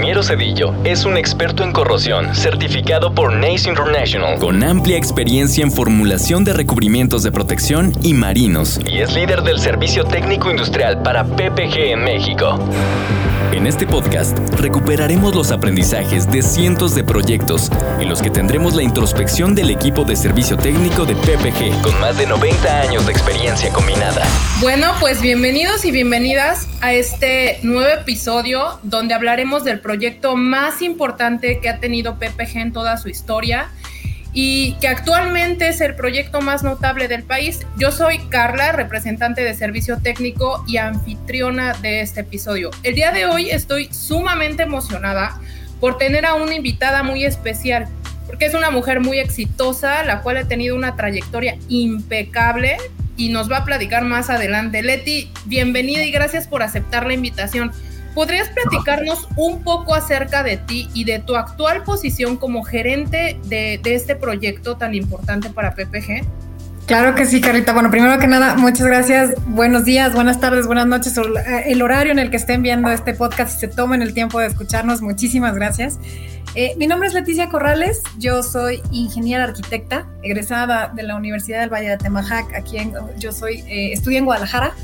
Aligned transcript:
El 0.00 0.06
ingeniero 0.06 0.22
Cedillo 0.22 0.74
es 0.82 1.04
un 1.04 1.18
experto 1.18 1.62
en 1.62 1.72
corrosión 1.72 2.34
certificado 2.34 3.14
por 3.14 3.34
NACE 3.34 3.68
International 3.68 4.38
con 4.38 4.62
amplia 4.62 4.96
experiencia 4.96 5.62
en 5.62 5.70
formulación 5.70 6.42
de 6.42 6.54
recubrimientos 6.54 7.22
de 7.22 7.30
protección 7.30 7.92
y 8.02 8.14
marinos 8.14 8.80
y 8.90 9.00
es 9.00 9.12
líder 9.12 9.42
del 9.42 9.58
servicio 9.58 10.04
técnico 10.04 10.50
industrial 10.50 11.02
para 11.02 11.24
PPG 11.24 11.92
en 11.92 12.02
México. 12.02 12.58
En 13.52 13.66
este 13.66 13.86
podcast 13.86 14.38
recuperaremos 14.60 15.34
los 15.34 15.50
aprendizajes 15.50 16.30
de 16.30 16.40
cientos 16.40 16.94
de 16.94 17.04
proyectos 17.04 17.68
en 17.98 18.08
los 18.08 18.22
que 18.22 18.30
tendremos 18.30 18.74
la 18.74 18.82
introspección 18.82 19.54
del 19.54 19.70
equipo 19.70 20.04
de 20.04 20.16
servicio 20.16 20.56
técnico 20.56 21.04
de 21.04 21.14
PPG 21.16 21.82
con 21.82 21.98
más 22.00 22.16
de 22.16 22.26
90 22.26 22.80
años 22.80 23.04
de 23.04 23.12
experiencia 23.12 23.70
combinada. 23.72 24.22
Bueno, 24.60 24.92
pues 25.00 25.20
bienvenidos 25.20 25.84
y 25.84 25.90
bienvenidas 25.90 26.68
a 26.80 26.92
este 26.92 27.58
nuevo 27.62 27.90
episodio 28.00 28.78
donde 28.84 29.14
hablaremos 29.14 29.64
del 29.64 29.80
proyecto 29.80 29.89
más 30.36 30.82
importante 30.82 31.60
que 31.60 31.68
ha 31.68 31.78
tenido 31.78 32.18
PPG 32.18 32.58
en 32.58 32.72
toda 32.72 32.96
su 32.96 33.08
historia 33.08 33.70
y 34.32 34.74
que 34.74 34.88
actualmente 34.88 35.68
es 35.68 35.80
el 35.80 35.96
proyecto 35.96 36.40
más 36.40 36.62
notable 36.62 37.08
del 37.08 37.24
país. 37.24 37.60
Yo 37.76 37.90
soy 37.90 38.18
Carla, 38.28 38.72
representante 38.72 39.42
de 39.42 39.54
servicio 39.54 39.98
técnico 39.98 40.64
y 40.68 40.76
anfitriona 40.76 41.74
de 41.74 42.00
este 42.00 42.20
episodio. 42.20 42.70
El 42.82 42.94
día 42.94 43.10
de 43.10 43.26
hoy 43.26 43.50
estoy 43.50 43.88
sumamente 43.92 44.62
emocionada 44.62 45.40
por 45.80 45.98
tener 45.98 46.26
a 46.26 46.34
una 46.34 46.54
invitada 46.54 47.02
muy 47.02 47.24
especial, 47.24 47.88
porque 48.26 48.46
es 48.46 48.54
una 48.54 48.70
mujer 48.70 49.00
muy 49.00 49.18
exitosa, 49.18 50.04
la 50.04 50.20
cual 50.20 50.36
ha 50.36 50.44
tenido 50.46 50.76
una 50.76 50.94
trayectoria 50.94 51.56
impecable 51.68 52.76
y 53.16 53.30
nos 53.30 53.50
va 53.50 53.58
a 53.58 53.64
platicar 53.64 54.04
más 54.04 54.30
adelante. 54.30 54.82
Leti, 54.82 55.30
bienvenida 55.46 56.04
y 56.04 56.10
gracias 56.10 56.46
por 56.46 56.62
aceptar 56.62 57.06
la 57.06 57.14
invitación. 57.14 57.72
¿Podrías 58.14 58.48
platicarnos 58.48 59.28
un 59.36 59.62
poco 59.62 59.94
acerca 59.94 60.42
de 60.42 60.56
ti 60.56 60.88
y 60.94 61.04
de 61.04 61.20
tu 61.20 61.36
actual 61.36 61.84
posición 61.84 62.36
como 62.36 62.64
gerente 62.64 63.38
de, 63.44 63.80
este 63.84 64.16
proyecto 64.16 64.76
tan 64.76 64.94
importante 64.94 65.50
para 65.50 65.74
PPG? 65.74 66.24
Claro 66.86 67.14
que 67.14 67.24
sí, 67.24 67.40
Carita. 67.40 67.72
Bueno, 67.72 67.90
primero 67.90 68.18
que 68.18 68.26
nada, 68.26 68.56
muchas 68.56 68.84
gracias. 68.86 69.34
Buenos 69.46 69.84
días, 69.84 70.12
buenas 70.12 70.40
tardes, 70.40 70.66
buenas 70.66 70.86
noches. 70.86 71.16
Eh, 71.16 71.62
el 71.66 71.82
horario 71.82 72.10
en 72.10 72.18
el 72.18 72.30
que 72.30 72.36
estén 72.36 72.62
viendo 72.62 72.90
este 72.90 73.14
podcast 73.14 73.56
y 73.56 73.60
se 73.60 73.68
tomen 73.68 74.02
el 74.02 74.12
tiempo 74.12 74.40
de 74.40 74.46
escucharnos, 74.48 75.00
muchísimas 75.00 75.54
gracias. 75.54 76.00
Eh, 76.56 76.74
mi 76.78 76.88
nombre 76.88 77.06
es 77.06 77.14
Leticia 77.14 77.48
Corrales, 77.48 78.02
yo 78.18 78.42
soy 78.42 78.82
ingeniera 78.90 79.44
arquitecta, 79.44 80.08
egresada 80.24 80.90
de 80.92 81.04
la 81.04 81.14
Universidad 81.14 81.60
del 81.60 81.72
Valle 81.72 81.90
de 81.90 81.96
Temajac. 81.96 82.52
Aquí 82.56 82.76
yo 83.18 83.30
soy, 83.30 83.60
eh, 83.68 83.92
estudié 83.92 84.18
en 84.18 84.24
Guadalajara. 84.24 84.74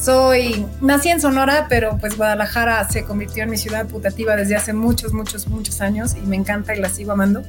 Soy, 0.00 0.64
nací 0.80 1.08
en 1.08 1.20
Sonora, 1.20 1.66
pero 1.68 1.98
pues 1.98 2.16
Guadalajara 2.16 2.88
se 2.88 3.02
convirtió 3.02 3.42
en 3.42 3.50
mi 3.50 3.56
ciudad 3.56 3.86
putativa 3.86 4.36
desde 4.36 4.54
hace 4.54 4.72
muchos, 4.72 5.12
muchos, 5.12 5.48
muchos 5.48 5.80
años 5.80 6.14
y 6.14 6.24
me 6.26 6.36
encanta 6.36 6.74
y 6.74 6.80
la 6.80 6.88
sigo 6.88 7.12
amando. 7.12 7.42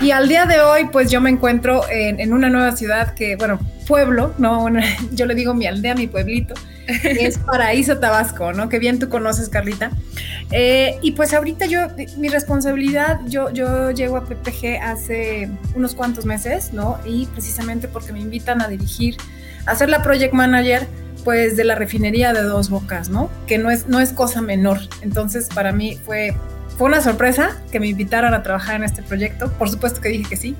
Y 0.00 0.10
al 0.12 0.28
día 0.28 0.46
de 0.46 0.60
hoy, 0.60 0.88
pues 0.92 1.10
yo 1.10 1.20
me 1.20 1.30
encuentro 1.30 1.82
en, 1.90 2.32
una 2.32 2.48
nueva 2.48 2.76
ciudad 2.76 3.14
que, 3.14 3.36
bueno, 3.36 3.58
pueblo, 3.86 4.34
¿no? 4.38 4.66
yo 5.12 5.26
le 5.26 5.34
digo 5.34 5.54
mi 5.54 5.66
aldea, 5.66 5.94
mi 5.94 6.06
pueblito, 6.06 6.54
es 6.86 7.38
Paraíso 7.46 7.98
Tabasco, 7.98 8.52
¿no? 8.52 8.68
Que 8.68 8.78
bien 8.78 8.98
tú 8.98 9.08
conoces, 9.08 9.48
Carlita. 9.48 9.90
Eh, 10.50 10.98
y 11.02 11.12
pues 11.12 11.32
ahorita 11.32 11.66
yo, 11.66 11.88
mi 12.18 12.28
responsabilidad, 12.28 13.20
yo, 13.26 13.50
yo 13.50 13.90
llego 13.90 14.16
a 14.16 14.24
PPG 14.24 14.82
hace 14.82 15.50
unos 15.74 15.94
cuantos 15.94 16.26
meses, 16.26 16.72
¿no? 16.72 16.98
Y 17.06 17.26
precisamente 17.26 17.88
porque 17.88 18.12
me 18.12 18.20
invitan 18.20 18.60
a 18.60 18.68
dirigir, 18.68 19.16
a 19.66 19.74
ser 19.74 19.88
la 19.88 20.02
project 20.02 20.34
manager 20.34 20.86
pues 21.24 21.56
de 21.56 21.64
la 21.64 21.74
refinería 21.74 22.32
de 22.32 22.42
Dos 22.42 22.70
Bocas, 22.70 23.08
¿no? 23.08 23.30
Que 23.46 23.58
no 23.58 23.70
es, 23.70 23.86
no 23.86 24.00
es 24.00 24.12
cosa 24.12 24.40
menor. 24.40 24.78
Entonces 25.02 25.48
para 25.54 25.72
mí 25.72 25.98
fue, 26.04 26.34
fue 26.76 26.88
una 26.88 27.00
sorpresa 27.00 27.56
que 27.70 27.80
me 27.80 27.88
invitaran 27.88 28.34
a 28.34 28.42
trabajar 28.42 28.76
en 28.76 28.84
este 28.84 29.02
proyecto. 29.02 29.50
Por 29.52 29.70
supuesto 29.70 30.00
que 30.00 30.08
dije 30.10 30.28
que 30.28 30.36
sí. 30.36 30.56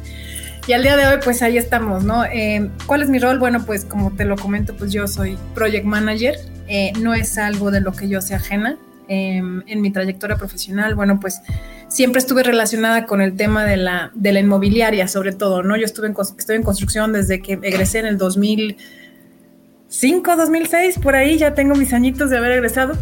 Y 0.66 0.72
al 0.72 0.82
día 0.82 0.97
de 0.97 1.06
hoy 1.06 1.16
pues 1.22 1.43
ahí 1.43 1.59
estamos, 1.59 2.04
¿no? 2.04 2.25
Eh, 2.25 2.71
¿Cuál 2.87 3.03
es 3.03 3.09
mi 3.09 3.19
rol? 3.19 3.38
Bueno, 3.38 3.65
pues 3.65 3.84
como 3.84 4.12
te 4.12 4.25
lo 4.25 4.37
comento, 4.37 4.76
pues 4.76 4.93
yo 4.93 5.09
soy 5.09 5.38
project 5.54 5.84
manager. 5.84 6.37
Eh, 6.69 6.92
no 7.00 7.15
es 7.15 7.38
algo 7.38 7.71
de 7.71 7.81
lo 7.81 7.92
que 7.92 8.09
yo 8.09 8.21
sea 8.21 8.37
ajena. 8.37 8.77
Em, 9.12 9.65
en 9.66 9.81
mi 9.81 9.91
trayectoria 9.91 10.37
profesional, 10.37 10.94
bueno, 10.94 11.19
pues 11.19 11.41
siempre 11.88 12.21
estuve 12.21 12.44
relacionada 12.44 13.06
con 13.06 13.21
el 13.21 13.34
tema 13.34 13.65
de 13.65 13.77
la, 13.77 14.12
de 14.15 14.32
la 14.32 14.38
inmobiliaria, 14.38 15.09
sobre 15.09 15.32
todo, 15.32 15.65
¿no? 15.65 15.77
Yo 15.77 15.84
estuve 15.84 16.06
en, 16.06 16.15
estoy 16.38 16.54
en 16.54 16.62
construcción 16.62 17.12
desde 17.12 17.42
que 17.42 17.54
egresé 17.54 17.98
en 17.98 18.06
el 18.06 18.19
2000 18.19 18.77
2005, 19.91 20.37
2006, 20.37 20.99
por 21.01 21.17
ahí 21.17 21.37
ya 21.37 21.55
tengo 21.55 21.75
mis 21.75 21.93
añitos 21.93 22.31
de 22.31 22.39
haber 22.39 22.53
egresado. 22.53 22.97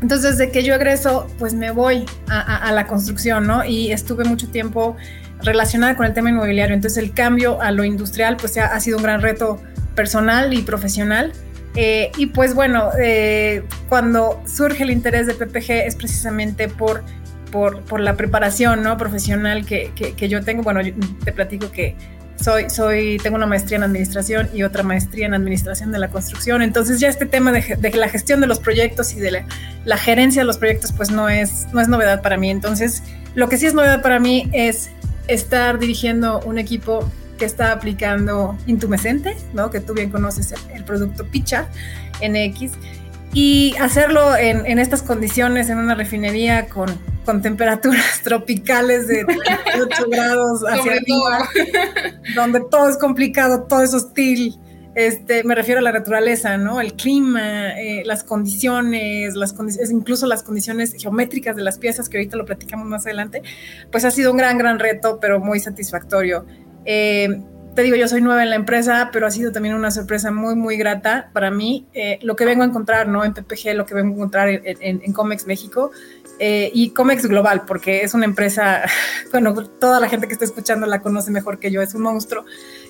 Entonces, 0.00 0.38
desde 0.38 0.50
que 0.50 0.62
yo 0.62 0.74
egreso, 0.74 1.26
pues 1.38 1.52
me 1.52 1.70
voy 1.70 2.06
a, 2.28 2.72
la 2.72 2.86
construcción, 2.86 3.46
¿no? 3.46 3.62
Y 3.62 3.92
estuve 3.92 4.24
mucho 4.24 4.48
tiempo 4.48 4.96
relacionada 5.42 5.96
con 5.96 6.06
el 6.06 6.14
tema 6.14 6.30
inmobiliario. 6.30 6.74
Entonces, 6.74 7.02
el 7.02 7.12
cambio 7.12 7.60
a 7.60 7.72
lo 7.72 7.84
industrial, 7.84 8.38
pues 8.38 8.56
ha, 8.56 8.66
ha 8.66 8.80
sido 8.80 8.96
un 8.96 9.02
gran 9.02 9.20
reto 9.20 9.60
personal 9.94 10.54
y 10.54 10.62
profesional. 10.62 11.32
Eh, 11.74 12.10
y 12.16 12.26
pues 12.26 12.54
bueno, 12.54 12.88
eh, 12.98 13.64
cuando 13.90 14.42
surge 14.46 14.84
el 14.84 14.90
interés 14.90 15.26
de 15.26 15.34
PPG 15.34 15.86
es 15.86 15.94
precisamente 15.94 16.68
por, 16.68 17.04
por, 17.52 17.82
por 17.82 18.00
la 18.00 18.16
preparación 18.16 18.82
¿no? 18.82 18.96
profesional 18.96 19.66
que, 19.66 19.92
que, 19.94 20.14
que 20.14 20.28
yo 20.30 20.42
tengo. 20.42 20.62
Bueno, 20.62 20.80
te 21.22 21.32
platico 21.32 21.70
que 21.70 21.96
soy, 22.40 23.18
tengo 23.18 23.36
una 23.36 23.46
maestría 23.46 23.76
en 23.78 23.82
administración 23.84 24.48
y 24.54 24.62
otra 24.62 24.82
maestría 24.82 25.26
en 25.26 25.34
administración 25.34 25.92
de 25.92 25.98
la 25.98 26.08
construcción. 26.08 26.62
Entonces 26.62 27.00
ya 27.00 27.08
este 27.08 27.26
tema 27.26 27.52
de, 27.52 27.92
la 27.94 28.08
gestión 28.08 28.40
de 28.40 28.46
los 28.46 28.60
proyectos 28.60 29.12
y 29.14 29.20
de 29.20 29.44
la, 29.84 29.96
gerencia 29.96 30.42
de 30.42 30.46
los 30.46 30.58
proyectos, 30.58 30.92
pues 30.92 31.10
no 31.10 31.28
es, 31.28 31.66
no 31.72 31.80
es 31.80 31.88
novedad 31.88 32.22
para 32.22 32.36
mí. 32.36 32.50
Entonces, 32.50 33.02
lo 33.34 33.48
que 33.48 33.56
sí 33.56 33.66
es 33.66 33.74
novedad 33.74 34.02
para 34.02 34.20
mí 34.20 34.48
es 34.52 34.90
estar 35.26 35.78
dirigiendo 35.78 36.40
un 36.40 36.58
equipo 36.58 37.08
que 37.38 37.44
está 37.44 37.72
aplicando 37.72 38.58
Intumescente, 38.66 39.36
¿no? 39.54 39.70
que 39.70 39.80
tú 39.80 39.94
bien 39.94 40.10
conoces 40.10 40.52
el, 40.74 40.84
producto 40.84 41.24
Picha 41.24 41.68
NX, 42.20 42.72
y 43.40 43.76
hacerlo 43.78 44.36
en, 44.36 44.66
en 44.66 44.80
estas 44.80 45.00
condiciones, 45.00 45.70
en 45.70 45.78
una 45.78 45.94
refinería 45.94 46.66
con 46.66 46.88
con 47.24 47.42
temperaturas 47.42 48.20
tropicales 48.24 49.06
de 49.06 49.22
38 49.22 50.04
grados 50.08 50.62
hacia 50.66 50.92
arriba, 50.92 51.46
donde 52.34 52.60
todo 52.70 52.88
es 52.88 52.96
complicado, 52.96 53.64
todo 53.64 53.82
es 53.82 53.92
hostil. 53.92 54.58
Este, 54.94 55.44
me 55.44 55.54
refiero 55.54 55.80
a 55.80 55.82
la 55.82 55.92
naturaleza, 55.92 56.56
¿no? 56.56 56.80
El 56.80 56.94
clima, 56.94 57.78
eh, 57.78 58.02
las 58.06 58.24
condiciones, 58.24 59.34
las 59.34 59.52
condiciones, 59.52 59.90
incluso 59.90 60.26
las 60.26 60.42
condiciones 60.42 60.94
geométricas 60.98 61.54
de 61.54 61.62
las 61.62 61.76
piezas, 61.76 62.08
que 62.08 62.16
ahorita 62.16 62.38
lo 62.38 62.46
platicamos 62.46 62.86
más 62.86 63.04
adelante, 63.04 63.42
pues 63.92 64.06
ha 64.06 64.10
sido 64.10 64.32
un 64.32 64.38
gran, 64.38 64.56
gran 64.56 64.78
reto, 64.78 65.18
pero 65.20 65.38
muy 65.38 65.60
satisfactorio. 65.60 66.46
Eh, 66.86 67.42
te 67.78 67.84
digo, 67.84 67.94
yo 67.94 68.08
soy 68.08 68.20
nueva 68.20 68.42
en 68.42 68.50
la 68.50 68.56
empresa, 68.56 69.10
pero 69.12 69.28
ha 69.28 69.30
sido 69.30 69.52
también 69.52 69.72
una 69.76 69.92
sorpresa 69.92 70.32
muy, 70.32 70.56
muy 70.56 70.76
grata 70.76 71.30
para 71.32 71.52
mí. 71.52 71.86
Eh, 71.94 72.18
lo 72.22 72.34
que 72.34 72.44
vengo 72.44 72.64
a 72.64 72.66
encontrar, 72.66 73.06
¿no? 73.06 73.24
En 73.24 73.32
PPG, 73.32 73.74
lo 73.76 73.86
que 73.86 73.94
vengo 73.94 74.14
a 74.14 74.16
encontrar 74.16 74.48
en, 74.48 74.62
en, 74.64 75.00
en 75.04 75.12
Comex 75.12 75.46
México, 75.46 75.92
eh, 76.40 76.72
y 76.74 76.90
Comex 76.90 77.26
Global, 77.26 77.66
porque 77.66 78.02
es 78.02 78.14
una 78.14 78.24
empresa, 78.24 78.82
bueno, 79.30 79.54
toda 79.54 80.00
la 80.00 80.08
gente 80.08 80.26
que 80.26 80.32
está 80.32 80.44
escuchando 80.44 80.88
la 80.88 81.02
conoce 81.02 81.30
mejor 81.30 81.60
que 81.60 81.70
yo, 81.70 81.80
es 81.80 81.94
un 81.94 82.02
monstruo 82.02 82.44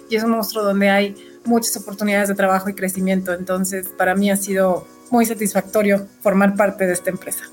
y 0.09 0.17
es 0.17 0.25
un 0.25 0.31
monstruo 0.31 0.65
donde 0.65 0.89
hay 0.89 1.15
muchas 1.45 1.77
oportunidades 1.77 2.31
de 2.31 2.35
trabajo 2.35 2.71
y 2.71 2.75
crecimiento. 2.75 3.35
Entonces, 3.35 3.89
para 3.89 4.15
mí 4.15 4.31
ha 4.31 4.39
sido 4.39 4.89
muy 5.11 5.27
satisfactorio 5.27 6.07
formar 6.23 6.57
parte 6.57 6.87
de 6.87 6.95
esta 6.95 7.11
empresa. 7.11 7.45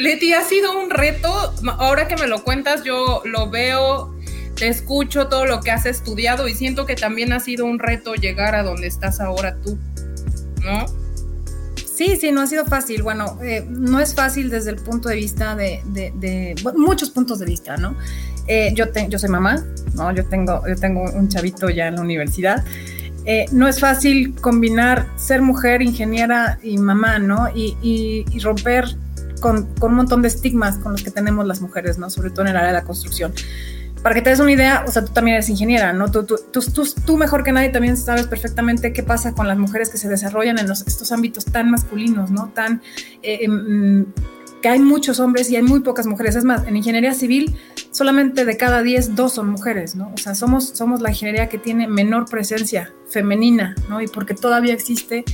Leti, 0.00 0.32
ha 0.32 0.42
sido 0.42 0.78
un 0.78 0.88
reto, 0.88 1.30
ahora 1.78 2.08
que 2.08 2.16
me 2.16 2.26
lo 2.26 2.42
cuentas, 2.42 2.84
yo 2.84 3.20
lo 3.24 3.50
veo, 3.50 4.14
te 4.56 4.68
escucho 4.68 5.28
todo 5.28 5.46
lo 5.46 5.60
que 5.60 5.70
has 5.70 5.86
estudiado 5.86 6.48
y 6.48 6.54
siento 6.54 6.86
que 6.86 6.94
también 6.94 7.32
ha 7.32 7.40
sido 7.40 7.64
un 7.64 7.78
reto 7.78 8.14
llegar 8.14 8.54
a 8.54 8.62
donde 8.62 8.86
estás 8.86 9.20
ahora 9.20 9.56
tú, 9.56 9.78
¿no? 10.62 10.86
Sí, 12.00 12.16
sí, 12.16 12.32
no 12.32 12.40
ha 12.40 12.46
sido 12.46 12.64
fácil. 12.64 13.02
Bueno, 13.02 13.38
eh, 13.42 13.62
no 13.68 14.00
es 14.00 14.14
fácil 14.14 14.48
desde 14.48 14.70
el 14.70 14.76
punto 14.76 15.10
de 15.10 15.16
vista 15.16 15.54
de, 15.54 16.54
muchos 16.74 17.10
puntos 17.10 17.40
de 17.40 17.44
vista, 17.44 17.76
¿no? 17.76 17.94
Eh, 18.46 18.72
yo, 18.74 18.86
yo 19.10 19.18
soy 19.18 19.28
mamá, 19.28 19.62
¿no? 19.92 20.10
Yo 20.14 20.24
tengo, 20.24 20.62
yo 20.66 20.76
tengo 20.76 21.02
un 21.02 21.28
chavito 21.28 21.68
ya 21.68 21.88
en 21.88 21.96
la 21.96 22.00
universidad. 22.00 22.64
Eh, 23.26 23.44
no 23.52 23.68
es 23.68 23.80
fácil 23.80 24.34
combinar 24.40 25.08
ser 25.16 25.42
mujer, 25.42 25.82
ingeniera 25.82 26.58
y 26.62 26.78
mamá, 26.78 27.18
¿no? 27.18 27.50
Y, 27.54 28.24
romper 28.42 28.96
con, 29.40 29.66
con, 29.74 29.90
un 29.90 29.98
montón 29.98 30.22
de 30.22 30.28
estigmas 30.28 30.78
con 30.78 30.92
los 30.92 31.02
que 31.02 31.10
tenemos 31.10 31.46
las 31.46 31.60
mujeres, 31.60 31.98
¿no? 31.98 32.08
Sobre 32.08 32.30
todo 32.30 32.42
en 32.42 32.48
el 32.48 32.56
área 32.56 32.68
de 32.68 32.74
la 32.78 32.84
construcción 32.84 33.34
para 34.02 34.14
que 34.14 34.22
te 34.22 34.30
des 34.30 34.40
una 34.40 34.52
idea, 34.52 34.84
o 34.86 34.90
sea, 34.90 35.04
tú 35.04 35.12
también 35.12 35.34
eres 35.36 35.48
ingeniera, 35.48 35.92
¿no? 35.92 36.10
Tú, 36.10 36.24
tú, 36.24 36.36
tú, 36.52 36.60
tú, 37.04 37.16
mejor 37.16 37.44
que 37.44 37.52
nadie 37.52 37.68
también 37.68 37.96
sabes 37.96 38.26
perfectamente 38.26 38.92
qué 38.92 39.02
pasa 39.02 39.34
con 39.34 39.46
las 39.46 39.58
mujeres 39.58 39.90
que 39.90 39.98
se 39.98 40.08
desarrollan 40.08 40.58
en 40.58 40.70
estos 40.70 41.12
ámbitos 41.12 41.44
tan 41.44 41.70
masculinos, 41.70 42.30
¿no? 42.30 42.48
Tan, 42.48 42.82
eh, 43.22 43.40
em, 43.42 44.06
que 44.62 44.68
hay 44.68 44.78
muchos 44.78 45.20
hombres 45.20 45.50
y 45.50 45.56
hay 45.56 45.62
muy 45.62 45.80
pocas 45.80 46.06
mujeres. 46.06 46.36
Es 46.36 46.44
más, 46.44 46.66
en 46.66 46.76
ingeniería 46.76 47.14
civil 47.14 47.56
solamente 47.90 48.44
de 48.44 48.56
cada 48.56 48.82
10, 48.82 49.16
dos 49.16 49.34
son 49.34 49.50
mujeres, 49.50 49.96
¿no? 49.96 50.12
O 50.14 50.18
sea, 50.18 50.34
somos, 50.34 50.68
somos 50.68 51.00
la 51.00 51.10
ingeniería 51.10 51.48
que 51.48 51.58
tiene 51.58 51.88
menor 51.88 52.28
presencia 52.28 52.92
femenina, 53.08 53.74
¿no? 53.88 54.00
Y 54.00 54.06
porque 54.06 54.34
todavía 54.34 54.74
existe 54.74 55.24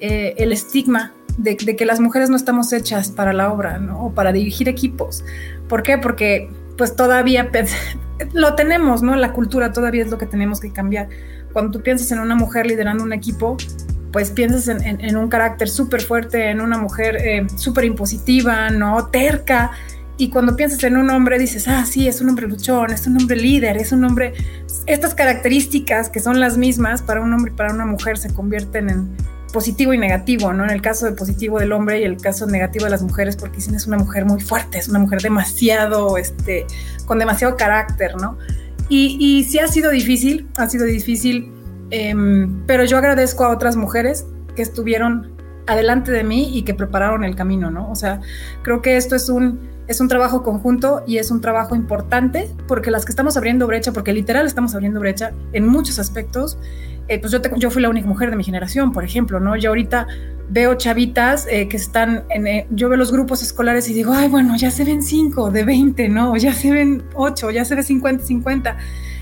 eh, 0.00 0.34
el 0.38 0.52
estigma 0.52 1.12
de, 1.38 1.56
que 1.56 1.86
las 1.86 2.00
mujeres 2.00 2.30
no 2.30 2.36
estamos 2.36 2.72
hechas 2.72 3.10
para 3.10 3.32
la 3.32 3.52
obra, 3.52 3.78
¿no? 3.78 4.06
O 4.06 4.12
para 4.12 4.32
dirigir 4.32 4.68
equipos. 4.68 5.24
¿Por 5.68 5.82
qué? 5.82 5.98
Porque 5.98 6.50
pues 6.76 6.96
todavía 6.96 7.50
lo 8.32 8.54
tenemos, 8.54 9.02
¿no? 9.02 9.16
La 9.16 9.32
cultura 9.32 9.72
todavía 9.72 10.02
es 10.02 10.10
lo 10.10 10.18
que 10.18 10.26
tenemos 10.26 10.60
que 10.60 10.72
cambiar. 10.72 11.08
Cuando 11.52 11.70
tú 11.70 11.82
piensas 11.82 12.10
en 12.12 12.18
una 12.18 12.34
mujer 12.34 12.66
liderando 12.66 13.04
un 13.04 13.12
equipo, 13.12 13.56
pues 14.12 14.30
piensas 14.30 14.68
en, 14.68 15.16
un 15.16 15.28
carácter 15.28 15.68
súper 15.68 16.02
fuerte, 16.02 16.50
en 16.50 16.60
una 16.60 16.78
mujer 16.78 17.16
eh, 17.16 17.46
súper 17.56 17.84
impositiva, 17.84 18.70
¿no? 18.70 19.06
Terca. 19.06 19.70
Y 20.18 20.28
cuando 20.28 20.54
piensas 20.54 20.84
en 20.84 20.98
un 20.98 21.08
hombre, 21.10 21.38
dices, 21.38 21.66
ah, 21.66 21.84
sí, 21.86 22.06
es 22.06 22.20
un 22.20 22.28
hombre 22.28 22.46
luchón, 22.46 22.92
es 22.92 23.06
un 23.06 23.16
hombre 23.16 23.36
líder, 23.36 23.78
es 23.78 23.92
un 23.92 24.04
hombre... 24.04 24.34
Estas 24.86 25.14
características 25.14 26.10
que 26.10 26.20
son 26.20 26.40
las 26.40 26.58
mismas 26.58 27.02
para 27.02 27.20
un 27.22 27.32
hombre 27.32 27.52
y 27.52 27.56
para 27.56 27.72
una 27.72 27.86
mujer 27.86 28.18
se 28.18 28.32
convierten 28.32 28.90
en 28.90 29.16
positivo 29.52 29.92
y 29.92 29.98
negativo, 29.98 30.52
¿no? 30.52 30.64
En 30.64 30.70
el 30.70 30.82
caso 30.82 31.06
de 31.06 31.12
positivo 31.12 31.58
del 31.58 31.72
hombre 31.72 32.00
y 32.00 32.04
el 32.04 32.16
caso 32.16 32.46
negativo 32.46 32.86
de 32.86 32.90
las 32.90 33.02
mujeres, 33.02 33.36
porque 33.36 33.56
dicen 33.56 33.74
es 33.74 33.86
una 33.86 33.98
mujer 33.98 34.24
muy 34.24 34.40
fuerte, 34.40 34.78
es 34.78 34.88
una 34.88 34.98
mujer 34.98 35.20
demasiado, 35.20 36.16
este, 36.16 36.66
con 37.06 37.18
demasiado 37.18 37.56
carácter, 37.56 38.16
¿no? 38.16 38.38
Y, 38.88 39.16
y 39.20 39.44
sí 39.44 39.58
ha 39.58 39.68
sido 39.68 39.90
difícil, 39.90 40.48
ha 40.56 40.68
sido 40.68 40.84
difícil 40.84 41.52
Em, 41.92 42.64
pero 42.66 42.84
yo 42.86 42.96
agradezco 42.96 43.44
a 43.44 43.50
otras 43.50 43.76
mujeres 43.76 44.26
que 44.56 44.62
estuvieron 44.62 45.30
adelante 45.66 46.10
de 46.10 46.24
mí 46.24 46.56
y 46.56 46.62
que 46.62 46.72
prepararon 46.72 47.22
el 47.22 47.36
camino, 47.36 47.70
¿no? 47.70 47.90
O 47.90 47.94
sea, 47.94 48.22
creo 48.62 48.80
que 48.80 48.96
esto 48.96 49.14
es 49.14 49.28
un, 49.28 49.60
es 49.88 50.00
un 50.00 50.08
trabajo 50.08 50.42
conjunto 50.42 51.04
y 51.06 51.18
es 51.18 51.30
un 51.30 51.42
trabajo 51.42 51.76
importante 51.76 52.48
porque 52.66 52.90
las 52.90 53.04
que 53.04 53.12
estamos 53.12 53.36
abriendo 53.36 53.66
brecha, 53.66 53.92
porque 53.92 54.14
literal 54.14 54.46
estamos 54.46 54.74
abriendo 54.74 55.00
brecha 55.00 55.32
en 55.52 55.68
muchos 55.68 55.98
aspectos, 55.98 56.56
eh, 57.12 57.18
pues 57.18 57.30
yo, 57.30 57.40
yo 57.58 57.70
fui 57.70 57.82
la 57.82 57.90
única 57.90 58.06
mujer 58.06 58.30
de 58.30 58.36
mi 58.36 58.44
generación, 58.44 58.90
por 58.90 59.04
ejemplo, 59.04 59.38
¿no? 59.38 59.54
Yo 59.54 59.68
ahorita 59.68 60.06
veo 60.48 60.74
chavitas 60.76 61.46
eh, 61.46 61.68
que 61.68 61.76
están 61.76 62.24
en, 62.30 62.46
eh, 62.46 62.66
yo 62.70 62.88
veo 62.88 62.96
los 62.96 63.12
grupos 63.12 63.42
escolares 63.42 63.86
y 63.90 63.92
digo, 63.92 64.14
ay, 64.14 64.28
bueno, 64.28 64.56
ya 64.56 64.70
se 64.70 64.82
ven 64.84 65.02
5 65.02 65.50
de 65.50 65.64
20, 65.64 66.08
¿no? 66.08 66.34
Ya 66.38 66.54
se 66.54 66.70
ven 66.70 67.02
8, 67.14 67.50
ya 67.50 67.66
se 67.66 67.74
ve 67.74 67.82
50, 67.82 68.24
50 68.24 68.76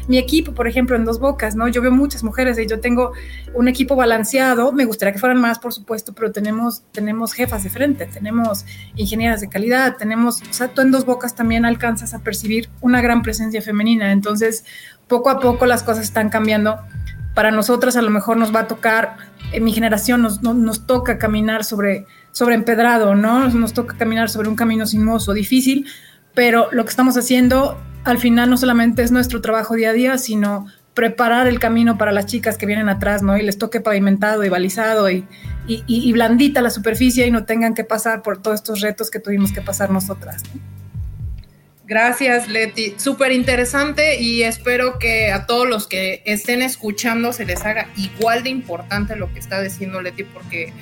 mi 0.07 0.19
equipo, 0.19 0.55
por 0.55 0.67
ejemplo, 0.67 0.97
en 0.97 1.05
Dos 1.05 1.21
Bocas, 1.21 1.55
¿no? 1.55 1.69
Yo 1.69 1.83
veo 1.83 1.93
muchas 1.93 2.25
mujeres 2.25 2.59
y 2.59 2.67
yo 2.67 2.81
tengo 2.81 3.13
un 3.55 3.69
equipo 3.69 3.95
balanceado, 3.95 4.73
me 4.73 4.85
gustaría 4.85 5.13
que 5.13 5.19
fueran 5.19 5.41
más, 5.41 5.59
por 5.59 5.73
supuesto, 5.73 6.13
pero 6.13 6.33
tenemos, 6.33 6.83
tenemos 6.91 7.33
jefas 7.33 7.63
de 7.63 7.71
frente, 7.71 8.07
tenemos 8.07 8.67
ingenieras 8.97 9.41
de 9.41 9.49
calidad, 9.49 9.97
tenemos, 9.97 10.43
o 10.43 10.53
sea, 10.53 10.69
tú 10.69 10.81
en 10.81 10.91
Dos 10.91 11.05
Bocas 11.05 11.35
también 11.35 11.65
alcanzas 11.65 12.15
a 12.15 12.21
percibir 12.21 12.69
una 12.81 13.01
gran 13.01 13.23
presencia 13.23 13.63
femenina, 13.63 14.11
entonces 14.11 14.65
poco 15.07 15.31
a 15.31 15.39
poco 15.39 15.67
las 15.67 15.83
cosas 15.83 16.05
están 16.05 16.29
cambiando. 16.29 16.79
Para 17.35 17.51
nosotras 17.51 17.97
a 17.97 18.03
lo 18.03 18.11
mejor 18.11 18.37
nos 18.37 18.55
va 18.55 18.61
a 18.61 18.69
tocar, 18.69 19.17
en 19.53 19.65
mi 19.65 19.73
generación 19.73 20.23
nos, 20.23 20.43
nos 20.43 20.87
toca 20.87 21.19
caminar 21.19 21.65
sobre, 21.65 22.07
sobre 22.33 22.55
empedrado, 22.55 23.15
¿no? 23.15 23.49
Nos 23.49 23.73
toca 23.73 23.97
caminar 23.97 24.31
sobre 24.31 24.49
un 24.49 24.57
camino 24.57 24.87
sinuoso, 24.87 25.33
difícil, 25.33 25.87
pero 26.35 26.69
lo 26.73 26.85
que 26.85 26.91
estamos 26.91 27.17
haciendo 27.17 27.81
al 28.05 28.19
final 28.19 28.49
no 28.51 28.57
solamente 28.57 29.03
es 29.03 29.13
nuestro 29.13 29.41
trabajo 29.41 29.75
día 29.75 29.91
a 29.91 29.93
día, 29.93 30.19
sino 30.19 30.67
preparar 30.95 31.47
el 31.47 31.59
camino 31.59 31.99
para 31.99 32.13
las 32.13 32.27
chicas 32.27 32.59
que 32.59 32.67
vienen 32.67 32.89
atrás, 32.89 33.23
¿no? 33.23 33.37
Y 33.37 33.43
les 33.43 33.59
toque 33.59 33.81
pavimentado 33.81 34.45
y 34.45 34.49
balizado 34.49 35.11
y, 35.11 35.27
y, 35.67 36.13
blandita 36.13 36.61
la 36.61 36.71
superficie 36.71 37.27
y 37.27 37.31
no 37.31 37.45
tengan 37.45 37.75
que 37.75 37.85
pasar 37.85 38.23
por 38.23 38.43
todos 38.43 38.57
estos 38.57 38.81
retos 38.81 39.11
que 39.11 39.21
tuvimos 39.21 39.53
que 39.53 39.63
pasar 39.63 39.91
nosotras. 39.91 40.43
Gracias, 41.91 42.47
Leti. 42.47 42.95
Súper 42.99 43.33
interesante 43.33 44.21
y 44.21 44.45
espero 44.45 45.01
que 45.01 45.33
a 45.33 45.47
todos 45.47 45.69
los 45.69 45.89
que 45.89 46.23
estén 46.25 46.63
escuchando 46.63 47.33
se 47.33 47.45
les 47.45 47.65
haga 47.65 47.89
igual 47.97 48.45
de 48.45 48.51
importante 48.51 49.17
lo 49.17 49.33
que 49.33 49.41
está 49.41 49.61
diciendo 49.61 50.01
Leti, 50.01 50.23
porque 50.23 50.73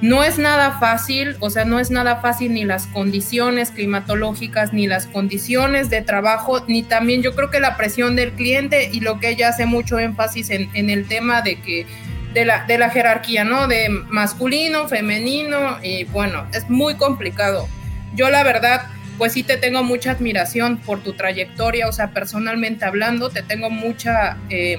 no 0.00 0.22
es 0.22 0.38
nada 0.38 0.78
fácil, 0.78 1.36
o 1.40 1.50
sea, 1.50 1.64
no 1.64 1.80
es 1.80 1.90
nada 1.90 2.20
fácil 2.20 2.54
ni 2.54 2.64
las 2.64 2.86
condiciones 2.86 3.72
climatológicas, 3.72 4.72
ni 4.72 4.86
las 4.86 5.08
condiciones 5.08 5.90
de 5.90 6.02
trabajo, 6.02 6.64
ni 6.68 6.84
también 6.84 7.20
yo 7.20 7.34
creo 7.34 7.50
que 7.50 7.58
la 7.58 7.76
presión 7.76 8.14
del 8.14 8.30
cliente 8.30 8.90
y 8.92 9.00
lo 9.00 9.18
que 9.18 9.30
ella 9.30 9.48
hace 9.48 9.66
mucho 9.66 9.98
énfasis 9.98 10.50
en, 10.50 10.70
el 10.88 11.08
tema 11.08 11.42
de 11.42 11.60
que 11.62 11.84
de 12.32 12.44
la, 12.44 12.64
de 12.64 12.78
la 12.78 12.90
jerarquía, 12.90 13.42
¿no? 13.42 13.66
De 13.66 13.88
masculino, 13.88 14.86
femenino, 14.86 15.78
y 15.82 16.04
bueno, 16.04 16.46
es 16.52 16.70
muy 16.70 16.94
complicado. 16.94 17.68
Yo 18.14 18.30
la 18.30 18.44
verdad, 18.44 18.86
pues 19.18 19.32
sí 19.32 19.42
te 19.42 19.56
tengo 19.56 19.82
mucha 19.82 20.12
admiración 20.12 20.78
por 20.78 21.02
tu 21.02 21.14
trayectoria, 21.14 21.88
o 21.88 21.92
sea, 21.92 22.10
personalmente 22.10 22.84
hablando, 22.84 23.30
te 23.30 23.42
tengo 23.42 23.70
mucha, 23.70 24.36
eh, 24.50 24.76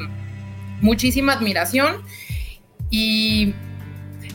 muchísima 0.82 1.34
admiración. 1.34 2.02
Y 2.90 3.54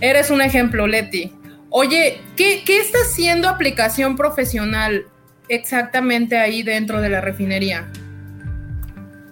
Eres 0.00 0.30
un 0.30 0.40
ejemplo, 0.40 0.86
Leti. 0.86 1.32
Oye, 1.68 2.20
¿qué, 2.36 2.62
está 2.66 2.98
haciendo 3.06 3.48
aplicación 3.48 4.16
profesional 4.16 5.06
exactamente 5.48 6.38
ahí 6.38 6.62
dentro 6.62 7.00
de 7.00 7.10
la 7.10 7.20
refinería? 7.20 7.88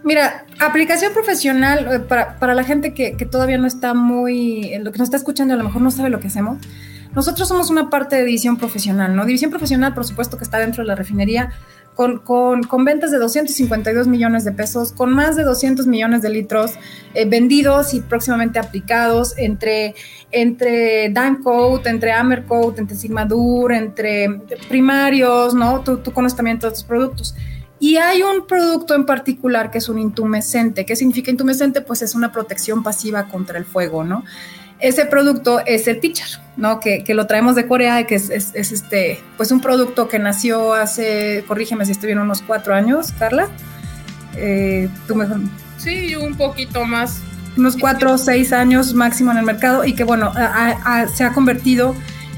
Mira, 0.04 0.44
aplicación 0.60 1.12
profesional, 1.12 1.88
eh, 1.90 1.98
para, 2.00 2.54
la 2.54 2.64
gente 2.64 2.92
que, 2.92 3.12
todavía 3.30 3.58
no 3.58 3.66
está 3.66 3.94
muy, 3.94 4.78
lo 4.78 4.92
que 4.92 4.98
nos 4.98 5.06
está 5.06 5.16
escuchando 5.16 5.54
a 5.54 5.56
lo 5.56 5.64
mejor 5.64 5.82
no 5.82 5.90
sabe 5.90 6.10
lo 6.10 6.20
que 6.20 6.28
hacemos, 6.28 6.58
nosotros 7.14 7.48
somos 7.48 7.70
una 7.70 7.90
parte 7.90 8.16
de 8.16 8.24
división 8.24 8.56
profesional, 8.56 9.14
¿no? 9.14 9.24
División 9.24 9.50
profesional, 9.50 9.94
por 9.94 10.04
supuesto, 10.04 10.36
que 10.36 10.44
está 10.44 10.58
dentro 10.58 10.82
de 10.82 10.88
la 10.88 10.94
refinería, 10.94 11.52
con, 11.98 12.84
ventas 12.84 13.10
de 13.10 13.18
252 13.18 14.06
millones 14.06 14.44
de 14.44 14.52
pesos, 14.52 14.92
con 14.92 15.12
más 15.12 15.34
de 15.34 15.42
200 15.42 15.88
millones 15.88 16.22
de 16.22 16.30
litros 16.30 16.74
eh, 17.12 17.24
vendidos 17.24 17.92
y 17.92 18.00
próximamente 18.00 18.60
aplicados 18.60 19.36
entre, 19.36 19.96
entre 20.30 21.12
Coat, 21.42 21.88
entre 21.88 22.12
Coat, 22.46 22.78
entre 22.78 22.96
Sigmadur, 22.96 23.72
entre 23.72 24.42
primarios, 24.68 25.54
¿no? 25.54 25.80
Tú, 25.80 25.98
tú 25.98 26.12
conoces 26.12 26.36
también 26.36 26.60
todos 26.60 26.74
estos 26.74 26.86
productos. 26.86 27.34
Y 27.80 27.96
hay 27.96 28.22
un 28.22 28.46
producto 28.46 28.94
en 28.94 29.04
particular 29.04 29.70
que 29.72 29.78
es 29.78 29.88
un 29.88 29.98
intumescente. 29.98 30.86
¿Qué 30.86 30.94
significa 30.94 31.32
intumescente? 31.32 31.80
Pues 31.80 32.02
es 32.02 32.14
una 32.14 32.30
protección 32.30 32.84
pasiva 32.84 33.28
contra 33.28 33.58
el 33.58 33.64
fuego, 33.64 34.04
¿no? 34.04 34.24
Ese 34.80 35.04
producto 35.06 35.60
es 35.66 35.88
el 35.88 36.00
Teacher, 36.00 36.40
¿no? 36.56 36.80
Que, 36.80 37.04
lo 37.08 37.26
traemos 37.26 37.54
de 37.54 37.66
Corea, 37.66 38.06
que 38.06 38.14
es, 38.14 38.30
este, 38.30 39.20
pues 39.36 39.50
un 39.50 39.60
producto 39.60 40.08
que 40.08 40.18
nació 40.18 40.72
hace, 40.74 41.44
corrígeme 41.46 41.84
si 41.84 41.92
estoy 41.92 42.08
bien, 42.08 42.18
unos 42.18 42.42
cuatro 42.42 42.74
años, 42.74 43.12
Carla. 43.18 43.48
Eh, 44.36 44.88
tú 45.06 45.16
mejor. 45.16 45.40
Sí, 45.78 46.14
un 46.14 46.36
poquito 46.36 46.84
más. 46.84 47.20
Unos 47.56 47.76
cuatro 47.76 48.12
o 48.12 48.18
seis 48.18 48.52
años 48.52 48.94
máximo 48.94 49.32
en 49.32 49.38
el 49.38 49.44
mercado 49.44 49.84
y 49.84 49.94
que, 49.94 50.04
bueno, 50.04 50.32
se 51.12 51.24
ha 51.24 51.32
convertido 51.32 51.96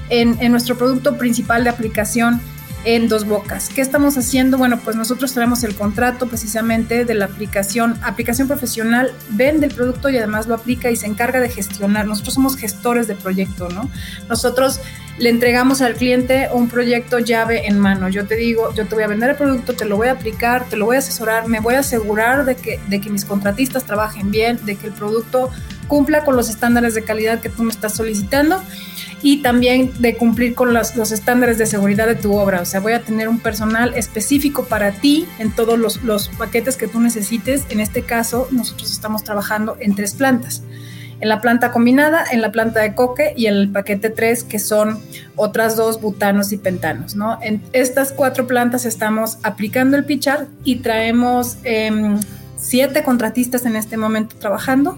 en, 0.08 0.38
en 0.40 0.50
nuestro 0.50 0.78
producto 0.78 1.18
principal 1.18 1.62
de 1.64 1.70
aplicación 1.70 2.40
en 2.84 3.08
dos 3.08 3.26
bocas. 3.26 3.68
¿Qué 3.68 3.80
estamos 3.80 4.16
haciendo? 4.16 4.56
Bueno, 4.56 4.80
pues 4.82 4.96
nosotros 4.96 5.34
tenemos 5.34 5.62
el 5.64 5.74
contrato 5.74 6.28
precisamente 6.28 7.04
de 7.04 7.14
la 7.14 7.26
aplicación, 7.26 7.98
aplicación 8.02 8.48
profesional, 8.48 9.12
vende 9.30 9.66
el 9.66 9.74
producto 9.74 10.08
y 10.08 10.16
además 10.16 10.46
lo 10.46 10.54
aplica 10.54 10.90
y 10.90 10.96
se 10.96 11.06
encarga 11.06 11.40
de 11.40 11.50
gestionar. 11.50 12.06
Nosotros 12.06 12.34
somos 12.34 12.56
gestores 12.56 13.06
de 13.06 13.14
proyecto, 13.14 13.68
¿no? 13.68 13.90
Nosotros 14.28 14.80
le 15.18 15.28
entregamos 15.28 15.82
al 15.82 15.94
cliente 15.94 16.48
un 16.52 16.68
proyecto 16.68 17.18
llave 17.18 17.66
en 17.66 17.78
mano. 17.78 18.08
Yo 18.08 18.26
te 18.26 18.36
digo, 18.36 18.74
yo 18.74 18.86
te 18.86 18.94
voy 18.94 19.04
a 19.04 19.08
vender 19.08 19.30
el 19.30 19.36
producto, 19.36 19.74
te 19.74 19.84
lo 19.84 19.96
voy 19.96 20.08
a 20.08 20.12
aplicar, 20.12 20.66
te 20.68 20.76
lo 20.76 20.86
voy 20.86 20.96
a 20.96 21.00
asesorar, 21.00 21.46
me 21.48 21.60
voy 21.60 21.74
a 21.74 21.80
asegurar 21.80 22.46
de 22.46 22.56
que, 22.56 22.80
de 22.88 23.00
que 23.00 23.10
mis 23.10 23.26
contratistas 23.26 23.84
trabajen 23.84 24.30
bien, 24.30 24.58
de 24.64 24.76
que 24.76 24.86
el 24.86 24.94
producto 24.94 25.50
cumpla 25.88 26.24
con 26.24 26.36
los 26.36 26.48
estándares 26.48 26.94
de 26.94 27.02
calidad 27.02 27.40
que 27.40 27.50
tú 27.50 27.64
me 27.64 27.72
estás 27.72 27.94
solicitando 27.94 28.62
y 29.22 29.42
también 29.42 29.92
de 29.98 30.16
cumplir 30.16 30.54
con 30.54 30.72
los, 30.72 30.96
los, 30.96 31.12
estándares 31.12 31.58
de 31.58 31.66
seguridad 31.66 32.06
de 32.06 32.14
tu 32.14 32.34
obra. 32.34 32.62
O 32.62 32.64
sea, 32.64 32.80
voy 32.80 32.92
a 32.92 33.02
tener 33.02 33.28
un 33.28 33.38
personal 33.38 33.92
específico 33.94 34.64
para 34.64 34.92
ti 34.92 35.26
en 35.38 35.50
todos 35.50 35.78
los, 35.78 36.02
los 36.02 36.28
paquetes 36.28 36.76
que 36.76 36.88
tú 36.88 37.00
necesites. 37.00 37.64
En 37.68 37.80
este 37.80 38.02
caso, 38.02 38.48
nosotros 38.50 38.90
estamos 38.90 39.24
trabajando 39.24 39.76
en 39.80 39.94
tres 39.94 40.14
plantas. 40.14 40.62
En 41.20 41.28
la 41.28 41.42
planta 41.42 41.70
combinada, 41.70 42.24
en 42.30 42.40
la 42.40 42.50
planta 42.50 42.80
de 42.80 42.94
coque 42.94 43.34
y 43.36 43.46
en 43.46 43.54
el 43.54 43.68
paquete 43.70 44.08
3, 44.08 44.42
que 44.44 44.58
son 44.58 44.98
otras 45.36 45.76
dos 45.76 46.00
butanos 46.00 46.50
y 46.52 46.56
pentanos. 46.56 47.14
¿no? 47.14 47.38
En 47.42 47.62
estas 47.74 48.12
cuatro 48.12 48.46
plantas 48.46 48.86
estamos 48.86 49.36
aplicando 49.42 49.98
el 49.98 50.06
pichar 50.06 50.46
y 50.64 50.76
traemos 50.76 51.58
em, 51.64 52.18
siete 52.56 53.02
contratistas 53.02 53.66
en 53.66 53.76
este 53.76 53.98
momento 53.98 54.36
trabajando 54.38 54.96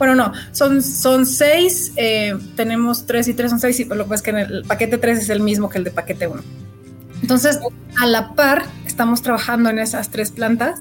bueno, 0.00 0.14
no, 0.14 0.32
son, 0.52 0.82
son 0.82 1.26
seis, 1.26 1.92
eh, 1.96 2.34
tenemos 2.56 3.04
tres 3.04 3.28
y 3.28 3.34
tres 3.34 3.50
son 3.50 3.60
seis, 3.60 3.78
y 3.80 3.84
lo 3.84 4.08
que 4.08 4.14
es 4.14 4.22
que 4.22 4.30
en 4.30 4.38
el 4.38 4.64
paquete 4.66 4.96
tres 4.96 5.18
es 5.18 5.28
el 5.28 5.40
mismo 5.40 5.68
que 5.68 5.76
el 5.76 5.84
de 5.84 5.90
paquete 5.90 6.26
uno. 6.26 6.42
Entonces, 7.20 7.60
a 8.00 8.06
la 8.06 8.32
par, 8.32 8.64
estamos 8.86 9.20
trabajando 9.20 9.68
en 9.68 9.78
esas 9.78 10.08
tres 10.08 10.30
plantas, 10.30 10.80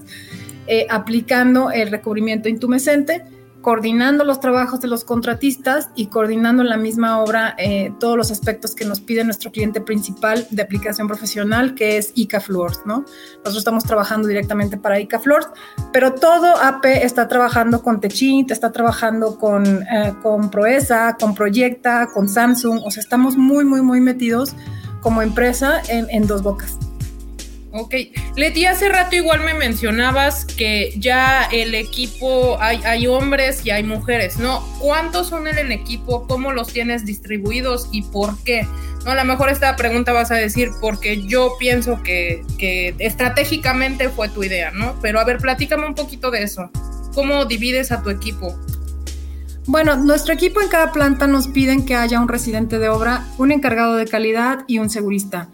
eh, 0.68 0.88
aplicando 0.90 1.70
el 1.70 1.92
recubrimiento 1.92 2.48
intumescente 2.48 3.26
coordinando 3.62 4.24
los 4.24 4.40
trabajos 4.40 4.80
de 4.80 4.88
los 4.88 5.04
contratistas 5.04 5.90
y 5.96 6.08
coordinando 6.08 6.64
en 6.64 6.70
la 6.70 6.78
misma 6.78 7.22
obra 7.22 7.56
eh, 7.58 7.94
todos 8.00 8.18
los 8.18 8.32
aspectos 8.32 8.74
que 8.74 8.86
nos 8.86 9.02
pide 9.02 9.24
nuestro 9.24 9.52
cliente 9.52 9.82
principal 9.82 10.48
de 10.50 10.62
aplicación 10.62 11.08
profesional, 11.08 11.76
que 11.76 11.98
es 11.98 12.12
ICA 12.16 12.40
Floors, 12.40 12.82
¿no? 12.86 13.00
Nosotros 13.38 13.58
estamos 13.58 13.84
trabajando 13.84 14.28
directamente 14.28 14.78
para 14.78 15.00
ICA 15.00 15.20
Floors, 15.20 15.48
pero 15.92 16.14
todo 16.14 16.56
AP 16.62 16.86
está 16.86 17.28
trabajando 17.28 17.82
con 17.84 18.00
Techint, 18.00 18.52
está 18.52 18.72
trabajando 18.72 19.38
con, 19.38 19.66
eh, 19.66 20.14
con 20.22 20.50
Proesa, 20.50 21.18
con 21.20 21.36
Proyecta, 21.36 22.08
con 22.14 22.30
Samsung, 22.30 22.82
o 22.84 22.92
sea, 22.92 23.02
estamos 23.02 23.38
muy, 23.38 23.66
muy, 23.66 23.82
muy 23.82 24.00
metidos 24.02 24.56
como 25.02 25.22
empresa 25.22 25.82
en, 25.90 26.10
en 26.10 26.28
dos 26.28 26.44
bocas. 26.44 26.89
Ok. 27.72 27.94
Leti, 28.36 28.66
hace 28.66 28.90
rato 28.90 29.16
igual 29.16 29.42
me 29.42 29.54
mencionabas 29.54 30.46
que 30.46 30.94
ya 30.98 31.44
el 31.52 31.76
equipo, 31.76 32.58
hay, 32.60 32.82
hay, 32.84 33.06
hombres 33.06 33.66
y 33.66 33.70
hay 33.70 33.84
mujeres, 33.84 34.38
¿no? 34.38 34.62
¿Cuántos 34.80 35.28
son 35.28 35.48
en 35.48 35.58
el 35.60 35.72
equipo? 35.72 36.26
¿Cómo 36.28 36.52
los 36.52 36.74
tienes 36.74 37.06
distribuidos 37.06 37.88
y 37.92 38.02
por 38.04 38.42
qué? 38.44 38.68
No, 39.06 39.12
a 39.12 39.16
lo 39.16 39.24
mejor 39.24 39.50
esta 39.50 39.76
pregunta 39.76 40.14
vas 40.14 40.32
a 40.32 40.36
decir 40.36 40.70
porque 40.82 41.22
yo 41.22 41.54
pienso 41.60 42.02
que, 42.02 42.44
que 42.58 42.96
estratégicamente 42.98 44.10
fue 44.10 44.30
tu 44.30 44.44
idea, 44.44 44.72
¿no? 44.72 45.00
Pero 45.02 45.20
a 45.20 45.24
ver, 45.24 45.38
platícame 45.38 45.86
un 45.86 45.96
poquito 45.96 46.32
de 46.32 46.44
eso. 46.44 46.72
¿Cómo 47.14 47.46
divides 47.46 47.92
a 47.92 48.02
tu 48.02 48.10
equipo? 48.10 48.58
Bueno, 49.68 49.96
nuestro 49.96 50.34
equipo 50.34 50.62
en 50.62 50.68
cada 50.68 50.92
planta 50.92 51.28
nos 51.28 51.48
piden 51.48 51.86
que 51.86 51.96
haya 51.96 52.20
un 52.20 52.28
residente 52.28 52.80
de 52.80 52.90
obra, 52.90 53.28
un 53.38 53.52
encargado 53.52 53.96
de 53.96 54.08
calidad 54.08 54.66
y 54.68 54.80
un 54.80 54.90
segurista. 54.90 55.50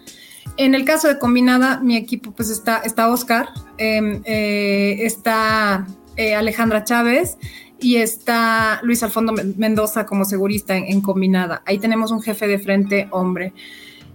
En 0.57 0.73
el 0.73 0.85
caso 0.85 1.07
de 1.07 1.19
combinada, 1.19 1.79
mi 1.81 1.97
equipo 1.97 2.31
pues 2.31 2.49
está, 2.49 2.77
está 2.77 3.09
Oscar, 3.09 3.49
em, 3.77 4.21
eh, 4.25 4.99
está 5.01 5.85
eh, 6.15 6.33
Alejandra 6.33 6.83
Chávez 6.83 7.37
y 7.79 7.97
está 7.97 8.79
Luis 8.83 9.03
Alfondo 9.03 9.33
Mendoza 9.57 10.05
como 10.05 10.23
segurista 10.23 10.75
en, 10.75 11.01
combinada. 11.01 11.61
Ahí 11.65 11.77
tenemos 11.77 12.11
un 12.11 12.21
jefe 12.21 12.47
de 12.47 12.57
frente 12.57 13.07
hombre. 13.11 13.53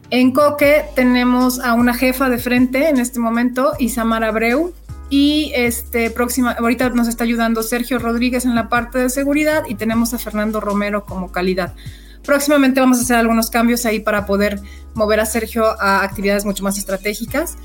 En 0.09 0.33
Coque 0.33 0.85
tenemos 0.95 1.61
a 1.61 1.75
una 1.75 1.95
jefa 1.95 2.31
de 2.31 2.39
frente 2.39 2.89
en 2.89 2.99
este 2.99 3.21
momento, 3.21 3.73
Isamar 3.79 4.25
Abreu, 4.25 4.73
y 5.11 5.53
este 5.55 6.11
próxima, 6.11 6.53
ahorita 6.53 6.89
nos 6.91 7.09
está 7.09 7.25
ayudando 7.25 7.63
Sergio 7.63 7.99
Rodríguez 7.99 8.45
en 8.45 8.55
la 8.55 8.69
parte 8.69 8.99
de 8.99 9.11
seguridad 9.11 9.65
y 9.69 9.75
tenemos 9.75 10.15
a 10.15 10.19
Fernando 10.19 10.61
Romero 10.61 11.05
como 11.05 11.33
calidad. 11.33 11.75
Próximamente 12.25 12.81
vamos 12.81 12.99
a 12.99 13.03
hacer 13.03 13.17
algunos 13.17 13.51
cambios 13.51 13.87
ahí 13.87 14.01
para 14.01 14.27
poder 14.27 14.61
mover 14.95 15.21
a 15.21 15.27
Sergio 15.27 15.65
a 15.81 16.03
actividades 16.03 16.45
mucho 16.45 16.63
más 16.63 16.79
estratégicas. 16.79 17.57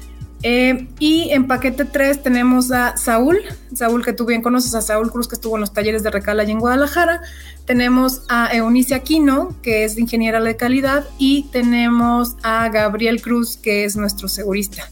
Eh, 0.47 0.87
y 0.99 1.29
en 1.31 1.47
paquete 1.47 1.85
3 1.85 2.21
tenemos 2.21 2.71
a 2.71 2.97
Saúl, 2.97 3.39
Saúl 3.73 4.05
que 4.05 4.13
tú 4.13 4.25
bien 4.25 4.43
conoces, 4.43 4.75
a 4.75 4.81
Saúl 4.81 5.11
Cruz 5.11 5.27
que 5.27 5.33
estuvo 5.33 5.55
en 5.55 5.61
los 5.61 5.73
talleres 5.73 6.03
de 6.03 6.11
Recala 6.11 6.43
y 6.43 6.51
en 6.51 6.59
Guadalajara. 6.59 7.21
Tenemos 7.65 8.21
a 8.29 8.53
Eunice 8.53 8.93
Aquino, 8.93 9.55
que 9.63 9.85
es 9.85 9.97
ingeniera 9.97 10.39
de 10.41 10.55
calidad, 10.55 11.07
y 11.17 11.49
tenemos 11.51 12.35
a 12.43 12.69
Gabriel 12.69 13.23
Cruz, 13.23 13.57
que 13.57 13.85
es 13.85 13.95
nuestro 13.95 14.27
segurista. 14.27 14.91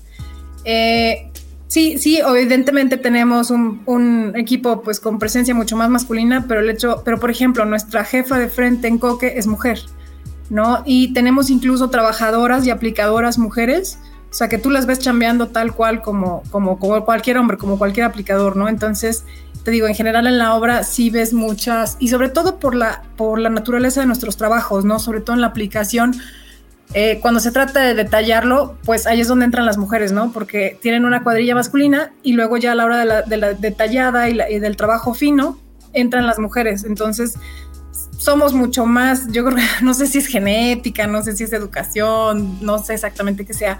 Eh, 0.65 1.29
Sí, 1.74 1.98
sí, 1.98 2.20
evidentemente 2.20 2.98
tenemos 2.98 3.50
un, 3.50 4.32
equipo 4.36 4.84
pues 4.84 5.00
con 5.00 5.18
presencia 5.18 5.56
mucho 5.56 5.75
más 5.75 5.89
masculina, 5.89 6.46
pero 6.48 6.60
el 6.60 6.70
hecho, 6.70 7.01
pero 7.03 7.20
por 7.20 7.32
ejemplo, 7.32 7.65
nuestra 7.65 8.06
jefa 8.06 8.38
de 8.38 8.48
frente 8.48 8.88
en 8.88 9.00
Coque 9.00 9.34
es 9.38 9.48
mujer, 9.48 9.80
¿no? 10.51 10.84
Y 10.86 11.13
tenemos 11.13 11.50
incluso 11.50 11.89
trabajadoras 11.89 12.63
y 12.68 12.70
aplicadoras 12.70 13.39
mujeres, 13.39 13.98
o 14.30 14.36
sea 14.36 14.50
que 14.50 14.60
tú 14.60 14.70
las 14.70 14.86
ves 14.86 15.00
chambeando 15.00 15.48
tal 15.48 15.74
cual 15.74 16.03
como, 16.03 16.44
como, 16.51 16.77
como 16.77 17.03
cualquier 17.06 17.39
hombre, 17.39 17.58
como 17.58 17.80
cualquier 17.80 18.06
aplicador, 18.06 18.56
¿no? 18.56 18.70
Entonces, 18.70 19.24
te 19.63 19.72
digo, 19.72 19.88
en 19.88 19.96
general 19.96 20.27
en 20.27 20.38
la 20.38 20.53
obra 20.53 20.84
sí 20.84 21.10
ves 21.10 21.34
muchas, 21.34 21.98
y 21.98 22.10
sobre 22.10 22.30
todo 22.30 22.60
por 22.60 22.75
la, 22.75 23.01
por 23.18 23.39
la 23.39 23.50
naturaleza 23.50 24.01
de 24.01 24.06
nuestros 24.06 24.38
trabajos, 24.38 24.86
¿no? 24.86 25.00
Sobre 25.00 25.22
todo 25.22 25.36
en 25.36 25.42
la 25.42 25.48
aplicación 25.48 26.13
eh, 26.94 27.20
cuando 27.22 27.40
se 27.40 27.52
trata 27.52 27.82
de 27.82 27.96
detallarlo, 27.96 28.78
pues 28.86 29.08
ahí 29.08 29.20
es 29.20 29.28
donde 29.28 29.46
entran 29.46 29.66
las 29.66 29.78
mujeres, 29.78 30.12
¿no? 30.12 30.32
Porque 30.32 30.78
tienen 30.82 31.06
una 31.06 31.24
cuadrilla 31.24 31.56
masculina 31.56 32.12
y 32.22 32.34
luego 32.34 32.58
ya 32.58 32.74
a 32.74 32.75
la 32.75 32.86
hora 32.86 33.24
de 33.24 33.38
la, 33.38 33.54
detallada 33.54 34.30
y, 34.30 34.60
del 34.60 34.78
trabajo 34.78 35.13
fino, 35.16 35.58
entran 35.94 36.28
las 36.28 36.38
mujeres. 36.38 36.84
Entonces, 36.84 37.34
somos 38.18 38.54
mucho 38.54 38.86
más, 38.86 39.32
yo 39.32 39.44
creo 39.44 39.58
que 39.58 39.63
no 39.84 39.94
sé 39.96 40.06
si 40.06 40.20
es 40.20 40.28
genética, 40.28 41.08
no 41.08 41.24
sé 41.24 41.36
si 41.36 41.46
es 41.46 41.54
educación, 41.54 42.60
no 42.62 42.78
sé 42.78 42.94
exactamente 42.94 43.46
qué 43.46 43.54
sea, 43.54 43.80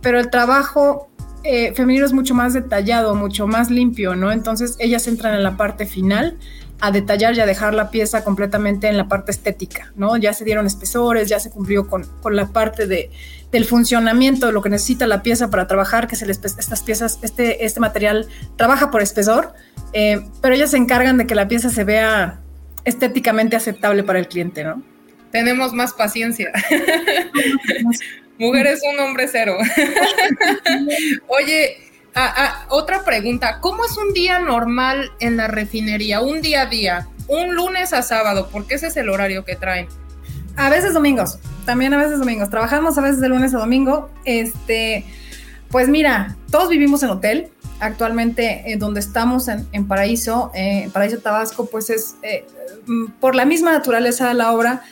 pero 0.00 0.18
el 0.18 0.30
trabajo 0.30 1.10
eh, 1.42 1.74
femenino 1.74 2.06
es 2.06 2.14
mucho 2.14 2.34
más 2.34 2.54
detallado, 2.54 3.14
mucho 3.14 3.46
más 3.46 3.70
limpio, 3.70 4.16
¿no? 4.16 4.32
Entonces 4.32 4.76
ellas 4.78 5.06
entran 5.06 5.34
en 5.34 5.42
la 5.42 5.58
parte 5.58 5.84
final 5.84 6.38
a 6.80 6.90
detallar 6.90 7.34
y 7.34 7.40
a 7.40 7.46
dejar 7.46 7.74
la 7.74 7.90
pieza 7.90 8.24
completamente 8.24 8.88
en 8.88 8.96
la 8.96 9.08
parte 9.08 9.30
estética, 9.30 9.92
¿no? 9.96 10.16
Ya 10.16 10.32
se 10.32 10.44
dieron 10.44 10.66
espesores, 10.66 11.28
ya 11.28 11.40
se 11.40 11.50
cumplió 11.50 11.86
con, 11.86 12.04
con 12.20 12.36
la 12.36 12.48
parte 12.48 12.86
de, 12.86 13.10
del 13.54 13.64
funcionamiento 13.64 14.50
lo 14.50 14.62
que 14.62 14.68
necesita 14.68 15.06
la 15.06 15.22
pieza 15.22 15.48
para 15.48 15.66
trabajar, 15.66 16.08
que 16.08 16.16
se 16.16 16.26
les, 16.26 16.44
estas 16.44 16.82
piezas, 16.82 17.20
este, 17.22 17.64
este 17.64 17.80
material 17.80 18.26
trabaja 18.56 18.90
por 18.90 19.00
espesor, 19.00 19.54
eh, 19.92 20.26
pero 20.42 20.54
ellas 20.54 20.72
se 20.72 20.76
encargan 20.76 21.16
de 21.18 21.26
que 21.26 21.34
la 21.34 21.46
pieza 21.46 21.70
se 21.70 21.84
vea 21.84 22.40
estéticamente 22.84 23.56
aceptable 23.56 24.02
para 24.02 24.18
el 24.18 24.28
cliente, 24.28 24.64
¿no? 24.64 24.82
Tenemos 25.30 25.72
más 25.72 25.92
paciencia. 25.92 26.52
Mujeres 28.38 28.80
un 28.92 28.98
hombre 28.98 29.28
cero. 29.30 29.56
Oye, 31.28 31.76
Ah, 32.16 32.32
ah, 32.36 32.66
otra 32.68 33.02
pregunta, 33.02 33.58
¿cómo 33.60 33.84
es 33.84 33.96
un 33.96 34.12
día 34.12 34.38
normal 34.38 35.10
en 35.18 35.36
la 35.36 35.48
refinería? 35.48 36.20
Un 36.20 36.42
día 36.42 36.62
a 36.62 36.66
día, 36.66 37.08
un 37.26 37.56
lunes 37.56 37.92
a 37.92 38.02
sábado, 38.02 38.48
porque 38.52 38.76
ese 38.76 38.86
es 38.86 38.96
el 38.96 39.08
horario 39.08 39.44
que 39.44 39.56
traen. 39.56 39.88
A 40.56 40.70
veces 40.70 40.94
domingos, 40.94 41.38
también 41.66 41.92
a 41.92 41.98
veces 41.98 42.20
domingos. 42.20 42.50
Trabajamos 42.50 42.96
a 42.98 43.00
veces 43.00 43.20
de 43.20 43.28
lunes 43.28 43.52
a 43.54 43.58
domingo. 43.58 44.10
Este, 44.24 45.04
pues 45.70 45.88
mira, 45.88 46.36
todos 46.50 46.68
vivimos 46.68 47.02
en 47.02 47.10
hotel. 47.10 47.50
Actualmente, 47.80 48.62
eh, 48.72 48.76
donde 48.76 49.00
estamos 49.00 49.48
en, 49.48 49.88
Paraíso, 49.88 50.52
eh, 50.54 50.88
Paraíso 50.92 51.18
Tabasco, 51.18 51.66
pues 51.66 51.90
es 51.90 52.14
eh, 52.22 52.46
mm, 52.86 53.06
por 53.20 53.34
la 53.34 53.44
misma 53.44 53.72
naturaleza 53.72 54.28
de 54.28 54.34
la 54.34 54.52
obra, 54.52 54.82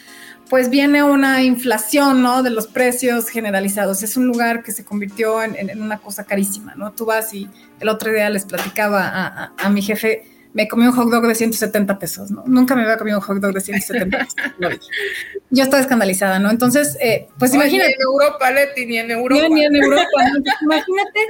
pues 0.52 0.68
viene 0.68 1.02
una 1.02 1.42
inflación, 1.42 2.20
¿no? 2.20 2.42
De 2.42 2.50
los 2.50 2.66
precios 2.66 3.30
generalizados. 3.30 4.02
Es 4.02 4.18
un 4.18 4.26
lugar 4.26 4.62
que 4.62 4.70
se 4.70 4.84
convirtió 4.84 5.42
en, 5.42 5.80
una 5.80 5.96
cosa 5.96 6.24
carísima, 6.24 6.74
¿no? 6.74 6.92
Tú 6.92 7.06
vas 7.06 7.32
y 7.32 7.48
el 7.80 7.88
otro 7.88 8.12
día 8.12 8.28
les 8.28 8.44
platicaba 8.44 9.50
a, 9.56 9.70
mi 9.70 9.80
jefe, 9.80 10.26
me 10.52 10.68
comí 10.68 10.86
un 10.86 10.92
hot 10.92 11.08
dog 11.08 11.26
de 11.26 11.34
170 11.34 11.98
pesos, 11.98 12.30
¿no? 12.30 12.44
Nunca 12.46 12.76
me 12.76 12.82
había 12.82 12.98
comido 12.98 13.16
un 13.16 13.24
hot 13.24 13.38
dog 13.38 13.54
de 13.54 13.62
170 13.62 14.18
pesos. 14.18 14.34
Yo 15.48 15.62
estaba 15.62 15.80
escandalizada, 15.80 16.38
¿no? 16.38 16.50
Entonces, 16.50 16.98
eh, 17.00 17.28
pues 17.38 17.54
imagínate. 17.54 17.88
Ni 17.88 17.94
en 17.94 18.02
Europa, 18.02 18.50
Leti, 18.50 18.84
ni 18.84 18.98
en 18.98 19.10
Europa. 19.10 19.48
Ni, 19.48 19.64
en 19.64 19.74
Europa. 19.74 20.04
imagínate 20.60 21.20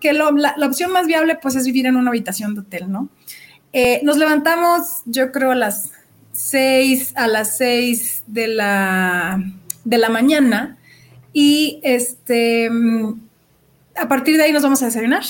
que 0.00 0.14
la, 0.14 0.54
la, 0.56 0.66
opción 0.66 0.92
más 0.92 1.06
viable, 1.06 1.38
pues, 1.42 1.56
es 1.56 1.66
vivir 1.66 1.84
en 1.84 1.96
una 1.96 2.08
habitación 2.08 2.54
de 2.54 2.62
hotel, 2.62 2.90
¿no? 2.90 3.10
Eh, 3.74 4.00
nos 4.02 4.16
levantamos, 4.16 5.02
yo 5.04 5.30
creo, 5.30 5.50
a 5.50 5.56
las 5.56 5.90
6 6.32 7.12
a 7.16 7.28
las 7.28 7.56
6 7.58 8.24
de 8.26 8.48
la, 8.48 9.42
de 9.84 9.98
la 9.98 10.08
mañana 10.08 10.78
y 11.32 11.80
este, 11.82 12.70
a 13.96 14.08
partir 14.08 14.36
de 14.36 14.44
ahí 14.44 14.52
nos 14.52 14.62
vamos 14.62 14.82
a 14.82 14.86
desayunar. 14.86 15.24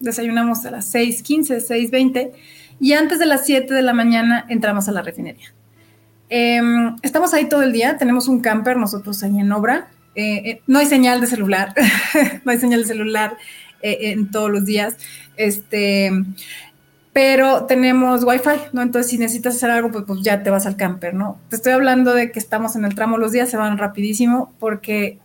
Desayunamos 0.00 0.64
a 0.66 0.70
las 0.70 0.94
6.15, 0.94 1.66
6.20 1.90 2.32
y 2.80 2.92
antes 2.92 3.18
de 3.18 3.26
las 3.26 3.46
7 3.46 3.72
de 3.72 3.82
la 3.82 3.94
mañana 3.94 4.46
entramos 4.48 4.88
a 4.88 4.92
la 4.92 5.02
refinería. 5.02 5.52
Em, 6.28 6.96
estamos 7.02 7.32
ahí 7.34 7.48
todo 7.48 7.62
el 7.62 7.72
día, 7.72 7.96
tenemos 7.98 8.28
un 8.28 8.40
camper 8.40 8.76
nosotros 8.76 9.22
ahí 9.22 9.38
en 9.38 9.52
obra. 9.52 9.88
Eh, 10.14 10.42
eh, 10.44 10.62
no 10.66 10.78
hay 10.78 10.86
señal 10.86 11.20
de 11.20 11.26
celular, 11.26 11.74
no 12.44 12.52
hay 12.52 12.58
señal 12.58 12.82
de 12.82 12.86
celular 12.86 13.36
eh, 13.82 13.98
en 14.10 14.30
todos 14.30 14.50
los 14.50 14.64
días. 14.64 14.96
Este, 15.36 16.10
pero 17.16 17.64
tenemos 17.64 18.24
wifi, 18.24 18.60
¿no? 18.74 18.82
Entonces, 18.82 19.10
si 19.10 19.16
necesitas 19.16 19.56
hacer 19.56 19.70
algo, 19.70 19.90
pues, 19.90 20.04
pues, 20.06 20.20
ya 20.20 20.42
te 20.42 20.50
vas 20.50 20.66
al 20.66 20.76
camper, 20.76 21.14
¿no? 21.14 21.38
Te 21.48 21.56
estoy 21.56 21.72
hablando 21.72 22.12
de 22.12 22.30
que 22.30 22.38
estamos 22.38 22.76
en 22.76 22.84
el 22.84 22.94
tramo, 22.94 23.16
los 23.16 23.32
días 23.32 23.48
se 23.48 23.56
van 23.56 23.78
rapidísimo, 23.78 24.52
porque 24.58 25.18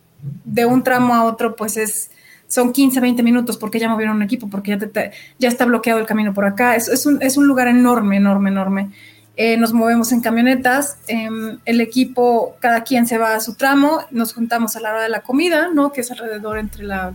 de 0.46 0.66
un 0.66 0.84
tramo 0.84 1.14
a 1.14 1.26
otro, 1.26 1.58
pues 1.58 1.76
es, 1.76 2.10
son 2.48 2.72
15, 2.72 3.02
20 3.02 3.24
minutos, 3.24 3.58
porque 3.58 3.78
ya 3.78 3.90
movieron 3.90 4.16
un 4.16 4.22
equipo, 4.22 4.50
porque 4.50 4.72
ya, 4.72 5.12
ya 5.38 5.50
está 5.50 5.66
bloqueado 5.66 6.00
el 6.00 6.06
camino 6.06 6.34
por 6.34 6.46
acá. 6.46 6.78
Es, 6.78 6.88
es, 6.88 7.06
un, 7.06 7.22
es 7.22 7.36
un 7.36 7.46
lugar 7.46 7.68
enorme, 7.68 8.16
enorme, 8.16 8.52
enorme. 8.52 8.92
Eh, 9.36 9.58
nos 9.58 9.74
movemos 9.74 10.14
en 10.14 10.22
camionetas, 10.22 10.98
em, 11.08 11.60
el 11.66 11.82
equipo, 11.82 12.56
cada 12.62 12.86
quien 12.86 13.06
se 13.06 13.18
va 13.18 13.36
a 13.36 13.42
su 13.42 13.56
tramo, 13.56 14.00
nos 14.12 14.34
juntamos 14.34 14.78
a 14.78 14.80
la 14.80 14.92
hora 14.92 15.04
de 15.04 15.10
la 15.10 15.24
comida, 15.24 15.68
¿no? 15.74 15.92
Que 15.92 16.00
es 16.00 16.12
alrededor 16.12 16.58
entre 16.58 16.86
la 16.86 17.12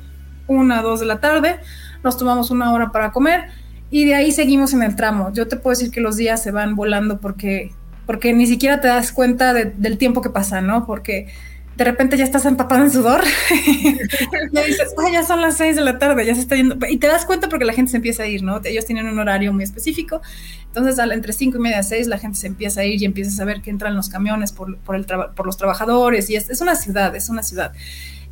1 0.48 0.82
2 0.82 1.00
de 1.00 1.06
la 1.06 1.18
tarde, 1.18 1.60
nos 2.04 2.18
tomamos 2.18 2.50
una 2.50 2.74
hora 2.74 2.92
para 2.92 3.10
comer 3.10 3.64
y 3.90 4.04
de 4.04 4.14
ahí 4.14 4.32
seguimos 4.32 4.72
en 4.72 4.82
el 4.82 4.96
tramo. 4.96 5.32
Yo 5.32 5.46
te 5.46 5.56
puedo 5.56 5.76
decir 5.76 5.90
que 5.90 6.00
los 6.00 6.16
días 6.16 6.42
se 6.42 6.50
van 6.50 6.74
volando 6.74 7.20
porque, 7.20 7.72
porque 8.04 8.32
ni 8.32 8.46
siquiera 8.46 8.80
te 8.80 8.88
das 8.88 9.12
cuenta 9.12 9.54
del 9.54 9.98
tiempo 9.98 10.22
que 10.22 10.30
pasa, 10.30 10.60
¿no? 10.60 10.86
Porque 10.86 11.28
de 11.76 11.84
repente 11.84 12.16
ya 12.16 12.24
estás 12.24 12.46
empapado 12.46 12.82
en 12.82 12.90
sudor. 12.90 13.22
y 13.50 13.92
dices, 14.66 14.94
ya 15.12 15.22
son 15.22 15.42
las 15.42 15.58
seis 15.58 15.76
de 15.76 15.82
la 15.82 15.98
tarde, 15.98 16.24
ya 16.24 16.34
se 16.34 16.40
está 16.40 16.56
yendo. 16.56 16.76
Y 16.88 16.96
te 16.96 17.06
das 17.06 17.26
cuenta 17.26 17.48
porque 17.48 17.66
la 17.66 17.74
gente 17.74 17.90
se 17.90 17.98
empieza 17.98 18.22
a 18.22 18.26
ir, 18.26 18.42
¿no? 18.42 18.60
Ellos 18.64 18.86
tienen 18.86 19.06
un 19.06 19.18
horario 19.18 19.52
muy 19.52 19.62
específico. 19.62 20.22
Entonces, 20.66 20.98
entre 20.98 21.32
cinco 21.34 21.58
y 21.58 21.60
media 21.60 21.80
a 21.80 21.82
seis, 21.82 22.06
la 22.06 22.18
gente 22.18 22.38
se 22.38 22.46
empieza 22.46 22.80
a 22.80 22.84
ir 22.84 23.02
y 23.02 23.04
empieza 23.04 23.30
a 23.30 23.34
saber 23.34 23.60
que 23.60 23.70
entran 23.70 23.94
los 23.94 24.08
camiones 24.08 24.52
por, 24.52 24.78
por, 24.78 24.96
el 24.96 25.04
por 25.04 25.44
los 25.44 25.58
trabajadores. 25.58 26.30
Y 26.30 26.36
es, 26.36 26.48
es, 26.48 26.62
una 26.62 26.76
ciudad, 26.76 27.14
es 27.14 27.28
una 27.28 27.42
ciudad. 27.42 27.72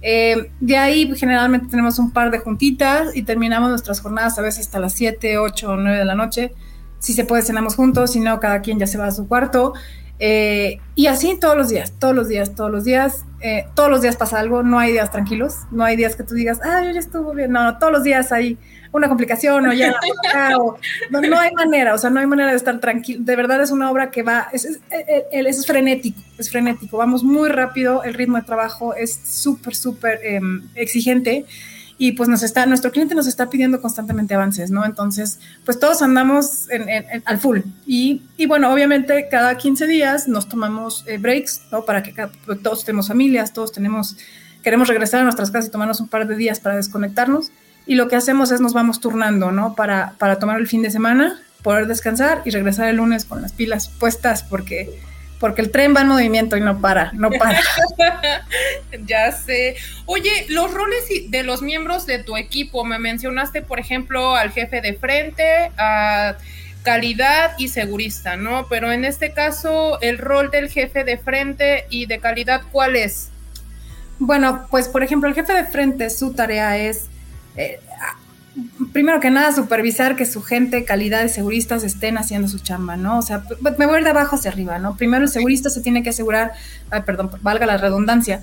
Eh, 0.06 0.50
de 0.60 0.76
ahí 0.76 1.10
generalmente 1.16 1.68
tenemos 1.68 1.98
un 1.98 2.12
par 2.12 2.30
de 2.30 2.38
juntitas 2.38 3.16
y 3.16 3.22
terminamos 3.22 3.70
nuestras 3.70 4.00
jornadas 4.00 4.38
a 4.38 4.42
veces 4.42 4.66
hasta 4.66 4.78
las 4.78 4.92
7, 4.92 5.38
8 5.38 5.70
o 5.70 5.76
9 5.76 5.96
de 5.96 6.04
la 6.04 6.14
noche. 6.14 6.52
Si 6.98 7.14
se 7.14 7.24
puede, 7.24 7.42
cenamos 7.42 7.74
juntos, 7.74 8.12
si 8.12 8.20
no, 8.20 8.38
cada 8.38 8.60
quien 8.60 8.78
ya 8.78 8.86
se 8.86 8.98
va 8.98 9.06
a 9.06 9.10
su 9.10 9.26
cuarto. 9.26 9.72
Eh, 10.18 10.78
y 10.94 11.06
así 11.06 11.38
todos 11.40 11.56
los 11.56 11.70
días, 11.70 11.94
todos 11.98 12.14
los 12.14 12.28
días, 12.28 12.54
todos 12.54 12.70
los 12.70 12.84
días, 12.84 13.24
eh, 13.40 13.64
todos 13.74 13.88
los 13.90 14.02
días 14.02 14.16
pasa 14.16 14.38
algo, 14.38 14.62
no 14.62 14.78
hay 14.78 14.92
días 14.92 15.10
tranquilos, 15.10 15.54
no 15.70 15.84
hay 15.84 15.96
días 15.96 16.16
que 16.16 16.22
tú 16.22 16.34
digas, 16.34 16.60
ah, 16.62 16.82
yo 16.84 16.90
ya 16.90 17.00
estuvo 17.00 17.32
bien, 17.32 17.50
no, 17.50 17.64
no 17.64 17.78
todos 17.78 17.92
los 17.92 18.04
días 18.04 18.30
hay 18.30 18.58
una 18.98 19.08
complicación 19.08 19.66
o 19.66 19.72
ya, 19.72 19.94
no, 21.10 21.20
no, 21.20 21.38
hay 21.38 21.52
manera, 21.52 21.94
o 21.94 21.98
sea, 21.98 22.10
no 22.10 22.20
hay 22.20 22.26
manera 22.26 22.50
de 22.50 22.56
estar 22.56 22.78
tranquilo, 22.80 23.24
de 23.24 23.36
verdad 23.36 23.62
es 23.62 23.70
una 23.70 23.90
obra 23.90 24.10
que 24.10 24.22
va, 24.22 24.48
es, 24.52 24.64
es, 24.64 24.80
es, 25.30 25.66
frenético, 25.66 26.20
es 26.38 26.50
frenético, 26.50 26.96
vamos 26.96 27.22
muy 27.24 27.48
rápido, 27.48 28.02
el 28.04 28.14
ritmo 28.14 28.36
de 28.36 28.42
trabajo 28.42 28.94
es 28.94 29.20
súper, 29.24 29.74
súper 29.74 30.20
em, 30.22 30.62
exigente 30.74 31.44
y 31.96 32.12
pues 32.12 32.28
nos 32.28 32.42
está, 32.42 32.66
nuestro 32.66 32.90
cliente 32.90 33.14
nos 33.14 33.26
está 33.26 33.48
pidiendo 33.48 33.80
constantemente 33.80 34.34
avances, 34.34 34.70
¿no? 34.70 34.84
Entonces, 34.84 35.38
pues 35.64 35.78
todos 35.78 36.02
andamos 36.02 36.66
al 37.24 37.38
full. 37.38 37.60
Y, 37.86 38.22
y, 38.36 38.46
bueno, 38.46 38.72
obviamente 38.72 39.28
cada 39.30 39.56
15 39.56 39.86
días 39.86 40.26
nos 40.26 40.48
tomamos 40.48 41.04
eh, 41.06 41.18
breaks, 41.18 41.62
¿no? 41.70 41.84
Para 41.84 42.02
que 42.02 42.12
pues, 42.44 42.62
todos 42.62 42.84
tenemos 42.84 43.08
familias, 43.08 43.52
todos 43.52 43.70
tenemos, 43.70 44.16
queremos 44.62 44.88
regresar 44.88 45.20
a 45.20 45.24
nuestras 45.24 45.50
casas 45.50 45.68
y 45.68 45.70
tomarnos 45.70 46.00
un 46.00 46.08
par 46.08 46.26
de 46.26 46.36
días 46.36 46.58
para 46.58 46.76
desconectarnos. 46.76 47.52
Y 47.86 47.96
lo 47.96 48.08
que 48.08 48.16
hacemos 48.16 48.50
es 48.50 48.60
nos 48.60 48.72
vamos 48.72 49.00
turnando, 49.00 49.52
¿no? 49.52 49.74
Para, 49.74 50.14
para 50.18 50.38
tomar 50.38 50.58
el 50.58 50.66
fin 50.66 50.82
de 50.82 50.90
semana, 50.90 51.40
poder 51.62 51.86
descansar 51.86 52.42
y 52.44 52.50
regresar 52.50 52.88
el 52.88 52.96
lunes 52.96 53.24
con 53.24 53.42
las 53.42 53.52
pilas 53.52 53.88
puestas 53.88 54.42
porque 54.42 54.90
porque 55.44 55.60
el 55.60 55.70
tren 55.70 55.94
va 55.94 56.00
en 56.00 56.08
movimiento 56.08 56.56
y 56.56 56.62
no 56.62 56.80
para, 56.80 57.12
no 57.12 57.30
para. 57.30 57.60
ya 59.06 59.30
sé. 59.30 59.76
Oye, 60.06 60.46
los 60.48 60.72
roles 60.72 61.04
de 61.28 61.42
los 61.42 61.60
miembros 61.60 62.06
de 62.06 62.18
tu 62.22 62.38
equipo, 62.38 62.82
me 62.84 62.98
mencionaste, 62.98 63.60
por 63.60 63.78
ejemplo, 63.78 64.36
al 64.36 64.52
jefe 64.52 64.80
de 64.80 64.94
frente, 64.94 65.70
a 65.76 66.36
calidad 66.82 67.52
y 67.58 67.68
segurista, 67.68 68.36
¿no? 68.36 68.68
Pero 68.68 68.90
en 68.90 69.04
este 69.04 69.32
caso, 69.32 70.00
el 70.00 70.16
rol 70.16 70.50
del 70.50 70.70
jefe 70.70 71.04
de 71.04 71.18
frente 71.18 71.84
y 71.90 72.06
de 72.06 72.20
calidad, 72.20 72.62
¿cuál 72.72 72.96
es? 72.96 73.28
Bueno, 74.18 74.66
pues 74.70 74.88
por 74.88 75.02
ejemplo, 75.02 75.28
el 75.28 75.34
jefe 75.34 75.52
de 75.52 75.64
frente, 75.64 76.08
su 76.08 76.32
tarea 76.32 76.78
es 76.78 77.08
eh, 77.56 77.78
primero 78.92 79.20
que 79.20 79.30
nada, 79.30 79.52
supervisar 79.52 80.16
que 80.16 80.26
su 80.26 80.42
gente, 80.42 80.84
calidad 80.84 81.22
de 81.22 81.28
seguristas 81.28 81.82
estén 81.82 82.18
haciendo 82.18 82.48
su 82.48 82.58
chamba, 82.58 82.96
¿no? 82.96 83.18
O 83.18 83.22
sea, 83.22 83.44
me 83.78 83.86
voy 83.86 84.02
de 84.02 84.10
abajo 84.10 84.36
hacia 84.36 84.50
arriba, 84.50 84.78
¿no? 84.78 84.96
Primero 84.96 85.24
el 85.24 85.30
segurista 85.30 85.70
se 85.70 85.80
tiene 85.80 86.02
que 86.02 86.10
asegurar, 86.10 86.52
ay, 86.90 87.02
perdón, 87.02 87.30
valga 87.42 87.66
la 87.66 87.76
redundancia, 87.76 88.42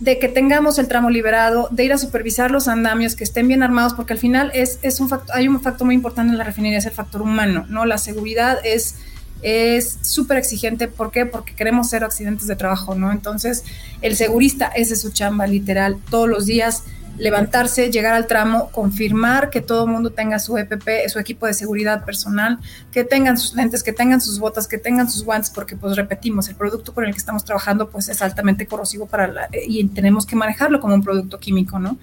de 0.00 0.20
que 0.20 0.28
tengamos 0.28 0.78
el 0.78 0.86
tramo 0.86 1.10
liberado, 1.10 1.68
de 1.72 1.84
ir 1.84 1.92
a 1.92 1.98
supervisar 1.98 2.52
los 2.52 2.68
andamios, 2.68 3.16
que 3.16 3.24
estén 3.24 3.48
bien 3.48 3.64
armados, 3.64 3.94
porque 3.94 4.12
al 4.12 4.20
final 4.20 4.52
es, 4.54 4.78
es 4.82 5.00
un 5.00 5.08
factor, 5.08 5.34
hay 5.34 5.48
un 5.48 5.60
factor 5.60 5.86
muy 5.86 5.96
importante 5.96 6.30
en 6.30 6.38
la 6.38 6.44
refinería, 6.44 6.78
es 6.78 6.86
el 6.86 6.92
factor 6.92 7.22
humano, 7.22 7.66
¿no? 7.68 7.84
La 7.84 7.98
seguridad 7.98 8.58
es 8.64 8.96
es 9.40 9.98
súper 10.02 10.36
exigente. 10.36 10.88
¿Por 10.88 11.12
qué? 11.12 11.24
Porque 11.24 11.54
queremos 11.54 11.88
ser 11.90 12.02
accidentes 12.02 12.48
de 12.48 12.56
trabajo, 12.56 12.96
¿no? 12.96 13.12
Entonces, 13.12 13.62
el 14.02 14.16
segurista, 14.16 14.66
ese 14.66 14.94
es 14.94 15.00
su 15.00 15.10
chamba, 15.10 15.46
literal, 15.46 15.98
todos 16.10 16.28
los 16.28 16.46
días 16.46 16.82
levantarse, 17.18 17.90
llegar 17.90 18.14
al 18.14 18.26
tramo, 18.26 18.70
confirmar 18.70 19.50
que 19.50 19.60
todo 19.60 19.84
el 19.84 19.90
mundo 19.90 20.10
tenga 20.10 20.38
su 20.38 20.56
EPP, 20.56 21.08
su 21.08 21.18
equipo 21.18 21.46
de 21.46 21.54
seguridad 21.54 22.04
personal, 22.04 22.58
que 22.92 23.04
tengan 23.04 23.36
sus 23.36 23.54
lentes, 23.54 23.82
que 23.82 23.92
tengan 23.92 24.20
sus 24.20 24.38
botas, 24.38 24.66
que 24.68 24.78
tengan 24.78 25.10
sus 25.10 25.24
guantes, 25.24 25.50
porque 25.50 25.76
pues 25.76 25.96
repetimos, 25.96 26.48
el 26.48 26.54
producto 26.56 26.94
con 26.94 27.04
el 27.04 27.12
que 27.12 27.18
estamos 27.18 27.44
trabajando 27.44 27.90
pues 27.90 28.08
es 28.08 28.22
altamente 28.22 28.66
corrosivo 28.66 29.06
para 29.06 29.26
la, 29.28 29.48
y 29.66 29.86
tenemos 29.88 30.26
que 30.26 30.36
manejarlo 30.36 30.80
como 30.80 30.94
un 30.94 31.02
producto 31.02 31.38
químico, 31.38 31.78
¿no? 31.78 31.98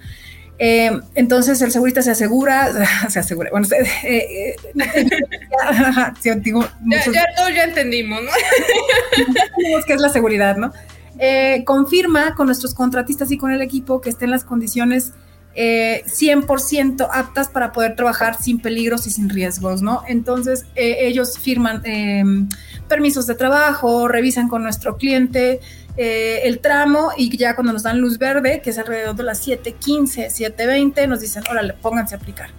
Eh, 0.58 0.90
entonces 1.14 1.60
el 1.60 1.70
segurista 1.70 2.00
se 2.00 2.10
asegura, 2.12 2.72
se 3.10 3.18
asegura, 3.18 3.50
bueno, 3.50 3.66
eh, 4.04 4.56
eh, 4.74 5.06
ya, 6.24 7.04
ya, 7.12 7.26
todos 7.36 7.54
ya 7.54 7.64
entendimos, 7.64 8.22
¿no? 8.22 8.30
que 9.86 9.92
es 9.92 10.00
la 10.00 10.08
seguridad, 10.08 10.56
¿no? 10.56 10.72
Eh, 11.18 11.62
confirma 11.64 12.34
con 12.34 12.46
nuestros 12.46 12.74
contratistas 12.74 13.30
y 13.30 13.38
con 13.38 13.50
el 13.50 13.62
equipo 13.62 14.00
que 14.00 14.10
estén 14.10 14.30
las 14.30 14.44
condiciones 14.44 15.12
100% 15.54 17.00
eh, 17.00 17.08
aptas 17.10 17.48
para 17.48 17.72
poder 17.72 17.96
trabajar 17.96 18.36
sin 18.38 18.60
peligros 18.60 19.06
y 19.06 19.10
sin 19.10 19.30
riesgos, 19.30 19.80
¿no? 19.80 20.02
Entonces, 20.06 20.66
eh, 20.74 21.06
ellos 21.06 21.38
firman 21.38 21.80
em, 21.84 22.46
permisos 22.88 23.26
de 23.26 23.34
trabajo, 23.36 24.06
revisan 24.06 24.48
con 24.48 24.62
nuestro 24.62 24.98
cliente 24.98 25.60
el 25.98 26.58
tramo 26.58 27.12
y 27.16 27.34
ya 27.38 27.54
cuando 27.54 27.72
nos 27.72 27.84
dan 27.84 27.98
luz 28.00 28.18
verde, 28.18 28.60
que 28.62 28.68
es 28.68 28.76
alrededor 28.76 29.16
de 29.16 29.22
las 29.22 29.48
7.15, 29.48 30.26
7.20, 30.26 31.08
nos 31.08 31.22
dicen, 31.22 31.42
órale, 31.50 31.72
pónganse 31.72 32.14
a 32.14 32.18
aplicar. 32.18 32.50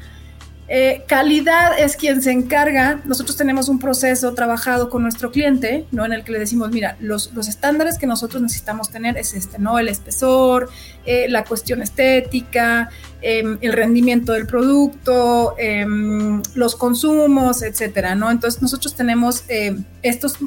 Eh, 0.70 1.04
calidad 1.08 1.80
es 1.80 1.96
quien 1.96 2.22
se 2.22 2.32
encarga. 2.32 3.00
Nosotros 3.06 3.38
tenemos 3.38 3.70
un 3.70 3.80
proceso 3.80 4.34
trabajado 4.34 4.90
con 4.90 5.02
nuestro 5.02 5.32
cliente, 5.32 5.86
¿no? 5.92 6.06
En 6.06 6.12
el 6.12 6.26
que 6.26 6.34
le 6.34 6.40
decimos, 6.40 6.72
mira, 6.72 6.98
los, 7.00 7.34
los 7.34 7.48
estándares 7.48 7.98
que 7.98 8.06
nosotros 8.06 8.42
necesitamos 8.42 8.90
tener 8.90 9.18
es 9.18 9.34
este, 9.34 9.60
¿no? 9.60 9.80
El 9.80 9.88
espesor, 9.88 10.70
eh, 11.06 11.28
la 11.30 11.46
cuestión 11.46 11.82
estética, 11.82 12.90
em, 13.22 13.58
el 13.62 13.72
rendimiento 13.72 14.34
del 14.34 14.46
producto, 14.46 15.56
em, 15.58 16.42
los 16.54 16.76
consumos, 16.76 17.62
etcétera, 17.62 18.16
¿no? 18.16 18.30
Entonces, 18.30 18.62
nosotros 18.62 18.94
tenemos 18.94 19.46
em, 19.48 19.86
estos, 20.02 20.38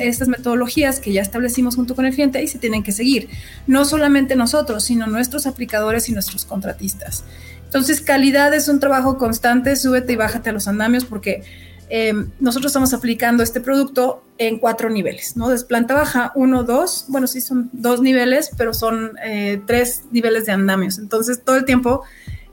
estas 0.00 0.26
metodologías 0.26 0.98
que 0.98 1.12
ya 1.12 1.22
establecimos 1.22 1.76
junto 1.76 1.94
con 1.94 2.06
el 2.06 2.14
cliente 2.14 2.42
y 2.42 2.48
se 2.48 2.58
tienen 2.58 2.82
que 2.82 2.90
seguir. 2.90 3.28
No 3.68 3.84
solamente 3.84 4.34
nosotros, 4.34 4.82
sino 4.82 5.06
nuestros 5.06 5.46
aplicadores 5.46 6.08
y 6.08 6.12
nuestros 6.12 6.44
contratistas. 6.44 7.24
Entonces, 7.70 8.00
calidad 8.00 8.52
es 8.52 8.66
un 8.66 8.80
trabajo 8.80 9.16
constante, 9.16 9.76
súbete 9.76 10.14
y 10.14 10.16
bájate 10.16 10.50
a 10.50 10.52
los 10.52 10.66
andamios 10.66 11.04
porque 11.04 11.44
em, 11.88 12.28
nosotros 12.40 12.70
estamos 12.70 12.92
aplicando 12.92 13.44
este 13.44 13.60
producto 13.60 14.24
en 14.38 14.58
cuatro 14.58 14.90
niveles, 14.90 15.36
¿no? 15.36 15.52
Es 15.52 15.62
planta 15.62 15.94
baja, 15.94 16.32
uno, 16.34 16.64
dos, 16.64 17.04
bueno, 17.06 17.28
sí 17.28 17.40
son 17.40 17.70
dos 17.72 18.02
niveles, 18.02 18.50
pero 18.58 18.74
son 18.74 19.12
eh, 19.24 19.62
tres 19.68 20.02
niveles 20.10 20.46
de 20.46 20.52
andamios. 20.52 20.98
Entonces, 20.98 21.44
todo 21.44 21.54
el 21.54 21.64
tiempo 21.64 22.02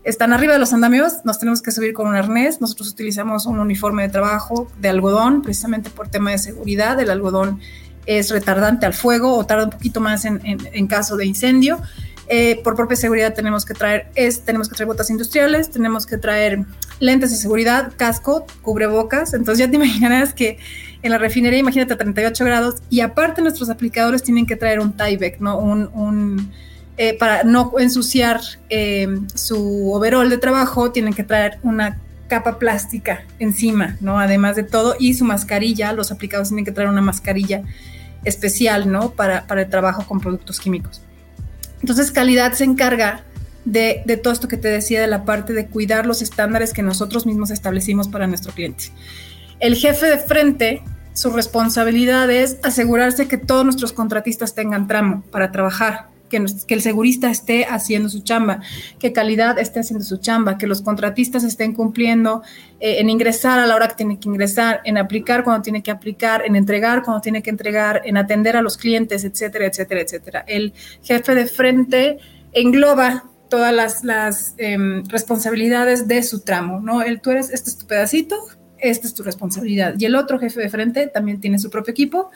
están 0.04 0.34
arriba 0.34 0.54
de 0.54 0.60
los 0.60 0.72
andamios, 0.72 1.26
nos 1.26 1.40
tenemos 1.40 1.64
que 1.64 1.72
subir 1.72 1.94
con 1.94 2.06
un 2.06 2.16
arnés, 2.16 2.62
nosotros 2.62 2.92
utilizamos 2.92 3.48
un 3.48 3.58
uniforme 3.58 4.04
de 4.04 4.10
trabajo 4.10 4.68
de 4.80 4.90
algodón, 4.90 5.42
precisamente 5.42 5.90
por 5.90 6.10
tema 6.10 6.30
de 6.30 6.38
seguridad, 6.38 7.00
el 7.00 7.10
algodón 7.10 7.60
es 8.06 8.30
retardante 8.30 8.86
al 8.86 8.94
fuego 8.94 9.36
o 9.36 9.48
tarda 9.48 9.64
un 9.64 9.72
poquito 9.72 10.00
más 10.00 10.26
en 10.26 10.88
caso 10.88 11.18
de 11.18 11.26
incendio. 11.26 11.82
Eh, 12.30 12.60
por 12.62 12.76
propia 12.76 12.98
seguridad 12.98 13.34
tenemos 13.34 13.64
que 13.64 13.74
traer 13.74 14.08
es, 14.16 14.42
tenemos 14.42 14.68
que 14.68 14.76
traer 14.76 14.88
botas 14.88 15.10
industriales, 15.10 15.72
tenemos 15.72 16.06
que 16.06 16.18
traer 16.18 16.66
lentes 17.00 17.32
de 17.32 17.38
seguridad, 17.38 17.94
casco, 17.96 18.46
cubrebocas. 18.62 19.34
Entonces 19.34 19.60
ya 19.66 19.70
te 19.70 19.76
imaginarás 19.84 20.34
que 20.34 20.58
en 21.02 21.12
la 21.12 21.18
refinería, 21.18 21.60
imagínate 21.60 21.94
a 21.94 21.98
38 21.98 22.44
grados 22.46 22.76
y 22.90 23.02
aparte 23.02 23.42
nuestros 23.42 23.70
aplicadores 23.70 24.24
tienen 24.24 24.46
que 24.46 24.56
traer 24.56 24.80
un 24.80 24.94
Tyvek, 24.94 25.40
¿no? 25.40 25.58
Un, 25.58 26.52
eh, 26.98 27.16
para 27.18 27.44
no 27.44 27.74
ensuciar 27.78 28.42
eh, 28.70 29.08
su 29.36 29.94
overall 29.94 30.30
de 30.30 30.38
trabajo, 30.38 30.92
tienen 30.92 31.14
que 31.14 31.24
traer 31.24 31.60
una 31.62 32.00
capa 32.28 32.60
plástica 32.60 33.24
encima, 33.40 33.96
¿no? 34.02 34.20
Además 34.20 34.56
de 34.56 34.64
todo, 34.64 34.96
y 35.00 35.14
su 35.14 35.24
mascarilla, 35.24 35.94
los 35.94 36.12
aplicados 36.12 36.50
tienen 36.50 36.66
que 36.66 36.72
traer 36.72 36.90
una 36.90 37.02
mascarilla 37.02 37.62
especial, 38.26 38.92
¿no? 38.92 39.12
Para, 39.12 39.46
para 39.48 39.62
el 39.62 39.70
trabajo 39.70 40.06
con 40.06 40.20
productos 40.20 40.60
químicos. 40.60 41.02
Entonces, 41.82 42.12
calidad 42.12 42.54
se 42.54 42.64
encarga 42.64 43.24
de, 43.66 44.20
todo 44.24 44.34
esto 44.34 44.48
que 44.48 44.58
te 44.58 44.70
decía 44.70 45.02
de 45.02 45.08
la 45.08 45.26
parte 45.26 45.54
de 45.54 45.68
cuidar 45.68 46.06
los 46.06 46.22
estándares 46.22 46.74
que 46.74 46.82
nosotros 46.82 47.26
mismos 47.26 47.52
establecimos 47.52 48.08
para 48.08 48.28
nuestro 48.28 48.54
cliente. 48.54 48.86
El 49.60 49.76
jefe 49.76 50.06
de 50.06 50.18
frente, 50.18 50.82
su 51.14 51.32
responsabilidad 51.32 52.30
es 52.30 52.58
asegurarse 52.64 53.28
que 53.28 53.38
todos 53.38 53.66
nuestros 53.66 53.92
contratistas 53.92 54.56
tengan 54.56 54.88
tramo 54.88 55.24
para 55.32 55.52
trabajar, 55.52 56.08
que, 56.30 56.38
el 56.38 56.82
segurista 56.82 57.30
esté 57.30 57.66
haciendo 57.66 58.10
su 58.10 58.22
chamba, 58.22 58.62
que 59.00 59.14
calidad 59.14 59.60
esté 59.60 59.80
haciendo 59.80 60.04
su 60.06 60.18
chamba, 60.18 60.58
que 60.58 60.68
los 60.68 60.82
contratistas 60.82 61.44
estén 61.44 61.74
cumpliendo 61.74 62.44
eh, 62.80 63.00
en 63.00 63.10
ingresar 63.10 63.60
a 63.60 63.68
la 63.68 63.76
hora 63.76 63.88
que 63.88 63.96
tiene 63.96 64.20
que 64.20 64.30
ingresar, 64.30 64.82
en 64.86 64.98
aplicar 64.98 65.44
cuando 65.44 65.62
tiene 65.62 65.84
que 65.84 65.92
aplicar, 65.92 66.44
en 66.46 66.56
entregar 66.56 67.04
cuando 67.04 67.22
tiene 67.22 67.42
que 67.42 67.50
entregar, 67.50 68.02
en 68.06 68.18
atender 68.18 68.58
a 68.58 68.62
los 68.62 68.78
clientes, 68.78 69.24
etcétera, 69.24 69.66
etcétera, 69.66 70.02
etcétera. 70.02 70.46
El 70.48 70.74
jefe 71.04 71.36
de 71.36 71.48
frente 71.48 72.18
engloba 72.54 73.26
todas 73.50 74.04
las, 74.04 74.56
em, 74.58 75.06
responsabilidades 75.06 76.08
de 76.08 76.24
su 76.24 76.42
tramo, 76.42 76.80
¿no? 76.82 77.02
El, 77.02 77.22
tú 77.22 77.32
eres, 77.32 77.50
este 77.50 77.70
es 77.70 77.78
tu 77.78 77.88
pedacito, 77.88 78.36
esta 78.78 79.08
es 79.08 79.14
tu 79.14 79.24
responsabilidad. 79.24 79.96
Y 79.98 80.06
el 80.06 80.16
otro 80.16 80.40
jefe 80.40 80.60
de 80.60 80.70
frente 80.70 81.08
también 81.08 81.40
tiene 81.40 81.60
su 81.60 81.70
propio 81.70 81.92
equipo 81.92 82.30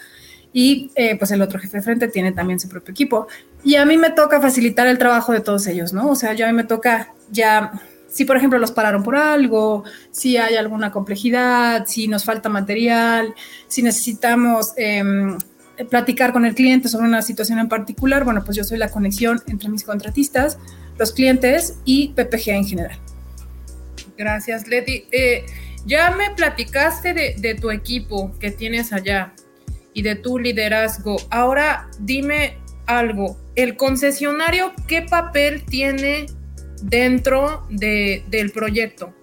y 0.54 0.92
eh, 0.96 1.16
pues 1.18 1.32
el 1.32 1.42
otro 1.42 1.60
jefe 1.60 1.78
de 1.78 1.84
frente 1.84 2.08
tiene 2.08 2.32
también 2.32 2.60
su 2.60 2.68
propio 2.68 2.92
equipo. 2.92 3.28
Y 3.64 3.76
a 3.76 3.86
mí 3.86 3.98
me 3.98 4.10
toca 4.10 4.42
facilitar 4.42 4.88
el 4.88 4.98
trabajo 4.98 5.32
de 5.32 5.40
todos 5.40 5.66
ellos, 5.68 5.94
¿no? 5.94 6.10
O 6.10 6.16
sea, 6.16 6.34
yo 6.34 6.46
a 6.46 6.50
mí 6.50 6.54
me 6.56 6.64
toca 6.64 7.14
ya, 7.32 7.72
si 8.10 8.26
por 8.26 8.38
ejemplo 8.38 8.60
los 8.60 8.72
pararon 8.72 9.04
por 9.04 9.16
algo, 9.16 9.84
si 10.12 10.38
hay 10.38 10.56
alguna 10.56 10.92
complejidad, 10.92 11.86
si 11.88 12.08
nos 12.08 12.26
falta 12.26 12.50
material, 12.50 13.34
si 13.68 13.82
necesitamos 13.82 14.74
em, 14.76 15.38
platicar 15.90 16.34
con 16.34 16.46
el 16.46 16.54
cliente 16.54 16.90
sobre 16.90 17.08
una 17.08 17.22
situación 17.22 17.60
en 17.60 17.70
particular, 17.70 18.26
bueno, 18.26 18.44
pues 18.44 18.58
yo 18.58 18.64
soy 18.64 18.78
la 18.78 18.90
conexión 18.90 19.42
entre 19.48 19.70
mis 19.70 19.84
contratistas, 19.84 20.58
los 20.98 21.14
clientes 21.14 21.78
y 21.86 22.10
PPG 22.10 22.50
en 22.50 22.66
general. 22.66 23.00
Gracias, 24.18 24.68
Leti. 24.68 25.06
Eh, 25.12 25.46
ya 25.86 26.12
me 26.12 26.30
platicaste 26.32 27.14
de, 27.14 27.36
de 27.40 27.56
tu 27.56 27.72
equipo 27.72 28.32
que 28.40 28.52
tienes 28.52 28.92
allá 28.92 29.34
y 29.94 30.02
de 30.02 30.16
tu 30.16 30.40
liderazgo. 30.40 31.18
Ahora 31.30 31.90
dime 32.00 32.58
algo, 32.86 33.38
¿el 33.56 33.76
concesionario 33.78 34.74
qué 34.88 35.02
papel 35.04 35.64
tiene 35.66 36.28
dentro 36.84 37.66
de, 37.70 38.24
del 38.30 38.52
proyecto? 38.52 39.14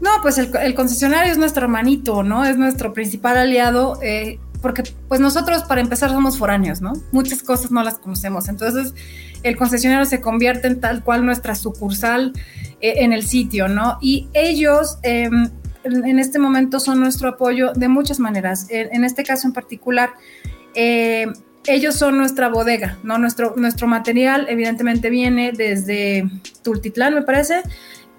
No, 0.00 0.10
pues 0.22 0.38
el, 0.38 0.74
concesionario 0.74 1.32
es 1.32 1.38
nuestro 1.38 1.64
hermanito, 1.64 2.22
¿no? 2.22 2.44
Es 2.44 2.56
nuestro 2.56 2.92
principal 2.92 3.36
aliado, 3.36 3.98
eh, 4.00 4.38
porque 4.62 4.84
pues 5.08 5.20
nosotros 5.20 5.64
para 5.64 5.80
empezar 5.80 6.10
somos 6.10 6.38
foráneos, 6.38 6.80
¿no? 6.80 6.92
Muchas 7.10 7.42
cosas 7.42 7.72
no 7.72 7.82
las 7.82 7.98
conocemos, 7.98 8.48
entonces 8.48 8.94
el 9.42 9.56
concesionario 9.56 10.04
se 10.04 10.20
convierte 10.20 10.68
en 10.68 10.80
tal 10.80 11.02
cual 11.02 11.26
nuestra 11.26 11.56
sucursal 11.56 12.32
eh, 12.80 12.94
en 12.98 13.12
el 13.12 13.26
sitio, 13.26 13.66
¿no? 13.66 13.98
Y 14.00 14.28
ellos 14.34 14.98
em, 15.02 15.50
en 15.88 16.18
este 16.18 16.38
momento 16.38 16.80
son 16.80 17.00
nuestro 17.00 17.30
apoyo 17.30 17.72
de 17.72 17.88
muchas 17.88 18.20
maneras. 18.20 18.66
En, 18.70 19.04
este 19.04 19.24
caso 19.24 19.46
en 19.46 19.52
particular, 19.52 20.10
eh, 20.74 21.26
ellos 21.66 21.96
son 21.96 22.18
nuestra 22.18 22.48
bodega, 22.48 22.98
¿no? 23.02 23.18
Nuestro, 23.18 23.54
nuestro 23.56 23.86
material 23.86 24.46
evidentemente 24.48 25.10
viene 25.10 25.52
desde 25.52 26.28
Tultitlán, 26.62 27.14
me 27.14 27.22
parece, 27.22 27.62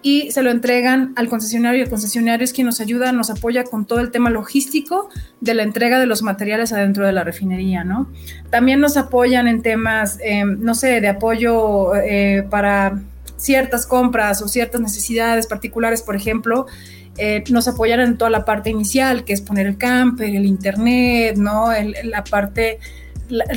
y 0.01 0.31
se 0.31 0.43
lo 0.43 0.51
entregan 0.51 1.13
al 1.17 1.27
concesionario 1.27 1.83
el 1.83 1.89
concesionario 1.89 2.45
es 2.45 2.53
quien 2.53 2.67
nos 2.67 2.79
ayuda, 2.79 3.11
nos 3.11 3.29
apoya 3.29 3.65
con 3.65 3.85
todo 3.85 3.99
el 3.99 4.11
tema 4.11 4.29
logístico 4.29 5.09
de 5.41 5.53
la 5.53 5.63
entrega 5.63 5.99
de 5.99 6.05
los 6.05 6.21
materiales 6.21 6.71
adentro 6.71 7.05
de 7.05 7.11
la 7.11 7.23
refinería, 7.23 7.83
¿no? 7.83 8.09
También 8.49 8.79
nos 8.79 8.95
apoyan 8.95 9.47
en 9.47 9.61
temas, 9.61 10.17
eh, 10.23 10.45
no 10.45 10.73
sé, 10.73 11.01
de 11.01 11.09
apoyo 11.09 11.95
eh, 11.95 12.45
para 12.49 13.01
ciertas 13.39 13.85
compras 13.85 14.41
o 14.41 14.47
ciertas 14.47 14.81
necesidades 14.81 15.47
particulares, 15.47 16.01
por 16.01 16.15
ejemplo, 16.15 16.67
eh, 17.17 17.43
nos 17.49 17.67
apoyaron 17.67 18.09
en 18.09 18.17
toda 18.17 18.29
la 18.29 18.45
parte 18.45 18.69
inicial, 18.69 19.25
que 19.25 19.33
es 19.33 19.41
poner 19.41 19.65
el 19.65 19.77
camper, 19.77 20.35
el 20.35 20.45
internet, 20.45 21.35
¿no? 21.37 21.69
la 22.03 22.23
parte 22.23 22.79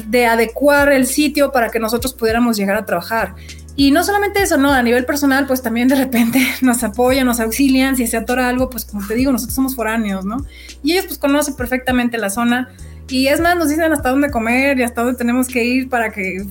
de 0.06 0.26
adecuar 0.26 0.92
el 0.92 1.06
sitio 1.06 1.50
para 1.50 1.70
que 1.70 1.78
nosotros 1.78 2.12
pudiéramos 2.12 2.56
llegar 2.56 2.76
a 2.76 2.84
trabajar. 2.84 3.34
Y 3.74 3.90
no 3.90 4.04
solamente 4.04 4.42
eso, 4.42 4.58
¿no? 4.58 4.70
A 4.70 4.82
nivel 4.82 5.06
personal, 5.06 5.46
pues 5.46 5.62
también 5.62 5.88
de 5.88 5.94
repente 5.94 6.46
nos 6.60 6.82
apoyan, 6.82 7.26
nos 7.26 7.40
auxilian, 7.40 7.96
si 7.96 8.06
se 8.06 8.18
atora 8.18 8.48
algo, 8.48 8.68
pues 8.68 8.84
como 8.84 9.06
te 9.06 9.14
digo, 9.14 9.32
nosotros 9.32 9.54
somos 9.54 9.74
foráneos, 9.74 10.24
¿no? 10.24 10.44
Y 10.82 10.92
ellos 10.92 11.06
pues 11.06 11.18
conocen 11.18 11.56
perfectamente 11.56 12.18
la 12.18 12.28
zona 12.28 12.70
y 13.12 13.28
es 13.28 13.40
más, 13.40 13.56
nos 13.56 13.68
dicen 13.68 13.92
hasta 13.92 14.08
dónde 14.08 14.30
comer 14.30 14.78
y 14.78 14.82
hasta 14.84 15.02
dónde 15.02 15.18
tenemos 15.18 15.46
que 15.46 15.62
ir 15.62 15.90
para 15.90 16.10
que 16.10 16.46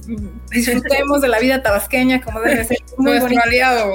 disfrutemos 0.51 1.19
de 1.19 1.27
la 1.27 1.39
vida 1.39 1.63
tabasqueña 1.63 2.21
como 2.21 2.39
debe 2.39 2.63
ser. 2.65 2.77
Muy 2.97 3.17
Nuestro 3.17 3.41
aliado. 3.43 3.93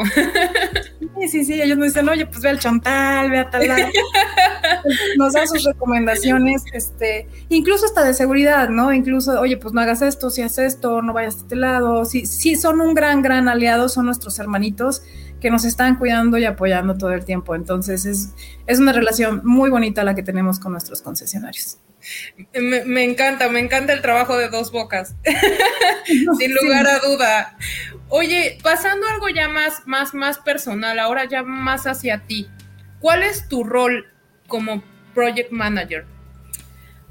Sí, 1.20 1.28
sí, 1.28 1.44
sí, 1.44 1.62
ellos 1.62 1.78
nos 1.78 1.86
dicen, 1.88 2.08
oye, 2.08 2.26
pues 2.26 2.40
ve 2.40 2.48
al 2.48 2.58
Chontal, 2.58 3.30
ve 3.30 3.38
a 3.38 3.50
tal 3.50 3.68
lado. 3.68 3.86
Nos 5.16 5.32
dan 5.34 5.46
sus 5.46 5.62
recomendaciones, 5.64 6.64
este, 6.72 7.28
incluso 7.48 7.86
hasta 7.86 8.04
de 8.04 8.14
seguridad, 8.14 8.68
¿no? 8.68 8.92
Incluso, 8.92 9.40
oye, 9.40 9.56
pues 9.56 9.72
no 9.72 9.80
hagas 9.80 10.02
esto, 10.02 10.28
si 10.28 10.42
haces 10.42 10.74
esto, 10.74 11.02
no 11.02 11.12
vayas 11.12 11.36
a 11.36 11.38
este 11.38 11.56
lado. 11.56 12.04
Sí, 12.04 12.26
sí, 12.26 12.56
son 12.56 12.80
un 12.80 12.94
gran, 12.94 13.22
gran 13.22 13.48
aliado, 13.48 13.88
son 13.88 14.06
nuestros 14.06 14.38
hermanitos 14.40 15.02
que 15.40 15.50
nos 15.50 15.64
están 15.64 15.96
cuidando 15.96 16.36
y 16.36 16.44
apoyando 16.44 16.96
todo 16.96 17.12
el 17.12 17.24
tiempo. 17.24 17.54
Entonces, 17.54 18.06
es, 18.06 18.34
es 18.66 18.78
una 18.80 18.92
relación 18.92 19.40
muy 19.44 19.70
bonita 19.70 20.02
la 20.02 20.14
que 20.14 20.22
tenemos 20.22 20.58
con 20.58 20.72
nuestros 20.72 21.00
concesionarios. 21.00 21.78
Me, 22.54 23.04
encanta, 23.04 23.48
me 23.48 23.60
encanta 23.60 23.92
el 23.92 24.02
trabajo 24.02 24.36
de 24.36 24.48
dos 24.48 24.70
bocas, 24.70 25.14
sin 26.38 26.54
lugar 26.54 26.86
a 26.86 26.98
duda. 27.00 27.56
Oye, 28.08 28.58
pasando 28.62 29.06
algo 29.08 29.28
ya 29.28 29.48
más, 29.48 29.86
más, 29.86 30.14
más 30.14 30.38
personal, 30.38 30.98
ahora 30.98 31.24
ya 31.24 31.42
más 31.42 31.86
hacia 31.86 32.18
ti, 32.18 32.48
¿cuál 33.00 33.22
es 33.22 33.48
tu 33.48 33.64
rol 33.64 34.12
como 34.46 34.82
project 35.14 35.50
manager? 35.50 36.06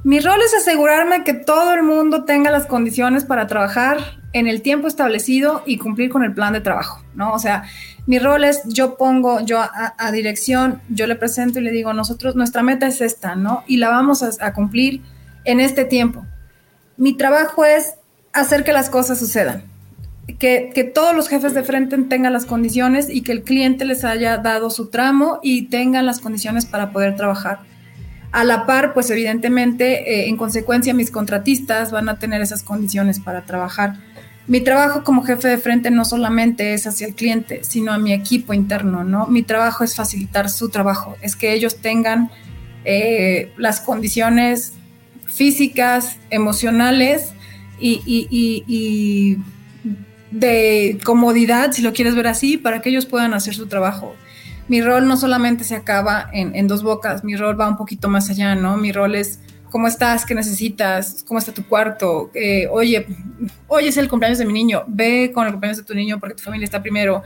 Mi 0.05 0.19
rol 0.19 0.39
es 0.45 0.53
asegurarme 0.53 1.23
que 1.23 1.33
todo 1.33 1.73
el 1.73 1.81
mundo 1.81 2.25
tenga 2.25 2.51
las 2.51 2.67
condiciones 2.67 3.25
para 3.25 3.47
trabajar 3.47 4.19
en 4.33 4.47
el 4.47 4.61
tiempo 4.61 4.87
establecido 4.87 5.63
y 5.65 5.79
cumplir 5.79 6.11
con 6.11 6.23
el 6.23 6.31
plan 6.31 6.53
de 6.53 6.61
trabajo, 6.61 7.03
¿no? 7.15 7.33
O 7.33 7.39
sea, 7.39 7.63
mi 8.05 8.19
rol 8.19 8.43
es, 8.43 8.61
yo 8.67 8.97
pongo, 8.97 9.39
yo 9.39 9.59
a, 9.59 10.11
dirección, 10.11 10.79
yo 10.89 11.07
le 11.07 11.15
presento 11.15 11.57
y 11.57 11.63
le 11.63 11.71
digo, 11.71 11.91
nosotros, 11.93 12.35
nuestra 12.35 12.61
meta 12.61 12.85
es 12.85 13.01
esta, 13.01 13.35
¿no? 13.35 13.63
Y 13.65 13.77
la 13.77 13.89
vamos 13.89 14.21
a, 14.21 14.53
cumplir 14.53 15.01
en 15.43 15.59
este 15.59 15.85
tiempo. 15.85 16.23
Mi 16.97 17.17
trabajo 17.17 17.65
es 17.65 17.95
hacer 18.31 18.63
que 18.63 18.73
las 18.73 18.91
cosas 18.91 19.17
sucedan, 19.17 19.63
que, 20.37 20.69
que, 20.71 20.83
todos 20.83 21.15
los 21.15 21.29
jefes 21.29 21.55
de 21.55 21.63
frente 21.63 21.97
tengan 22.03 22.31
las 22.31 22.45
condiciones 22.45 23.09
y 23.09 23.23
que 23.23 23.31
el 23.31 23.41
cliente 23.41 23.85
les 23.85 24.05
haya 24.05 24.37
dado 24.37 24.69
su 24.69 24.91
tramo 24.91 25.39
y 25.41 25.63
tengan 25.63 26.05
las 26.05 26.19
condiciones 26.19 26.67
para 26.67 26.91
poder 26.91 27.15
trabajar. 27.15 27.61
A 28.35 28.43
la 28.43 28.65
par, 28.65 28.93
pues 28.93 29.09
evidentemente, 29.11 30.11
eh, 30.11 30.27
en 30.27 30.35
consecuencia, 30.35 30.93
mis 30.93 31.09
contratistas 31.09 31.91
van 31.91 32.09
a 32.09 32.19
tener 32.19 32.41
esas 32.41 32.63
condiciones 32.63 33.21
para 33.21 33.45
trabajar. 33.45 33.95
Mi 34.45 34.59
trabajo 34.59 35.05
como 35.05 35.23
jefe 35.23 35.47
de 35.47 35.57
frente 35.57 35.89
no 35.89 36.03
solamente 36.03 36.73
es 36.73 36.85
hacia 36.85 37.07
el 37.07 37.15
cliente, 37.15 37.63
sino 37.63 37.93
a 37.93 37.97
mi 37.97 38.11
equipo 38.11 38.53
interno, 38.53 39.05
¿no? 39.05 39.25
Mi 39.27 39.41
trabajo 39.41 39.85
es 39.85 39.95
facilitar 39.95 40.49
su 40.49 40.67
trabajo, 40.67 41.15
es 41.21 41.37
que 41.37 41.53
ellos 41.53 41.77
tengan 41.77 42.29
eh, 42.83 43.53
las 43.55 43.79
condiciones 43.79 44.73
físicas, 45.27 46.17
emocionales 46.29 47.31
y, 47.79 49.37
de 50.31 50.99
comodidad, 51.05 51.71
si 51.71 51.81
lo 51.81 51.93
quieres 51.93 52.15
ver 52.15 52.27
así, 52.27 52.57
para 52.57 52.81
que 52.81 52.89
ellos 52.89 53.05
puedan 53.05 53.33
hacer 53.33 53.55
su 53.55 53.67
trabajo. 53.67 54.13
Mi 54.67 54.81
rol 54.81 55.07
no 55.07 55.17
solamente 55.17 55.63
se 55.63 55.75
acaba 55.75 56.29
en, 56.33 56.67
dos 56.67 56.83
bocas, 56.83 57.23
mi 57.23 57.35
rol 57.35 57.59
va 57.59 57.67
un 57.67 57.77
poquito 57.77 58.09
más 58.09 58.29
allá, 58.29 58.55
¿no? 58.55 58.77
Mi 58.77 58.91
rol 58.91 59.15
es 59.15 59.39
¿Cómo 59.69 59.87
estás? 59.87 60.25
¿Qué 60.25 60.33
necesitas? 60.33 61.25
¿Cómo 61.27 61.37
está 61.37 61.51
tu 61.51 61.67
cuarto? 61.67 62.31
Eh, 62.33 62.65
oye, 62.71 63.05
hoy 63.67 63.87
es 63.87 63.97
el 63.97 64.07
cumpleaños 64.07 64.39
de 64.39 64.45
mi 64.45 64.53
niño, 64.53 64.85
ve 64.87 65.31
con 65.33 65.45
el 65.45 65.51
cumpleaños 65.51 65.79
de 65.79 65.83
tu 65.83 65.93
niño 65.93 66.17
porque 66.17 66.35
tu 66.35 66.43
familia 66.43 66.63
está 66.63 66.81
primero. 66.81 67.23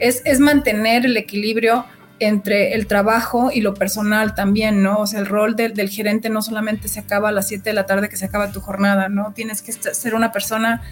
Es, 0.00 0.40
mantener 0.40 1.06
el 1.06 1.16
equilibrio 1.16 1.84
entre 2.18 2.74
el 2.74 2.88
trabajo 2.88 3.50
y 3.54 3.60
lo 3.60 3.74
personal 3.74 4.34
también, 4.34 4.82
¿no? 4.82 4.98
O 4.98 5.06
sea, 5.06 5.20
el 5.20 5.26
rol 5.26 5.54
del, 5.54 5.74
del 5.74 5.90
gerente 5.90 6.28
no 6.28 6.42
solamente 6.42 6.88
se 6.88 6.98
acaba 6.98 7.28
a 7.28 7.32
las 7.32 7.46
7 7.46 7.70
de 7.70 7.74
la 7.74 7.86
tarde 7.86 8.08
que 8.08 8.16
se 8.16 8.24
acaba 8.24 8.50
tu 8.50 8.60
jornada, 8.60 9.08
¿no? 9.08 9.32
Tienes 9.32 9.62
que 9.62 9.70
ser 9.70 10.16
una 10.16 10.32
persona 10.32 10.82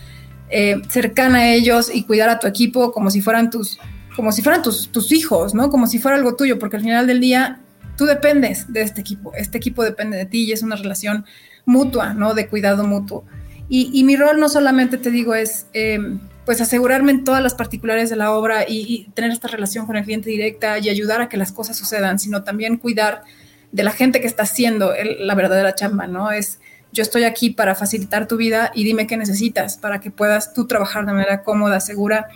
eh, 0.48 0.80
cercana 0.88 1.38
a 1.38 1.52
ellos 1.52 1.90
y 1.92 2.04
cuidar 2.04 2.28
a 2.28 2.38
tu 2.38 2.46
equipo 2.46 2.92
como 2.92 3.10
si 3.10 3.20
fueran 3.20 3.50
tus 3.50 3.80
como 4.16 4.33
si 4.33 4.42
fueran 4.42 4.62
tus, 4.62 4.90
tus 4.90 5.12
hijos, 5.12 5.55
¿no? 5.55 5.70
Como 5.70 5.87
si 5.87 5.99
fuera 5.99 6.16
algo 6.16 6.37
tuyo, 6.37 6.59
porque 6.59 6.77
al 6.77 6.83
final 6.83 7.07
del 7.07 7.20
día 7.20 7.61
tú 7.96 8.07
dependes 8.07 8.73
de 8.73 8.83
este 8.83 9.01
equipo, 9.01 9.33
este 9.35 9.59
equipo 9.59 9.85
depende 9.85 10.16
de 10.16 10.27
ti 10.27 10.44
y 10.44 10.53
es 10.53 10.62
una 10.62 10.77
relación 10.77 11.25
mutua, 11.66 12.14
¿no? 12.14 12.35
De 12.35 12.49
cuidado 12.49 12.85
mutuo. 12.85 13.25
Y, 13.73 14.03
mi 14.03 14.16
rol 14.16 14.40
no 14.40 14.49
solamente, 14.49 14.99
te 14.99 15.12
digo, 15.12 15.33
es 15.33 15.66
em, 15.75 16.18
pues 16.44 16.61
asegurarme 16.61 17.12
en 17.12 17.23
todas 17.23 17.40
las 17.40 17.55
particulares 17.55 18.11
de 18.11 18.16
la 18.16 18.33
obra 18.33 18.64
y, 18.66 19.09
tener 19.14 19.31
esta 19.31 19.46
relación 19.46 19.87
con 19.87 19.96
el 19.96 20.05
cliente 20.05 20.29
directa 20.29 20.79
y 20.81 20.88
ayudar 20.88 21.20
a 21.20 21.29
que 21.29 21.37
las 21.37 21.53
cosas 21.53 21.77
sucedan, 21.77 22.18
sino 22.18 22.42
también 22.42 22.79
cuidar 22.79 23.23
de 23.70 23.85
la 23.85 23.92
gente 23.92 24.20
que 24.20 24.27
está 24.27 24.42
haciendo 24.42 24.92
la 25.20 25.35
verdadera 25.37 25.77
chamba, 25.77 26.09
¿no? 26.09 26.33
Es 26.33 26.59
yo 26.92 27.03
estoy 27.03 27.23
aquí 27.23 27.51
para 27.51 27.77
facilitar 27.77 28.27
tu 28.27 28.37
vida 28.37 28.73
y 28.75 28.83
dime 28.83 29.07
qué 29.07 29.16
necesitas 29.16 29.77
para 29.77 30.01
que 30.01 30.11
puedas 30.11 30.53
tú 30.53 30.66
trabajar 30.66 31.07
de 31.07 31.12
manera 31.12 31.44
cómoda, 31.44 31.79
segura 31.79 32.29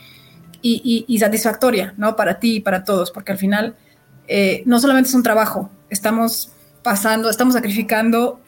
y, 0.67 1.05
y 1.07 1.19
satisfactoria, 1.19 1.93
¿no? 1.99 2.17
Para 2.17 2.41
ti 2.41 2.57
y 2.57 2.61
para 2.61 2.85
todos, 2.85 3.11
porque 3.11 3.33
al 3.33 3.39
final 3.39 3.77
eh, 4.27 4.63
no 4.65 4.81
solamente 4.81 5.09
es 5.09 5.15
un 5.15 5.23
trabajo, 5.23 5.71
estamos 5.91 6.51
pasando, 6.83 7.29
estamos 7.29 7.55
sacrificando 7.55 8.41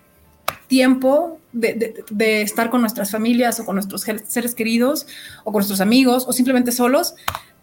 tiempo 0.69 1.39
de, 1.53 2.43
estar 2.43 2.71
con 2.71 2.81
nuestras 2.81 3.11
familias 3.11 3.61
o 3.61 3.65
con 3.65 3.77
nuestros 3.77 4.03
seres 4.27 4.55
queridos 4.55 5.07
o 5.45 5.53
con 5.53 5.61
nuestros 5.61 5.81
amigos 5.81 6.25
o 6.27 6.33
simplemente 6.33 6.73
solos 6.73 7.15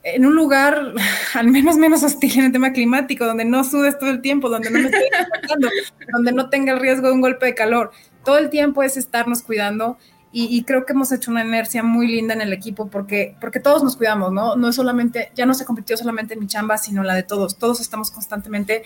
en 0.03 0.25
un 0.25 0.35
lugar 0.35 0.93
al 1.33 1.47
menos 1.47 1.77
menos 1.77 2.03
hostil 2.03 2.39
en 2.39 2.45
el 2.45 2.51
tema 2.51 2.71
climático, 2.71 3.25
donde 3.25 3.45
no 3.45 3.63
sudes 3.63 3.97
todo 3.97 4.09
el 4.09 4.21
tiempo, 4.21 4.49
donde 4.49 4.69
no 4.69 4.79
me 4.79 4.85
esté 4.85 5.09
donde 6.13 6.31
no 6.31 6.49
tenga 6.49 6.73
el 6.73 6.79
riesgo 6.79 7.07
de 7.07 7.13
un 7.13 7.21
golpe 7.21 7.47
de 7.47 7.55
calor. 7.55 7.91
Todo 8.23 8.37
el 8.37 8.49
tiempo 8.49 8.83
es 8.83 8.95
estarnos 8.95 9.41
cuidando 9.41 9.97
y, 10.35 10.63
creo 10.63 10.85
que 10.85 10.93
hemos 10.93 11.11
hecho 11.11 11.29
una 11.29 11.45
inercia 11.45 11.83
muy 11.83 12.07
linda 12.07 12.33
en 12.33 12.41
el 12.41 12.53
equipo 12.53 12.87
porque, 12.87 13.35
porque 13.39 13.59
todos 13.59 13.83
nos 13.83 13.95
cuidamos, 13.95 14.31
¿no? 14.31 14.55
No 14.55 14.69
es 14.69 14.75
solamente, 14.75 15.31
ya 15.35 15.45
no 15.45 15.53
se 15.53 15.63
convirtió 15.63 15.95
solamente 15.95 16.33
en 16.33 16.39
mi 16.39 16.47
chamba, 16.47 16.77
sino 16.79 17.03
la 17.03 17.13
de 17.13 17.21
todos. 17.21 17.57
Todos 17.57 17.79
estamos 17.79 18.09
constantemente, 18.09 18.81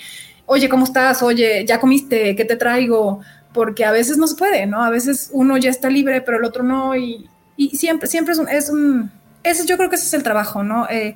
oye, 0.46 0.68
¿cómo 0.68 0.84
estás? 0.84 1.24
Oye, 1.24 1.66
¿ya 1.66 1.80
comiste? 1.80 2.36
¿Qué 2.36 2.44
te 2.44 2.58
traigo? 2.58 3.22
porque 3.58 3.86
a 3.86 3.92
veces 3.92 4.20
no 4.20 4.28
se 4.28 4.36
puede, 4.36 4.68
¿no? 4.68 4.84
A 4.84 4.92
veces 4.92 5.32
uno 5.34 5.58
ya 5.58 5.72
está 5.72 5.90
libre, 5.90 6.22
pero 6.22 6.38
el 6.38 6.44
otro 6.44 6.62
no, 6.62 6.96
y, 6.96 7.28
siempre, 7.74 8.08
siempre 8.08 8.34
es 8.34 8.40
un, 8.40 8.48
es 8.50 8.70
un, 8.70 9.12
eso 9.42 9.66
yo 9.66 9.78
creo 9.78 9.90
que 9.90 9.96
ese 9.96 10.06
es 10.06 10.14
el 10.14 10.22
trabajo, 10.22 10.64
¿no? 10.64 10.88
Eh, 10.92 11.16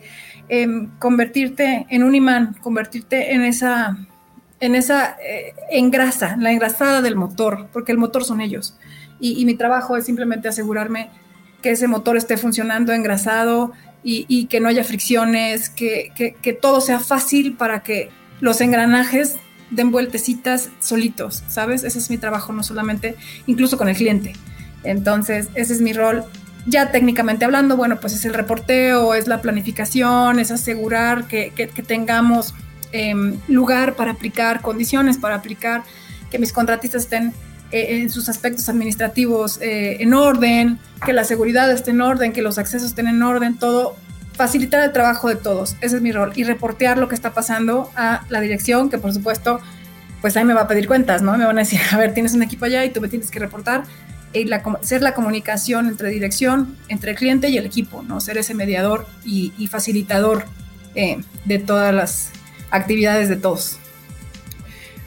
em, 0.49 0.89
convertirte 0.97 1.85
en 1.89 2.03
un 2.03 2.15
imán, 2.15 2.55
convertirte 2.61 3.35
en 3.35 3.43
esa, 3.43 3.95
en 4.59 4.73
esa 4.73 5.17
eh, 5.23 5.53
engrasa, 5.69 6.35
la 6.37 6.51
engrasada 6.51 7.03
del 7.03 7.15
motor, 7.15 7.67
porque 7.71 7.91
el 7.91 7.99
motor 7.99 8.25
son 8.25 8.41
ellos. 8.41 8.75
Y, 9.21 9.45
mi 9.45 9.53
trabajo 9.53 9.95
es 9.95 10.05
simplemente 10.05 10.49
asegurarme 10.49 11.09
que 11.61 11.71
ese 11.71 11.87
motor 11.87 12.17
esté 12.17 12.37
funcionando 12.37 12.91
engrasado 12.91 13.71
y, 14.03 14.47
que 14.47 14.59
no 14.59 14.67
haya 14.67 14.83
fricciones, 14.83 15.69
que, 15.69 16.11
que 16.41 16.53
todo 16.53 16.81
sea 16.81 16.99
fácil 16.99 17.53
para 17.53 17.83
que 17.83 18.09
los 18.41 18.59
engranajes 18.59 19.37
den 19.71 19.91
vueltecitas 19.91 20.69
solitos, 20.79 21.43
¿sabes? 21.47 21.83
Ese 21.83 21.99
es 21.99 22.09
mi 22.09 22.17
trabajo, 22.17 22.53
no 22.53 22.61
solamente, 22.61 23.15
incluso 23.47 23.77
con 23.77 23.89
el 23.89 23.95
cliente. 23.95 24.33
Entonces, 24.83 25.47
ese 25.55 25.73
es 25.73 25.81
mi 25.81 25.93
rol. 25.93 26.23
Ya 26.67 26.91
técnicamente 26.91 27.45
hablando, 27.45 27.75
bueno, 27.77 27.99
pues 27.99 28.13
es 28.13 28.25
el 28.25 28.33
reporteo, 28.33 29.15
es 29.15 29.27
la 29.27 29.41
planificación, 29.41 30.39
es 30.39 30.51
asegurar 30.51 31.27
que, 31.27 31.51
tengamos 31.87 32.53
em, 32.91 33.37
lugar 33.47 33.95
para 33.95 34.11
aplicar, 34.11 34.61
condiciones 34.61 35.17
para 35.17 35.35
aplicar, 35.35 35.83
que 36.29 36.37
mis 36.37 36.53
contratistas 36.53 37.03
estén 37.03 37.33
eh, 37.71 38.01
en 38.01 38.09
sus 38.09 38.29
aspectos 38.29 38.67
administrativos 38.69 39.59
eh, 39.61 39.97
en 40.01 40.13
orden, 40.13 40.79
que 41.05 41.13
la 41.13 41.23
seguridad 41.23 41.71
esté 41.71 41.91
en 41.91 42.01
orden, 42.01 42.33
que 42.33 42.41
los 42.41 42.57
accesos 42.57 42.89
estén 42.89 43.07
en 43.07 43.21
orden, 43.23 43.57
todo 43.57 43.95
facilitar 44.33 44.83
el 44.83 44.91
trabajo 44.91 45.29
de 45.29 45.35
todos, 45.35 45.75
ese 45.81 45.97
es 45.97 46.01
mi 46.01 46.11
rol, 46.11 46.33
y 46.35 46.43
reportear 46.43 46.97
lo 46.97 47.07
que 47.07 47.15
está 47.15 47.33
pasando 47.33 47.89
a 47.95 48.25
la 48.29 48.41
dirección, 48.41 48.89
que 48.89 48.97
por 48.97 49.13
supuesto, 49.13 49.59
pues 50.19 50.35
ahí 50.35 50.43
me 50.45 50.53
va 50.53 50.61
a 50.61 50.67
pedir 50.67 50.87
cuentas, 50.87 51.21
¿no? 51.21 51.37
Me 51.37 51.45
van 51.45 51.57
a 51.57 51.61
decir, 51.61 51.79
a 51.91 51.97
ver, 51.97 52.13
tienes 52.13 52.33
un 52.33 52.43
equipo 52.43 52.65
allá 52.65 52.83
y 52.83 52.89
tú 52.89 53.01
me 53.01 53.07
tienes 53.07 53.31
que 53.31 53.39
reportar, 53.39 53.83
y 54.33 54.45
la, 54.45 54.63
ser 54.81 55.01
la 55.01 55.13
comunicación 55.13 55.87
entre 55.87 56.09
dirección, 56.09 56.77
entre 56.87 57.11
el 57.11 57.17
cliente 57.17 57.49
y 57.49 57.57
el 57.57 57.65
equipo, 57.65 58.03
¿no? 58.03 58.21
Ser 58.21 58.37
ese 58.37 58.53
mediador 58.53 59.05
y, 59.25 59.67
facilitador 59.67 60.45
eh, 60.95 61.21
de 61.45 61.59
todas 61.59 61.93
las 61.93 62.31
actividades 62.69 63.29
de 63.29 63.35
todos. 63.35 63.80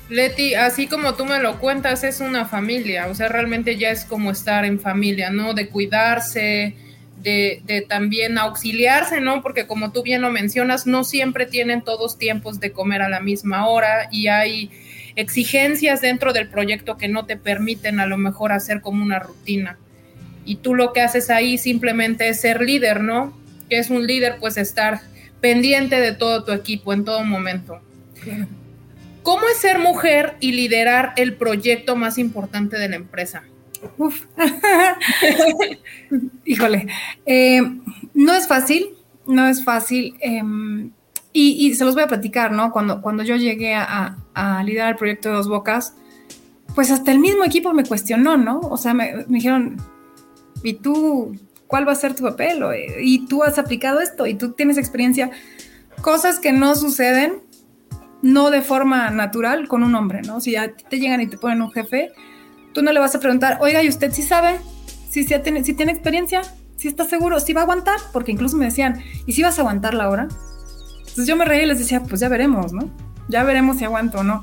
Leti, 0.09 0.55
así 0.55 0.87
como 0.87 1.14
tú 1.14 1.25
me 1.25 1.38
lo 1.38 1.59
cuentas, 1.59 2.05
es 2.05 2.21
una 2.21 2.45
familia, 2.45 3.07
o 3.07 3.14
sea, 3.14 3.29
realmente 3.29 3.79
ya 3.79 3.90
es 3.90 4.05
como 4.05 4.31
estar 4.31 4.64
en 4.64 4.79
familia, 4.79 5.31
¿no? 5.31 5.55
De 5.55 5.69
cuidarse, 5.69 6.77
de, 7.23 7.87
también 7.88 8.37
auxiliarse, 8.37 9.21
¿no? 9.21 9.40
Porque 9.43 9.67
como 9.67 9.93
tú 9.93 10.03
bien 10.03 10.21
lo 10.21 10.31
mencionas, 10.31 10.87
no 10.87 11.05
siempre 11.05 11.47
tienen 11.47 11.83
todos 11.83 12.19
tiempos 12.19 12.61
de 12.61 12.73
comer 12.73 13.01
a 13.01 13.09
la 13.09 13.21
misma 13.21 13.67
hora 13.67 14.09
y 14.11 14.29
hay 14.29 14.71
exigencias 15.17 16.03
dentro 16.03 16.33
del 16.33 16.49
proyecto 16.49 16.99
que 16.99 17.09
no 17.09 17.25
te 17.25 17.37
permiten 17.37 17.99
a 17.99 18.07
lo 18.07 18.19
mejor 18.19 18.53
hacer 18.53 18.83
como 18.83 19.03
una 19.03 19.21
rutina. 19.21 19.79
Y 20.45 20.57
tú 20.57 20.75
lo 20.75 20.93
que 20.93 21.01
haces 21.01 21.31
ahí 21.31 21.57
simplemente 21.57 22.29
es 22.29 22.43
ser 22.43 22.61
líder, 22.61 23.01
¿no? 23.01 23.35
Que 23.71 23.79
es 23.79 23.88
un 23.88 24.07
líder, 24.07 24.37
pues 24.38 24.59
estar 24.59 25.01
pendiente 25.40 25.99
de 25.99 26.12
todo 26.12 26.45
tu 26.45 26.53
equipo 26.53 26.93
en 26.93 27.05
todo 27.07 27.25
momento. 27.25 27.81
¿Cómo 29.24 29.48
es 29.48 29.56
ser 29.56 29.78
mujer 29.78 30.37
y 30.38 30.52
liderar 30.52 31.14
el 31.16 31.34
proyecto 31.34 31.96
más 31.96 32.18
importante 32.18 32.78
de 32.78 32.90
la 32.90 32.96
empresa? 32.96 33.42
Uf. 33.96 34.26
Híjole, 36.44 36.87
eh, 37.24 37.62
no 38.12 38.34
es 38.34 38.46
fácil, 38.46 38.90
no 39.26 39.48
es 39.48 39.64
fácil. 39.64 40.14
Em, 40.20 40.92
y, 41.32 41.74
se 41.74 41.87
los 41.87 41.94
voy 41.94 42.04
a 42.04 42.06
platicar, 42.06 42.52
¿no? 42.52 42.70
Cuando, 42.70 43.00
cuando 43.00 43.22
yo 43.22 43.37
llegué 43.37 43.74
a, 43.74 44.18
liderar 44.62 44.90
el 44.90 44.96
proyecto 44.96 45.30
de 45.30 45.37
Dos 45.37 45.48
Bocas, 45.48 45.94
pues 46.74 46.90
hasta 46.90 47.10
el 47.10 47.18
mismo 47.18 47.44
equipo 47.44 47.72
me 47.72 47.84
cuestionó, 47.84 48.37
¿no? 48.37 48.60
O 48.60 48.76
sea, 48.76 48.92
me, 48.92 49.24
dijeron, 49.26 49.78
¿y 50.62 50.74
tú 50.74 51.34
cuál 51.66 51.88
va 51.88 51.92
a 51.92 51.96
ser 51.96 52.14
tu 52.14 52.24
papel? 52.24 52.62
¿Y 53.00 53.26
tú 53.26 53.42
has 53.42 53.58
aplicado 53.58 54.00
esto? 54.00 54.26
¿Y 54.26 54.34
tú 54.34 54.52
tienes 54.52 54.76
experiencia? 54.76 55.30
Cosas 56.02 56.40
que 56.40 56.52
no 56.52 56.74
suceden, 56.74 57.43
no 58.24 58.50
de 58.50 58.62
forma 58.62 59.10
natural 59.10 59.68
con 59.68 59.84
un 59.84 59.94
hombre, 59.94 60.22
¿no? 60.22 60.40
Si 60.40 60.56
a 60.56 60.74
ti 60.74 60.84
te 60.88 60.98
llegan 60.98 61.20
y 61.20 61.28
te 61.28 61.38
ponen 61.38 61.62
un 61.62 61.70
jefe, 61.70 62.10
Tú 62.74 62.82
no 62.82 62.92
le 62.92 62.98
vas 62.98 63.14
a 63.14 63.20
preguntar, 63.20 63.58
oiga, 63.60 63.82
¿y 63.84 63.88
usted 63.88 64.12
sí 64.12 64.22
sabe? 64.22 64.58
¿Si, 65.08 65.24
tiene, 65.24 65.62
si 65.62 65.74
tiene 65.74 65.92
experiencia? 65.92 66.42
¿Si 66.76 66.88
está 66.88 67.04
seguro? 67.04 67.38
¿Si 67.38 67.52
va 67.52 67.60
a 67.60 67.64
aguantar? 67.64 68.00
Porque 68.12 68.32
incluso 68.32 68.56
me 68.56 68.64
decían, 68.64 69.00
¿y 69.26 69.32
si 69.32 69.42
vas 69.44 69.56
a 69.58 69.62
aguantar 69.62 69.94
la 69.94 70.10
hora? 70.10 70.26
Entonces 70.98 71.28
yo 71.28 71.37
me 71.37 71.44
reí 71.44 71.62
y 71.62 71.66
les 71.66 71.78
decía, 71.78 72.02
pues 72.02 72.20
ya 72.20 72.28
veremos, 72.28 72.72
¿no? 72.72 72.90
Ya 73.28 73.44
veremos 73.44 73.78
si 73.78 73.84
aguanto 73.84 74.18
o 74.18 74.22
no. 74.24 74.42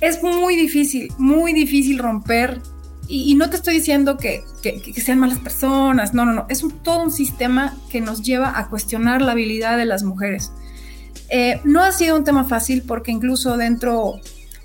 Es 0.00 0.22
muy 0.22 0.54
difícil, 0.54 1.12
muy 1.18 1.52
difícil 1.52 1.98
romper. 1.98 2.62
Y, 3.08 3.34
no 3.34 3.50
te 3.50 3.56
estoy 3.56 3.74
diciendo 3.74 4.16
que, 4.16 4.44
sean 4.96 5.18
malas 5.18 5.38
personas, 5.40 6.14
no, 6.14 6.24
no, 6.24 6.32
no. 6.32 6.46
Es 6.48 6.64
todo 6.82 7.02
un 7.02 7.10
sistema 7.10 7.76
que 7.90 8.00
nos 8.00 8.22
lleva 8.22 8.58
a 8.58 8.68
cuestionar 8.68 9.22
la 9.22 9.32
habilidad 9.32 9.76
de 9.76 9.86
las 9.86 10.04
mujeres. 10.04 10.52
Eh, 11.36 11.60
no 11.64 11.82
ha 11.82 11.90
sido 11.90 12.16
un 12.16 12.22
tema 12.22 12.44
fácil 12.44 12.84
porque 12.86 13.10
incluso 13.10 13.56
dentro 13.56 14.20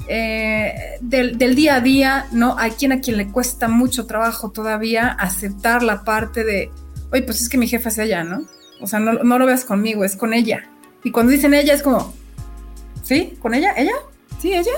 eh, 0.07 0.99
del, 1.01 1.55
día 1.55 1.77
a 1.77 1.81
día, 1.81 2.27
¿no? 2.31 2.59
Hay 2.59 2.73
quien 2.73 2.91
a 2.91 3.01
quien 3.01 3.17
le 3.17 3.29
cuesta 3.29 3.67
mucho 3.67 4.05
trabajo 4.05 4.51
todavía 4.51 5.07
aceptar 5.07 5.81
la 5.81 6.03
parte 6.03 6.43
de, 6.43 6.69
oye, 7.11 7.23
pues 7.23 7.41
es 7.41 7.49
que 7.49 7.57
mi 7.57 7.67
jefa 7.67 7.89
es 7.89 7.97
ella, 7.97 8.23
¿no? 8.23 8.43
O 8.81 8.85
sea, 8.85 8.99
no, 8.99 9.39
lo 9.39 9.45
veas 9.47 9.65
conmigo, 9.65 10.05
es 10.05 10.15
con 10.15 10.31
ella. 10.31 10.69
Y 11.03 11.09
cuando 11.09 11.31
dicen 11.31 11.55
ella 11.55 11.73
es 11.73 11.81
como, 11.81 12.13
¿sí? 13.01 13.35
¿Con 13.41 13.55
ella? 13.55 13.73
¿Ella? 13.75 13.95
¿Sí, 14.39 14.53
ella? 14.53 14.73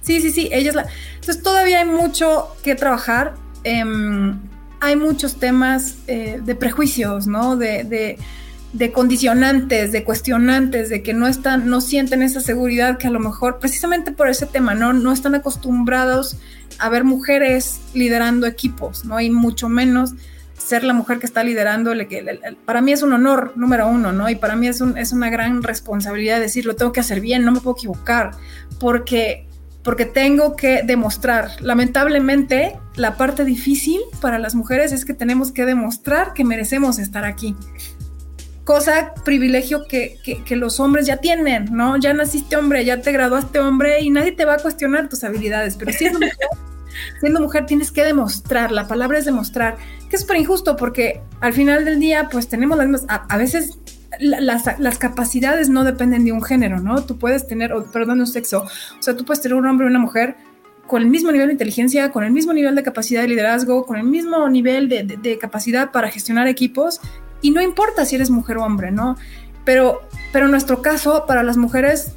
Sí, 0.00 0.22
sí, 0.22 0.30
sí, 0.30 0.48
ella 0.50 0.70
es 0.70 0.76
la... 0.76 0.86
Entonces 1.16 1.42
todavía 1.42 1.80
hay 1.80 1.84
mucho 1.84 2.56
que 2.62 2.74
trabajar. 2.74 3.34
Em, 3.64 4.40
hay 4.80 4.96
muchos 4.96 5.38
temas 5.38 5.96
eh, 6.06 6.40
de 6.42 6.54
prejuicios, 6.54 7.26
¿no? 7.26 7.54
de 7.56 8.16
condicionantes, 8.92 9.92
de 9.92 10.04
cuestionantes, 10.04 10.88
de 10.88 11.02
que 11.02 11.14
no 11.14 11.26
están, 11.26 11.68
no 11.68 11.80
sienten 11.80 12.22
esa 12.22 12.40
seguridad 12.40 12.98
que 12.98 13.06
a 13.06 13.10
lo 13.10 13.20
mejor, 13.20 13.58
precisamente 13.58 14.12
por 14.12 14.28
ese 14.28 14.46
tema, 14.46 14.74
no, 14.74 14.92
no 14.92 15.12
están 15.12 15.34
acostumbrados 15.34 16.36
a 16.78 16.88
ver 16.88 17.04
mujeres 17.04 17.80
liderando 17.94 18.46
equipos, 18.46 19.04
¿no? 19.04 19.20
Y 19.20 19.30
mucho 19.30 19.68
menos 19.68 20.14
ser 20.56 20.84
la 20.84 20.92
mujer 20.92 21.18
que 21.18 21.26
está 21.26 21.44
liderando, 21.44 21.92
para 22.64 22.80
mí 22.80 22.92
es 22.92 23.02
un 23.02 23.12
honor 23.12 23.52
número 23.56 23.88
uno, 23.88 24.12
¿no? 24.12 24.28
Y 24.28 24.34
para 24.34 24.54
mí 24.54 24.66
es, 24.66 24.80
un, 24.80 24.98
es 24.98 25.12
una 25.12 25.30
gran 25.30 25.62
responsabilidad 25.62 26.40
decir, 26.40 26.66
lo 26.66 26.76
tengo 26.76 26.92
que 26.92 27.00
hacer 27.00 27.20
bien, 27.20 27.44
no 27.44 27.52
me 27.52 27.60
puedo 27.60 27.76
equivocar, 27.76 28.32
porque, 28.78 29.46
porque 29.82 30.04
tengo 30.04 30.56
que 30.56 30.82
demostrar. 30.84 31.52
Lamentablemente, 31.60 32.76
la 32.96 33.16
parte 33.16 33.44
difícil 33.44 34.00
para 34.20 34.38
las 34.38 34.54
mujeres 34.54 34.92
es 34.92 35.04
que 35.04 35.14
tenemos 35.14 35.52
que 35.52 35.64
demostrar 35.64 36.34
que 36.34 36.44
merecemos 36.44 36.98
estar 36.98 37.24
aquí 37.24 37.56
cosa, 38.68 39.14
privilegio 39.24 39.86
que, 39.88 40.18
los 40.50 40.78
hombres 40.78 41.06
ya 41.06 41.16
tienen, 41.16 41.74
¿no? 41.74 41.96
Ya 41.96 42.12
naciste 42.12 42.54
hombre, 42.54 42.84
ya 42.84 43.00
te 43.00 43.12
graduaste 43.12 43.60
hombre 43.60 44.02
y 44.02 44.10
nadie 44.10 44.32
te 44.32 44.44
va 44.44 44.56
a 44.56 44.58
cuestionar 44.58 45.08
tus 45.08 45.24
habilidades, 45.24 45.76
pero 45.76 45.90
siendo 45.90 46.18
mujer, 46.18 46.36
siendo 47.20 47.40
mujer 47.40 47.64
tienes 47.64 47.90
que 47.90 48.04
demostrar, 48.04 48.70
la 48.70 48.86
palabra 48.86 49.16
es 49.16 49.24
demostrar, 49.24 49.78
que 50.10 50.16
es 50.16 50.20
súper 50.20 50.36
injusto 50.36 50.76
porque 50.76 51.22
al 51.40 51.54
final 51.54 51.86
del 51.86 51.98
día 51.98 52.28
pues 52.30 52.48
tenemos 52.48 52.76
las 52.76 52.88
mismas, 52.88 53.06
a, 53.08 53.36
veces 53.38 53.78
las, 54.18 54.98
capacidades 54.98 55.70
no 55.70 55.82
dependen 55.82 56.26
de 56.26 56.32
un 56.32 56.42
género, 56.42 56.78
¿no? 56.78 57.02
Tú 57.06 57.16
puedes 57.16 57.46
tener, 57.46 57.72
perdón, 57.90 58.20
un 58.20 58.26
sexo, 58.26 58.64
o 58.64 59.02
sea, 59.02 59.16
tú 59.16 59.24
puedes 59.24 59.40
tener 59.40 59.56
un 59.56 59.66
hombre 59.66 59.86
y 59.86 59.88
una 59.88 59.98
mujer 59.98 60.36
con 60.86 61.00
el 61.00 61.08
mismo 61.08 61.32
nivel 61.32 61.46
de 61.46 61.52
inteligencia, 61.52 62.10
con 62.10 62.22
el 62.22 62.32
mismo 62.32 62.52
nivel 62.52 62.74
de 62.74 62.82
capacidad 62.82 63.22
de 63.22 63.28
liderazgo, 63.28 63.86
con 63.86 63.96
el 63.96 64.04
mismo 64.04 64.46
nivel 64.50 64.90
de 64.90 65.38
capacidad 65.38 65.90
para 65.90 66.10
gestionar 66.10 66.48
equipos 66.48 67.00
y 67.40 67.50
no 67.50 67.60
importa 67.60 68.04
si 68.04 68.16
eres 68.16 68.30
mujer 68.30 68.58
o 68.58 68.64
hombre, 68.64 68.90
¿no? 68.90 69.16
Pero, 69.64 70.02
pero 70.32 70.46
en 70.46 70.50
nuestro 70.50 70.82
caso, 70.82 71.24
para 71.26 71.42
las 71.42 71.56
mujeres, 71.56 72.12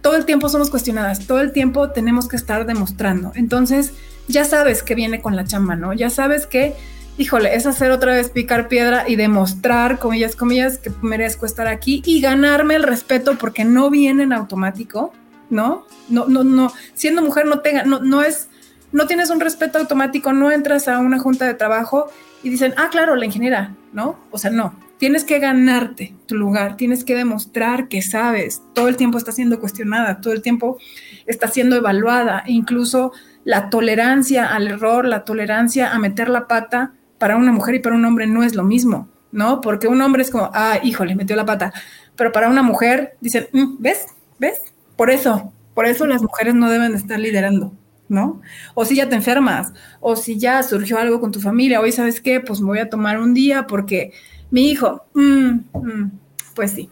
todo 0.00 0.16
el 0.16 0.24
tiempo 0.24 0.48
somos 0.48 0.70
cuestionadas, 0.70 1.26
todo 1.26 1.40
el 1.40 1.52
tiempo 1.52 1.90
tenemos 1.90 2.28
que 2.28 2.36
estar 2.36 2.66
demostrando. 2.66 3.32
Entonces, 3.34 3.92
ya 4.28 4.44
sabes 4.44 4.82
que 4.82 4.94
viene 4.94 5.20
con 5.20 5.36
la 5.36 5.44
chamba, 5.44 5.76
¿no? 5.76 5.92
Ya 5.92 6.10
sabes 6.10 6.46
que, 6.46 6.74
híjole, 7.16 7.54
es 7.54 7.66
hacer 7.66 7.90
otra 7.90 8.12
vez 8.12 8.30
picar 8.30 8.68
piedra 8.68 9.08
y 9.08 9.16
demostrar, 9.16 9.98
comillas, 9.98 10.36
comillas, 10.36 10.78
que 10.78 10.90
merezco 11.02 11.46
estar 11.46 11.66
aquí 11.66 12.02
y 12.06 12.20
ganarme 12.20 12.76
el 12.76 12.82
respeto 12.82 13.36
porque 13.36 13.64
no 13.64 13.90
viene 13.90 14.22
en 14.22 14.32
automático, 14.32 15.12
¿no? 15.50 15.86
No, 16.08 16.26
no, 16.26 16.44
no, 16.44 16.72
siendo 16.94 17.22
mujer 17.22 17.46
no 17.46 17.60
tenga, 17.60 17.84
no, 17.84 18.00
no 18.00 18.22
es, 18.22 18.48
no 18.92 19.06
tienes 19.06 19.30
un 19.30 19.40
respeto 19.40 19.78
automático, 19.78 20.32
no 20.32 20.50
entras 20.50 20.88
a 20.88 20.98
una 20.98 21.18
junta 21.18 21.46
de 21.46 21.54
trabajo 21.54 22.10
y 22.42 22.50
dicen, 22.50 22.72
ah, 22.76 22.88
claro, 22.90 23.16
la 23.16 23.26
ingeniera, 23.26 23.74
¿no? 23.92 24.18
O 24.30 24.38
sea, 24.38 24.50
no, 24.50 24.74
tienes 24.98 25.24
que 25.24 25.38
ganarte 25.38 26.14
tu 26.26 26.36
lugar, 26.36 26.76
tienes 26.76 27.04
que 27.04 27.14
demostrar 27.14 27.88
que 27.88 28.02
sabes, 28.02 28.62
todo 28.74 28.88
el 28.88 28.96
tiempo 28.96 29.18
está 29.18 29.32
siendo 29.32 29.60
cuestionada, 29.60 30.20
todo 30.20 30.32
el 30.32 30.42
tiempo 30.42 30.78
está 31.26 31.48
siendo 31.48 31.76
evaluada, 31.76 32.44
incluso 32.46 33.12
la 33.44 33.70
tolerancia 33.70 34.46
al 34.46 34.68
error, 34.68 35.06
la 35.06 35.24
tolerancia 35.24 35.92
a 35.92 35.98
meter 35.98 36.28
la 36.28 36.48
pata 36.48 36.94
para 37.18 37.36
una 37.36 37.52
mujer 37.52 37.76
y 37.76 37.78
para 37.78 37.96
un 37.96 38.04
hombre 38.04 38.26
no 38.26 38.42
es 38.42 38.54
lo 38.54 38.64
mismo, 38.64 39.08
¿no? 39.32 39.60
Porque 39.60 39.88
un 39.88 40.00
hombre 40.02 40.22
es 40.22 40.30
como, 40.30 40.50
ah, 40.52 40.78
híjole, 40.82 41.14
metió 41.14 41.36
la 41.36 41.46
pata, 41.46 41.72
pero 42.16 42.32
para 42.32 42.48
una 42.48 42.62
mujer 42.62 43.16
dicen, 43.20 43.48
mm, 43.52 43.76
¿ves? 43.78 44.06
¿Ves? 44.38 44.60
Por 44.96 45.10
eso, 45.10 45.52
por 45.74 45.86
eso 45.86 46.06
las 46.06 46.22
mujeres 46.22 46.54
no 46.54 46.68
deben 46.68 46.94
estar 46.94 47.18
liderando. 47.18 47.72
¿No? 48.08 48.40
O 48.74 48.84
si 48.84 48.96
ya 48.96 49.08
te 49.08 49.14
enfermas, 49.14 49.72
o 50.00 50.16
si 50.16 50.38
ya 50.38 50.62
surgió 50.62 50.98
algo 50.98 51.20
con 51.20 51.32
tu 51.32 51.40
familia, 51.40 51.80
hoy 51.80 51.92
sabes 51.92 52.20
qué, 52.20 52.40
pues 52.40 52.60
me 52.60 52.66
voy 52.66 52.78
a 52.78 52.90
tomar 52.90 53.18
un 53.18 53.34
día 53.34 53.66
porque 53.66 54.12
mi 54.50 54.70
hijo, 54.70 55.04
mm, 55.14 55.50
mm, 55.72 56.12
pues 56.54 56.72
sí, 56.72 56.88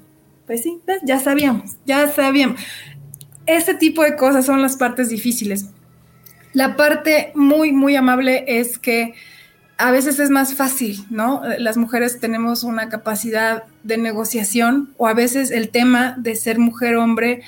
pues 0.47 0.63
sí, 0.63 0.81
ya 1.05 1.19
sabíamos, 1.19 1.77
ya 1.87 2.09
sabíamos. 2.09 2.61
Este 3.47 3.75
tipo 3.75 4.03
de 4.03 4.17
cosas 4.17 4.45
son 4.47 4.61
las 4.63 4.77
partes 4.77 5.09
difíciles. 5.09 5.67
La 6.53 6.77
parte 6.77 7.33
muy, 7.35 7.73
muy 7.73 7.97
amable 7.97 8.45
es 8.47 8.79
que 8.79 9.15
a 9.79 9.91
veces 9.91 10.19
es 10.19 10.31
más 10.31 10.55
fácil, 10.55 11.05
¿no? 11.11 11.43
Las 11.59 11.77
mujeres 11.77 12.19
tenemos 12.19 12.65
una 12.65 12.89
capacidad 12.89 13.65
de 13.83 13.99
negociación 13.99 14.95
o 14.97 15.07
a 15.07 15.15
veces 15.15 15.51
el 15.51 15.69
tema 15.69 16.15
de 16.19 16.35
ser 16.35 16.59
mujer-hombre 16.59 17.43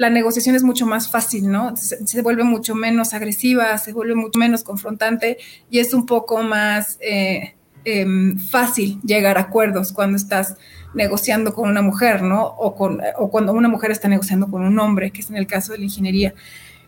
la 0.00 0.08
negociación 0.08 0.56
es 0.56 0.62
mucho 0.62 0.86
más 0.86 1.10
fácil, 1.10 1.50
¿no? 1.50 1.76
Se, 1.76 2.22
vuelve 2.22 2.42
mucho 2.42 2.74
menos 2.74 3.12
agresiva, 3.12 3.76
se 3.76 3.92
vuelve 3.92 4.14
mucho 4.14 4.38
menos 4.38 4.64
confrontante 4.64 5.36
y 5.68 5.78
es 5.78 5.92
un 5.92 6.06
poco 6.06 6.42
más 6.42 6.96
eh, 7.02 7.54
em, 7.84 8.38
fácil 8.38 8.98
llegar 9.02 9.36
a 9.36 9.42
acuerdos 9.42 9.92
cuando 9.92 10.16
estás 10.16 10.56
negociando 10.94 11.52
con 11.52 11.68
una 11.68 11.82
mujer, 11.82 12.22
¿no? 12.22 12.46
O, 12.46 12.74
con, 12.74 13.02
o 13.18 13.30
cuando 13.30 13.52
una 13.52 13.68
mujer 13.68 13.90
está 13.90 14.08
negociando 14.08 14.50
con 14.50 14.62
un 14.62 14.78
hombre, 14.78 15.10
que 15.10 15.20
es 15.20 15.28
en 15.28 15.36
el 15.36 15.46
caso 15.46 15.72
de 15.72 15.78
la 15.80 15.84
ingeniería. 15.84 16.32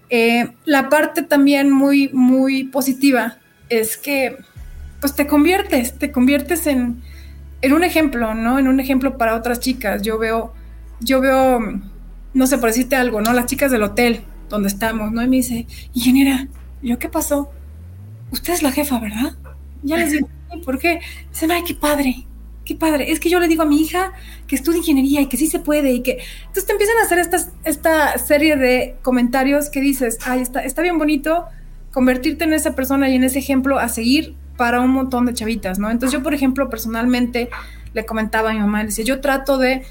Eh, 0.09 0.49
la 0.65 0.89
parte 0.89 1.21
también 1.21 1.71
muy, 1.71 2.09
muy 2.15 2.65
positiva 2.65 3.37
es 3.69 3.99
que 3.99 4.39
pues 5.01 5.15
te 5.15 5.27
conviertes, 5.27 5.99
te 5.99 6.13
conviertes 6.13 6.67
en, 6.67 7.03
en 7.61 7.75
un 7.75 7.85
ejemplo, 7.85 8.33
¿no? 8.33 8.59
En 8.59 8.69
un 8.69 8.81
ejemplo 8.81 9.19
para 9.19 9.35
otras 9.35 9.61
chicas. 9.61 10.01
Yo 10.01 10.17
veo, 10.17 10.55
yo 11.01 11.21
veo 11.21 11.92
no 12.35 12.47
sé, 12.47 12.59
por 12.59 12.69
decirte 12.69 12.97
algo, 12.97 13.21
¿no? 13.21 13.33
Las 13.33 13.47
chicas 13.47 13.71
del 13.71 13.83
hotel 13.83 14.23
donde 14.49 14.69
estamos, 14.69 15.13
¿no? 15.13 15.23
Y 15.23 15.29
me 15.29 15.37
dice, 15.37 15.67
ingeniera, 15.95 16.49
¿yo 16.83 16.99
qué 16.99 17.09
pasó? 17.09 17.51
Usted 18.31 18.53
es 18.53 18.63
la 18.63 18.73
jefa, 18.73 18.99
¿verdad? 18.99 19.37
Ya 19.83 19.97
les 19.97 20.13
digo, 20.13 20.29
¿por 20.65 20.79
qué? 20.79 21.01
Dicen, 21.31 21.51
ay, 21.51 21.63
qué 21.67 21.75
padre, 21.75 22.27
qué 22.65 22.75
padre. 22.75 23.11
Es 23.11 23.21
que 23.21 23.31
yo 23.31 23.41
le 23.41 23.49
digo 23.49 23.63
a 23.63 23.67
mi 23.67 23.81
hija 23.81 24.13
que 24.47 24.55
estudie 24.55 24.79
ingeniería 24.79 25.21
y 25.21 25.27
que 25.27 25.37
sí 25.37 25.47
se 25.47 25.59
puede 25.59 25.93
y 25.93 26.03
que... 26.03 26.19
Entonces 26.41 26.67
te 26.67 26.73
empiezan 26.73 26.99
a 26.99 27.03
hacer 27.03 27.19
estas, 27.19 27.51
esta 27.65 28.19
serie 28.19 28.57
de 28.57 28.97
comentarios 29.03 29.71
que 29.71 29.81
dices, 29.81 30.19
ay, 30.25 30.41
está, 30.41 30.61
está 30.65 30.83
bien 30.83 30.99
bonito 30.99 31.47
convertirte 31.93 32.45
en 32.45 32.55
esa 32.55 32.75
persona 32.75 33.09
y 33.11 33.17
en 33.17 33.25
ese 33.25 33.39
ejemplo 33.39 33.79
a 33.79 33.89
seguir 33.89 34.35
para 34.57 34.81
un 34.81 34.91
montón 34.91 35.27
de 35.27 35.35
chavitas, 35.35 35.79
¿no? 35.79 35.91
Entonces 35.91 36.13
yo, 36.19 36.23
por 36.23 36.35
ejemplo, 36.35 36.69
personalmente 36.71 37.51
le 37.95 38.07
comentaba 38.07 38.51
a 38.51 38.53
mi 38.55 38.61
mamá, 38.61 38.81
le 38.81 38.87
decía, 38.87 39.05
yo 39.05 39.21
trato 39.21 39.59
de 39.59 39.83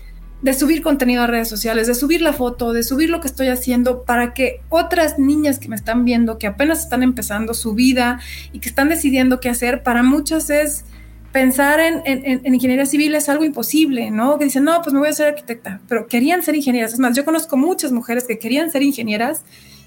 de 0.42 0.54
subir 0.54 0.82
contenido 0.82 1.22
a 1.22 1.28
redes 1.28 1.48
sociales, 1.48 1.88
de 1.88 1.94
subir 1.94 2.22
la 2.22 2.34
foto, 2.34 2.74
de 2.74 2.84
subir 2.84 3.10
lo 3.10 3.22
que 3.22 3.28
estoy 3.28 3.48
haciendo 3.48 4.04
para 4.04 4.34
que 4.34 4.62
otras 4.70 5.20
niñas 5.20 5.60
que 5.60 5.70
me 5.70 5.76
están 5.76 6.04
viendo, 6.04 6.40
que 6.40 6.48
apenas 6.48 6.80
están 6.80 7.04
empezando 7.04 7.54
su 7.54 7.74
vida 7.74 8.20
y 8.52 8.60
que 8.60 8.70
están 8.70 8.90
decidiendo 8.90 9.40
qué 9.40 9.50
hacer, 9.50 9.84
para 9.84 10.02
muchas 10.02 10.50
es 10.50 10.86
pensar 11.32 11.80
en, 11.80 12.02
en, 12.06 12.54
ingeniería 12.54 12.86
civil 12.86 13.16
es 13.16 13.30
algo 13.30 13.46
imposible, 13.46 14.12
¿no? 14.12 14.38
Que 14.38 14.46
dicen, 14.46 14.66
no, 14.66 14.82
pues 14.82 14.94
me 14.94 15.00
voy 15.00 15.10
a 15.10 15.14
ser 15.14 15.28
arquitecta, 15.30 15.80
pero 15.88 16.08
querían 16.08 16.44
ser 16.44 16.56
ingenieras. 16.56 16.94
Es 16.94 17.00
más, 17.00 17.16
yo 17.16 17.24
conozco 17.24 17.56
muchas 17.56 17.92
mujeres 17.92 18.26
que 18.26 18.38
querían 18.38 18.70
ser 18.72 18.82
ingenieras 18.82 19.44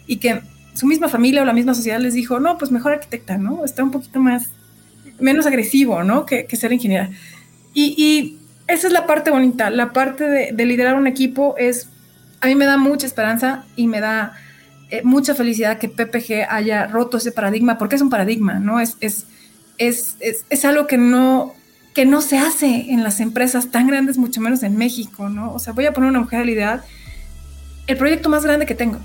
y 0.07 0.17
que 0.19 0.41
su 0.73 0.87
misma 0.87 1.09
familia 1.09 1.43
o 1.43 1.45
la 1.45 1.53
misma 1.53 1.75
sociedad 1.75 2.01
les 2.01 2.15
dijo, 2.15 2.41
no, 2.41 2.57
pues 2.57 2.71
mejor 2.71 2.93
arquitecta, 2.93 3.37
¿no? 3.37 3.65
Está 3.65 3.85
un 3.85 3.91
poquito 3.91 4.21
más, 4.21 4.51
menos 5.19 5.45
agresivo, 5.47 6.03
¿no? 6.03 6.25
Que, 6.25 6.47
ser 6.57 6.73
ingeniera. 6.73 7.11
Y 7.75 8.39
esa 8.67 8.87
es 8.87 8.93
la 8.93 9.07
parte 9.07 9.31
bonita, 9.31 9.71
la 9.71 9.93
parte 9.93 10.25
de, 10.53 10.67
liderar 10.67 10.95
un 10.95 11.07
equipo 11.07 11.55
es, 11.59 11.89
a 12.41 12.47
mí 12.47 12.55
me 12.55 12.65
da 12.65 12.79
mucha 12.79 13.07
esperanza 13.07 13.65
y 13.77 13.87
me 13.87 14.01
da 14.01 14.35
eh, 14.91 15.03
mucha 15.05 15.35
felicidad 15.35 15.79
que 15.79 15.89
PPG 15.89 16.47
haya 16.49 16.87
roto 16.87 17.19
ese 17.19 17.33
paradigma, 17.33 17.77
porque 17.79 17.97
es 17.97 18.03
un 18.03 18.11
paradigma, 18.11 18.59
¿no? 18.59 18.81
Es, 18.81 18.97
es, 19.01 19.27
es, 19.79 20.17
es, 20.21 20.65
algo 20.65 20.87
que 20.87 20.97
no, 20.97 21.53
que 21.95 22.07
no 22.07 22.23
se 22.23 22.39
hace 22.39 22.91
en 22.91 23.03
las 23.03 23.21
empresas 23.21 23.71
tan 23.71 23.87
grandes, 23.87 24.17
mucho 24.17 24.41
menos 24.41 24.63
en 24.63 24.77
México, 24.77 25.29
¿no? 25.29 25.53
O 25.53 25.59
sea, 25.59 25.73
voy 25.73 25.87
a 25.87 25.93
poner 25.93 26.11
una 26.11 26.21
mujer 26.21 26.41
a 26.41 26.45
liderar 26.45 26.85
el 27.87 27.97
proyecto 27.97 28.29
más 28.29 28.45
grande 28.45 28.67
que 28.67 28.75
tengo. 28.75 28.99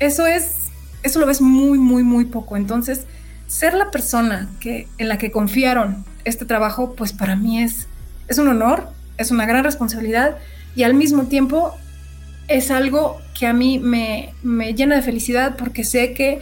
Eso 0.00 0.26
es, 0.26 0.52
eso 1.02 1.18
lo 1.18 1.26
ves 1.26 1.40
muy, 1.40 1.78
muy, 1.78 2.02
muy 2.02 2.26
poco. 2.26 2.56
Entonces, 2.56 3.06
ser 3.46 3.72
la 3.72 3.90
persona 3.90 4.48
que, 4.60 4.86
en 4.98 5.08
la 5.08 5.16
que 5.16 5.30
confiaron 5.30 6.04
este 6.24 6.44
trabajo, 6.44 6.94
pues 6.94 7.12
para 7.12 7.36
mí 7.36 7.62
es, 7.62 7.88
es 8.28 8.38
un 8.38 8.48
honor, 8.48 8.92
es 9.18 9.30
una 9.30 9.46
gran 9.46 9.64
responsabilidad 9.64 10.38
y 10.74 10.84
al 10.84 10.94
mismo 10.94 11.24
tiempo 11.24 11.76
es 12.46 12.70
algo 12.70 13.20
que 13.38 13.46
a 13.46 13.52
mí 13.52 13.78
me, 13.78 14.32
llena 14.74 14.96
de 14.96 15.02
felicidad 15.02 15.56
porque 15.56 15.84
sé 15.84 16.14
que 16.14 16.40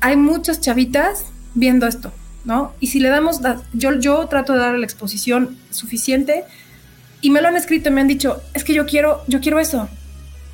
hay 0.00 0.16
muchas 0.16 0.60
chavitas 0.60 1.24
viendo 1.54 1.86
esto, 1.86 2.12
¿no? 2.44 2.72
Y 2.80 2.88
si 2.88 3.00
le 3.00 3.08
damos, 3.08 3.40
yo, 3.72 3.98
yo 3.98 4.26
trato 4.26 4.52
de 4.52 4.58
dar 4.58 4.74
la 4.74 4.84
exposición 4.84 5.56
suficiente 5.70 6.44
y 7.20 7.30
me 7.30 7.40
lo 7.40 7.48
han 7.48 7.56
escrito 7.56 7.88
y 7.88 7.92
me 7.92 8.00
han 8.00 8.08
dicho, 8.08 8.42
es 8.52 8.64
que 8.64 8.74
yo 8.74 8.84
quiero, 8.84 9.22
yo 9.28 9.40
quiero 9.40 9.58
eso. 9.58 9.88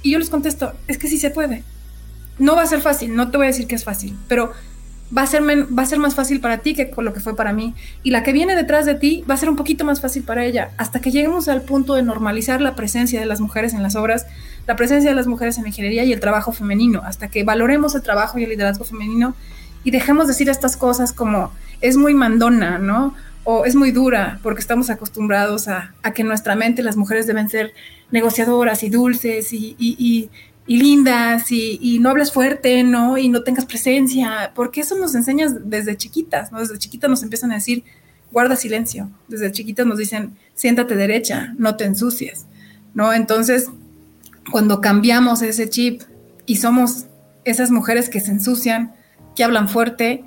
Y 0.02 0.12
yo 0.12 0.18
les 0.18 0.30
contesto, 0.30 0.74
es 0.86 0.98
que 0.98 1.08
sí 1.08 1.18
se 1.18 1.30
puede. 1.30 1.64
No 2.38 2.54
va 2.54 2.62
a 2.62 2.66
ser 2.66 2.80
fácil, 2.80 3.16
no 3.16 3.30
te 3.30 3.36
voy 3.36 3.46
a 3.46 3.50
decir 3.50 3.66
que 3.66 3.74
es 3.74 3.84
fácil, 3.84 4.16
pero 4.28 4.52
va 5.16 5.22
a, 5.22 5.26
ser 5.26 5.42
va 5.42 5.82
a 5.82 5.86
ser 5.86 5.98
más 5.98 6.14
fácil 6.14 6.40
para 6.40 6.58
ti 6.58 6.74
que 6.74 6.90
lo 6.96 7.12
que 7.12 7.20
fue 7.20 7.36
para 7.36 7.52
mí. 7.52 7.74
Y 8.02 8.10
la 8.10 8.22
que 8.22 8.32
viene 8.32 8.54
detrás 8.56 8.86
de 8.86 8.94
ti 8.94 9.24
va 9.28 9.34
a 9.34 9.36
ser 9.36 9.48
un 9.48 9.56
poquito 9.56 9.84
más 9.84 10.00
fácil 10.00 10.22
para 10.22 10.44
ella, 10.44 10.70
hasta 10.76 11.00
que 11.00 11.10
lleguemos 11.10 11.48
al 11.48 11.62
punto 11.62 11.94
de 11.94 12.02
normalizar 12.02 12.60
la 12.60 12.74
presencia 12.74 13.20
de 13.20 13.26
las 13.26 13.40
mujeres 13.40 13.74
en 13.74 13.82
las 13.82 13.96
obras, 13.96 14.26
la 14.66 14.76
presencia 14.76 15.10
de 15.10 15.16
las 15.16 15.26
mujeres 15.26 15.58
en 15.58 15.66
ingeniería 15.66 16.04
y 16.04 16.12
el 16.12 16.20
trabajo 16.20 16.52
femenino, 16.52 17.02
hasta 17.04 17.28
que 17.28 17.44
valoremos 17.44 17.94
el 17.94 18.02
trabajo 18.02 18.38
y 18.38 18.44
el 18.44 18.50
liderazgo 18.50 18.84
femenino 18.84 19.34
y 19.84 19.90
dejemos 19.90 20.26
decir 20.26 20.48
estas 20.50 20.76
cosas 20.76 21.12
como 21.12 21.52
es 21.80 21.96
muy 21.96 22.12
mandona, 22.12 22.78
¿no? 22.78 23.14
O 23.44 23.64
es 23.64 23.74
muy 23.74 23.92
dura, 23.92 24.40
porque 24.42 24.60
estamos 24.60 24.90
acostumbrados 24.90 25.68
a, 25.68 25.94
que 26.14 26.22
en 26.22 26.28
nuestra 26.28 26.54
mente 26.54 26.82
las 26.82 26.96
mujeres 26.96 27.26
deben 27.26 27.48
ser 27.48 27.72
negociadoras 28.10 28.82
y 28.82 28.90
dulces 28.90 29.52
y 29.52 30.28
lindas 30.76 31.50
y, 31.50 31.98
no 31.98 32.10
hables 32.10 32.30
fuerte, 32.30 32.82
¿no? 32.82 33.16
Y 33.16 33.28
no 33.30 33.42
tengas 33.42 33.64
presencia, 33.64 34.52
porque 34.54 34.82
eso 34.82 34.96
nos 34.98 35.14
enseñas 35.14 35.54
desde 35.64 35.96
chiquitas. 35.96 36.50
Desde 36.50 36.78
chiquitas 36.78 37.08
nos 37.08 37.22
empiezan 37.22 37.52
a 37.52 37.54
decir, 37.54 37.84
guarda 38.30 38.54
silencio. 38.54 39.10
Desde 39.28 39.50
chiquitas 39.50 39.86
nos 39.86 39.96
dicen, 39.96 40.36
siéntate 40.54 40.94
derecha, 40.94 41.54
no 41.56 41.76
te 41.76 41.84
ensucies, 41.84 42.46
¿no? 42.92 43.14
Entonces, 43.14 43.70
cuando 44.52 44.80
cambiamos 44.82 45.40
ese 45.40 45.70
chip 45.70 46.02
y 46.44 46.56
somos 46.56 47.06
esas 47.44 47.70
mujeres 47.70 48.10
que 48.10 48.20
se 48.20 48.32
ensucian, 48.32 48.94
que 49.34 49.44
hablan 49.44 49.70
fuerte 49.70 50.24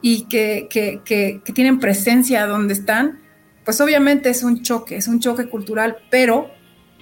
y 0.00 0.22
que, 0.22 0.68
que 0.70 1.52
tienen 1.52 1.80
presencia 1.80 2.46
donde 2.46 2.72
están, 2.72 3.20
pues 3.64 3.78
obviamente 3.82 4.30
es 4.30 4.42
un 4.42 4.62
choque, 4.62 4.96
es 4.96 5.06
un 5.06 5.20
choque 5.20 5.48
cultural, 5.48 5.98
pero 6.10 6.50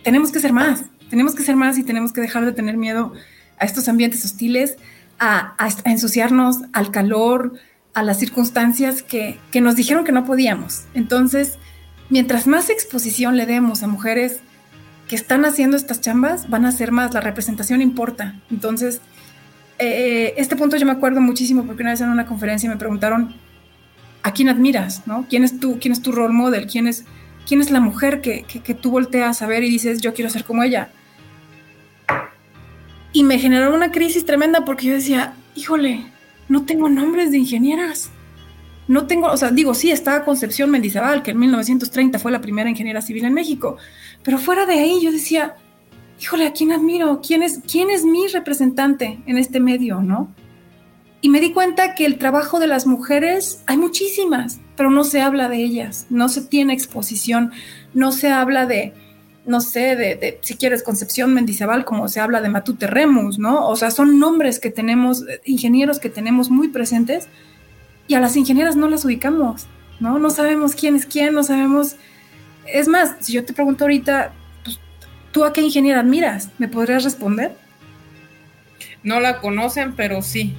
tenemos 0.03 0.33
que 0.33 0.40
ser 0.40 0.53
más 0.53 0.85
tenemos 1.11 1.35
que 1.35 1.42
ser 1.42 1.57
más 1.57 1.77
y 1.77 1.83
tenemos 1.83 2.12
que 2.12 2.20
dejar 2.20 2.46
de 2.46 2.53
tener 2.53 2.77
miedo 2.77 3.12
a 3.59 3.64
estos 3.66 3.88
ambientes 3.88 4.25
hostiles, 4.25 4.77
a, 5.18 5.55
ensuciarnos, 5.85 6.61
al 6.73 6.90
calor, 6.90 7.53
a 7.92 8.03
las 8.03 8.18
circunstancias 8.18 9.03
que, 9.03 9.38
nos 9.61 9.77
dijeron 9.77 10.05
que 10.05 10.12
no 10.12 10.25
podíamos. 10.25 10.85
Entonces, 10.94 11.59
mientras 12.09 12.46
más 12.46 12.70
exposición 12.70 13.37
le 13.37 13.44
demos 13.44 13.83
a 13.83 13.88
mujeres 13.88 14.40
que 15.09 15.16
están 15.16 15.44
haciendo 15.44 15.77
estas 15.77 16.01
chambas, 16.01 16.49
van 16.49 16.64
a 16.64 16.73
ser 16.73 16.92
más, 16.92 17.12
la 17.12 17.20
representación 17.20 17.83
importa. 17.83 18.40
Entonces, 18.51 19.01
eh, 19.79 20.35
este 20.37 20.57
punto 20.57 20.77
yo 20.77 20.87
me 20.87 20.92
acuerdo 20.92 21.20
muchísimo 21.20 21.64
porque 21.64 21.83
una 21.83 21.90
vez 21.90 22.01
en 22.01 22.09
una 22.09 22.27
conferencia 22.27 22.70
me 22.70 22.77
preguntaron, 22.77 23.35
¿a 24.23 24.33
quién 24.33 24.49
admiras? 24.49 25.03
¿no? 25.07 25.27
¿Quién, 25.29 25.42
es 25.42 25.59
tu, 25.59 25.81
¿Quién 25.81 25.92
es 25.92 26.01
tu 26.01 26.12
role 26.12 26.33
model? 26.33 26.66
¿Quién 26.68 26.87
es, 26.87 27.05
quién 27.46 27.61
es 27.61 27.73
la 27.73 27.81
mujer 27.81 28.20
que, 28.20 28.44
que, 28.44 28.61
que 28.61 28.75
tú 28.75 28.92
volteas 28.92 29.42
a 29.42 29.46
ver 29.49 29.64
y 29.64 29.68
dices, 29.68 30.01
yo 30.01 30.14
quiero 30.14 30.31
ser 30.31 30.44
como 30.44 30.62
ella? 30.62 30.90
Y 33.12 33.25
me 33.25 33.38
generó 33.38 33.75
una 33.75 33.90
crisis 33.90 34.25
tremenda 34.25 34.64
porque 34.64 34.87
yo 34.87 34.94
decía, 34.94 35.35
híjole, 35.55 36.07
no 36.49 36.64
tengo 36.64 36.88
nombres 36.88 37.31
de 37.31 37.38
ingenieras. 37.38 38.11
No 38.88 39.07
tengo, 39.07 39.29
o 39.29 39.37
sea, 39.37 39.51
digo, 39.51 39.75
sí, 39.75 39.90
estaba 39.90 40.25
Concepción 40.25 40.70
Mendizábal, 40.70 41.23
que 41.23 41.31
en 41.31 41.38
1930 41.38 42.18
fue 42.18 42.33
la 42.33 42.40
primera 42.40 42.68
ingeniera 42.68 43.01
civil 43.01 43.25
en 43.25 43.35
México, 43.35 43.77
pero 44.25 44.38
fuera 44.38 44.66
de 44.66 44.75
ahí 44.75 45.01
yo 45.01 45.12
decía, 45.12 45.55
híjole, 46.20 46.46
¿a 46.46 46.53
quién 46.53 46.73
admiro? 46.73 47.20
¿Quién 47.25 47.42
es, 47.42 47.61
quién 47.70 47.90
es 47.90 48.05
mi 48.05 48.27
representante 48.27 49.20
en 49.27 49.38
este 49.38 49.61
medio, 49.61 50.01
no? 50.01 50.35
Y 51.20 51.29
me 51.29 51.40
di 51.40 51.53
cuenta 51.53 51.94
que 51.94 52.07
el 52.07 52.18
trabajo 52.18 52.59
de 52.59 52.66
las 52.66 52.87
mujeres, 52.87 53.62
hay 53.66 53.77
muchísimas, 53.77 54.61
pero 54.77 54.90
no 54.90 55.05
se 55.05 55.20
habla 55.20 55.49
de 55.49 55.62
ellas, 55.62 56.07
no 56.11 56.29
se 56.29 56.40
tiene 56.42 56.73
exposición, 56.73 57.53
no 57.95 58.11
se 58.11 58.30
habla 58.30 58.66
de, 58.66 58.95
no 59.51 59.61
sé, 59.61 59.96
de, 59.96 60.38
si 60.42 60.57
quieres, 60.57 60.84
Concepción 60.84 61.34
Mendizábal, 61.34 61.84
como 61.84 62.07
se 62.09 62.20
habla 62.20 62.40
de 62.40 62.48
Matute 62.48 62.86
Remus, 62.86 63.40
¿no? 63.40 63.66
O 63.66 63.74
sea, 63.74 63.90
son 63.90 64.20
nombres 64.20 64.61
que 64.61 64.70
tenemos, 64.70 65.26
eh, 65.28 65.40
ingenieros 65.44 65.98
que 65.98 66.09
tenemos 66.09 66.51
muy 66.51 66.68
presentes 66.68 67.26
y 68.07 68.14
a 68.14 68.20
las 68.20 68.36
ingenieras 68.36 68.76
no 68.76 68.88
las 68.88 69.05
ubicamos, 69.05 69.66
¿no? 69.98 70.20
No 70.20 70.30
sabemos 70.30 70.76
quién 70.76 70.94
es 70.94 71.05
quién, 71.05 71.34
no 71.34 71.42
sabemos. 71.42 71.96
Es 72.64 72.86
más, 72.86 73.16
si 73.18 73.32
yo 73.32 73.44
te 73.44 73.53
pregunto 73.53 73.82
ahorita, 73.82 74.32
pues, 74.62 74.78
¿tú 75.32 75.44
a 75.44 75.53
qué 75.53 75.62
ingeniera 75.62 75.98
admiras? 75.98 76.51
¿Me 76.59 76.68
podrías 76.68 77.03
responder? 77.03 77.51
No 79.03 79.18
la 79.18 79.40
conocen, 79.40 79.96
pero 79.96 80.22
sí. 80.22 80.55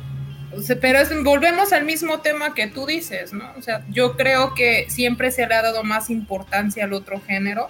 pero 0.82 1.00
volvemos 1.24 1.72
al 1.72 1.86
mismo 1.86 2.20
tema 2.20 2.54
que 2.54 2.68
tú 2.68 2.86
dices, 2.86 3.32
¿no? 3.32 3.54
O 3.58 3.62
sea, 3.62 3.86
yo 3.90 4.18
creo 4.18 4.54
que 4.54 4.86
siempre 4.90 5.32
se 5.32 5.48
le 5.48 5.56
ha 5.56 5.62
dado 5.62 5.86
más 5.86 6.10
importancia 6.10 6.84
al 6.84 6.92
otro 6.92 7.22
género 7.22 7.70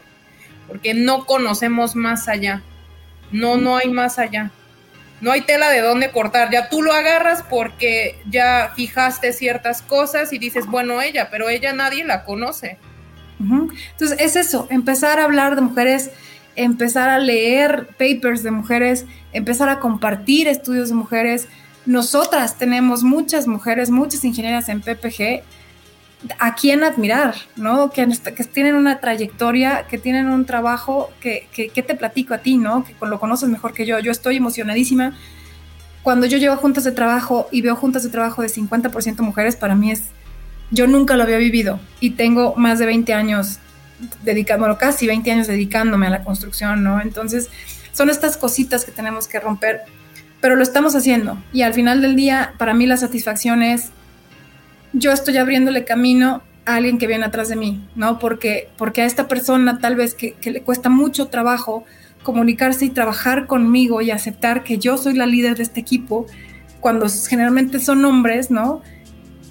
porque 0.72 0.94
no 0.94 1.26
conocemos 1.26 1.98
más 1.98 2.30
allá. 2.30 2.64
No, 3.30 3.58
no 3.58 3.76
hay 3.76 3.90
más 3.90 4.20
allá. 4.20 4.52
No 5.20 5.34
hay 5.34 5.42
tela 5.42 5.70
de 5.70 5.82
dónde 5.82 6.12
cortar. 6.12 6.50
Ya 6.50 6.70
tú 6.70 6.82
lo 6.82 6.94
agarras 6.94 7.44
porque 7.44 8.18
ya 8.30 8.72
fijaste 8.74 9.34
ciertas 9.34 9.82
cosas 9.82 10.32
y 10.32 10.38
dices, 10.38 10.68
bueno, 10.68 11.02
ella, 11.02 11.28
pero 11.30 11.50
ella 11.50 11.74
nadie 11.74 12.06
la 12.06 12.24
conoce. 12.24 12.78
Entonces, 13.38 14.18
es 14.22 14.38
eso, 14.38 14.68
empezar 14.70 15.20
a 15.20 15.26
hablar 15.26 15.56
de 15.56 15.62
mujeres, 15.62 16.12
empezar 16.56 17.10
a 17.10 17.20
leer 17.20 17.88
papers 17.98 18.42
de 18.42 18.52
mujeres, 18.52 19.06
empezar 19.34 19.68
a 19.68 19.82
compartir 19.82 20.48
estudios 20.48 20.88
de 20.88 20.96
mujeres. 20.96 21.50
Nosotras 21.86 22.58
tenemos 22.58 23.04
muchas 23.04 23.46
mujeres, 23.46 23.90
muchas 23.90 24.24
ingenieras 24.24 24.70
en 24.70 24.80
PPG 24.80 25.44
a 26.40 26.56
quién 26.56 26.84
admirar, 26.84 27.36
¿no? 27.56 27.90
Que, 27.90 28.08
que, 28.08 28.44
tienen 28.44 28.76
una 28.76 29.00
trayectoria, 29.00 29.86
que 29.90 29.98
tienen 29.98 30.28
un 30.28 30.46
trabajo, 30.46 31.10
que, 31.20 31.48
que, 31.52 31.70
te 31.82 31.96
platico 31.96 32.34
a 32.34 32.40
ti, 32.40 32.58
¿no? 32.58 32.84
Que 32.84 32.94
lo 33.06 33.20
conoces 33.20 33.50
mejor 33.50 33.74
que 33.74 33.86
yo. 33.86 34.00
Yo 34.00 34.12
estoy 34.12 34.38
emocionadísima. 34.38 35.18
Cuando 36.04 36.26
yo 36.26 36.38
llevo 36.38 36.56
juntas 36.58 36.84
de 36.84 36.92
trabajo 36.92 37.48
y 37.52 37.62
veo 37.62 37.76
juntas 37.76 38.04
de 38.04 38.10
trabajo 38.10 38.42
de 38.42 38.50
50% 38.50 39.22
mujeres, 39.22 39.56
para 39.56 39.76
mí 39.76 39.92
es, 39.92 40.06
yo 40.70 40.88
nunca 40.88 41.16
lo 41.16 41.24
había 41.24 41.38
vivido 41.38 41.80
y 42.00 42.12
tengo 42.12 42.56
más 42.56 42.80
de 42.80 42.86
20 42.86 43.14
años 43.14 43.60
dedicando, 44.24 44.66
bueno, 44.66 44.78
casi 44.80 45.06
20 45.06 45.32
años 45.32 45.48
dedicándome 45.48 46.08
a 46.08 46.10
la 46.10 46.24
construcción, 46.24 46.84
¿no? 46.84 47.02
Entonces, 47.02 47.50
son 47.92 48.10
estas 48.10 48.38
cositas 48.38 48.86
que 48.86 48.92
tenemos 48.92 49.28
que 49.28 49.40
romper, 49.40 49.82
pero 50.40 50.56
lo 50.56 50.64
estamos 50.64 50.96
haciendo 50.96 51.38
y 51.54 51.62
al 51.62 51.74
final 51.74 52.02
del 52.02 52.16
día, 52.16 52.54
para 52.58 52.74
mí 52.74 52.88
la 52.88 52.98
satisfacción 52.98 53.62
es 53.62 53.92
yo 54.94 55.12
estoy 55.12 55.38
abriéndole 55.38 55.84
camino 55.84 56.42
a 56.66 56.76
alguien 56.76 56.98
que 56.98 57.08
viene 57.08 57.26
atrás 57.26 57.50
de 57.50 57.56
mí, 57.56 57.88
¿no? 57.96 58.20
Porque, 58.20 58.70
porque 58.78 59.02
a 59.02 59.06
esta 59.06 59.28
persona 59.28 59.80
tal 59.80 59.96
vez 59.96 60.14
que, 60.14 60.36
le 60.44 60.62
cuesta 60.62 60.90
mucho 60.90 61.28
trabajo 61.28 61.84
comunicarse 62.24 62.86
y 62.86 62.90
trabajar 62.90 63.48
conmigo 63.48 64.02
y 64.02 64.12
aceptar 64.12 64.64
que 64.64 64.78
yo 64.78 64.98
soy 64.98 65.16
la 65.16 65.26
líder 65.26 65.58
de 65.58 65.64
este 65.64 65.80
equipo, 65.80 66.28
cuando 66.80 67.08
generalmente 67.28 67.80
son 67.80 68.06
hombres, 68.06 68.52
¿no? 68.52 68.82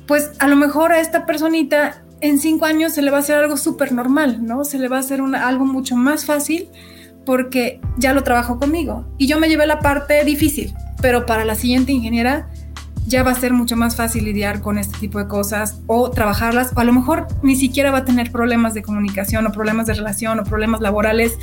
Pues 0.07 0.33
a 0.39 0.49
lo 0.49 0.57
mejor 0.57 0.93
a 0.93 1.01
esta 1.01 1.27
personita 1.27 2.03
en 2.21 2.39
cinco 2.39 2.67
años 2.67 2.93
se 2.93 3.03
le 3.03 3.11
va 3.11 3.19
a 3.19 3.21
hacer 3.21 3.37
algo 3.37 3.57
súper 3.57 3.93
normal, 3.93 4.45
¿no? 4.45 4.65
Se 4.65 4.79
le 4.79 4.89
va 4.89 4.99
a 4.99 5.01
hacer 5.01 5.21
algo 5.21 5.65
mucho 5.65 5.97
más 5.97 6.25
fácil 6.25 6.69
porque 7.25 7.81
ya 7.99 8.13
lo 8.13 8.23
trabajó 8.23 8.59
conmigo. 8.59 9.07
Y 9.19 9.27
yo 9.27 9.39
me 9.39 9.49
llevé 9.49 9.67
la 9.67 9.81
parte 9.81 10.25
difícil, 10.25 10.75
pero 11.01 11.27
para 11.27 11.45
la 11.45 11.55
siguiente 11.55 11.93
ingeniera 11.93 12.49
ya 13.11 13.25
va 13.25 13.33
a 13.33 13.35
ser 13.35 13.53
mucho 13.53 13.77
más 13.77 13.97
fácil 13.97 14.25
lidiar 14.25 14.61
con 14.61 14.79
este 14.79 14.97
tipo 14.99 15.19
de 15.19 15.27
cosas 15.27 15.81
o 15.87 16.11
trabajarlas, 16.11 16.73
o 16.75 16.81
a 16.81 16.85
lo 16.85 16.93
mejor 16.93 17.27
ni 17.43 17.57
siquiera 17.57 17.91
va 17.91 17.99
a 17.99 18.05
tener 18.05 18.31
problemas 18.31 18.73
de 18.73 18.83
comunicación 18.83 19.47
o 19.47 19.53
problemas 19.53 19.87
de 19.87 19.95
relación 19.95 20.39
o 20.39 20.45
problemas 20.45 20.81
laborales, 20.81 21.37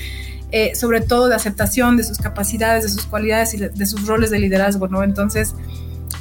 eh, 0.52 0.74
sobre 0.76 1.02
todo 1.02 1.28
de 1.28 1.36
aceptación 1.36 1.98
de 1.98 2.04
sus 2.04 2.20
capacidades, 2.20 2.84
de 2.84 2.90
sus 2.90 3.06
cualidades 3.06 3.54
y 3.54 3.58
de, 3.58 3.86
sus 3.86 4.08
roles 4.08 4.32
de 4.32 4.40
liderazgo, 4.40 4.88
¿no? 4.88 5.04
Entonces, 5.04 5.56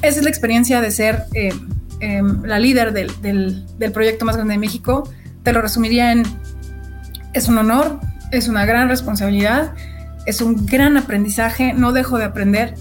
esa 0.02 0.18
es 0.18 0.22
la 0.24 0.30
experiencia 0.30 0.80
de 0.80 0.90
ser 0.90 1.24
eh, 1.32 1.54
em, 2.00 2.42
la 2.42 2.58
líder 2.58 2.92
del, 2.92 3.64
del 3.78 3.92
proyecto 3.92 4.24
más 4.24 4.36
grande 4.36 4.54
de 4.54 4.58
México. 4.58 5.08
Te 5.44 5.52
lo 5.52 5.62
resumiría 5.62 6.10
en, 6.10 6.24
es 7.34 7.48
un 7.48 7.56
honor, 7.58 8.00
es 8.32 8.48
una 8.48 8.66
gran 8.66 8.88
responsabilidad, 8.88 9.74
es 10.26 10.40
un 10.40 10.66
gran 10.66 10.96
aprendizaje, 10.96 11.72
no 11.72 11.92
dejo 11.92 12.18
de 12.18 12.24
aprender 12.24 12.74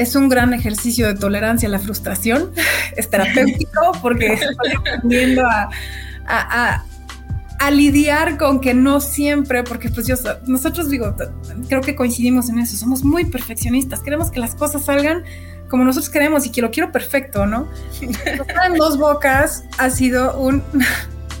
es 0.00 0.16
un 0.16 0.30
gran 0.30 0.54
ejercicio 0.54 1.06
de 1.06 1.14
tolerancia 1.14 1.68
a 1.68 1.72
la 1.72 1.78
frustración, 1.78 2.52
es 2.96 3.08
terapéutico 3.10 3.92
porque 4.00 4.32
estoy 4.32 4.72
aprendiendo 4.78 5.42
a, 5.46 6.84
lidiar 7.70 8.36
con 8.38 8.60
que 8.60 8.72
no 8.72 9.00
siempre, 9.00 9.62
porque 9.62 9.90
pues 9.90 10.06
yo, 10.06 10.16
nosotros 10.46 10.88
digo, 10.88 11.14
creo 11.68 11.82
que 11.82 11.94
coincidimos 11.94 12.48
en 12.48 12.58
eso, 12.58 12.76
somos 12.76 13.04
muy 13.04 13.26
perfeccionistas, 13.26 14.00
queremos 14.00 14.30
que 14.30 14.40
las 14.40 14.54
cosas 14.54 14.86
salgan 14.86 15.22
como 15.68 15.84
nosotros 15.84 16.10
queremos 16.10 16.46
y 16.46 16.50
que 16.50 16.62
lo 16.62 16.70
quiero 16.70 16.90
perfecto, 16.90 17.46
¿no? 17.46 17.68
en 18.00 18.74
dos 18.76 18.98
bocas 18.98 19.64
ha 19.78 19.90
sido 19.90 20.38
un... 20.38 20.62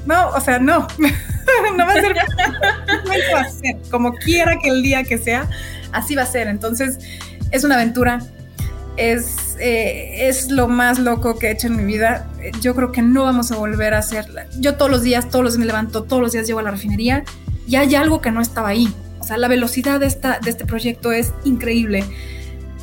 No, 0.06 0.30
o 0.30 0.40
sea, 0.40 0.58
no, 0.58 0.88
no 1.76 1.86
va 1.86 1.92
a 1.92 1.94
ser, 1.94 2.14
no 2.14 3.34
va 3.34 3.40
a 3.42 3.50
ser, 3.50 3.76
como 3.90 4.14
quiera 4.14 4.56
que 4.58 4.70
el 4.70 4.82
día 4.82 5.04
que 5.04 5.18
sea, 5.18 5.46
así 5.92 6.14
va 6.14 6.22
a 6.22 6.26
ser. 6.26 6.48
Entonces, 6.48 6.98
es 7.50 7.64
una 7.64 7.74
aventura, 7.74 8.20
es, 9.00 9.56
eh, 9.58 10.28
es 10.28 10.50
lo 10.50 10.68
más 10.68 10.98
loco 10.98 11.38
que 11.38 11.48
he 11.48 11.50
hecho 11.52 11.68
en 11.68 11.76
mi 11.76 11.84
vida. 11.84 12.28
Yo 12.60 12.74
creo 12.74 12.92
que 12.92 13.00
no 13.00 13.22
vamos 13.24 13.50
a 13.50 13.56
volver 13.56 13.94
a 13.94 13.98
hacerla. 13.98 14.46
Yo 14.58 14.76
todos 14.76 14.90
los 14.90 15.02
días, 15.02 15.30
todos 15.30 15.42
los 15.42 15.54
días 15.54 15.60
me 15.60 15.66
levanto, 15.66 16.02
todos 16.02 16.20
los 16.20 16.32
días 16.32 16.46
llego 16.46 16.58
a 16.58 16.62
la 16.62 16.70
refinería 16.70 17.24
y 17.66 17.76
hay 17.76 17.94
algo 17.94 18.20
que 18.20 18.30
no 18.30 18.42
estaba 18.42 18.68
ahí. 18.68 18.92
O 19.18 19.24
sea, 19.24 19.38
la 19.38 19.48
velocidad 19.48 20.00
de, 20.00 20.06
esta, 20.06 20.38
de 20.38 20.50
este 20.50 20.66
proyecto 20.66 21.12
es 21.12 21.32
increíble. 21.44 22.04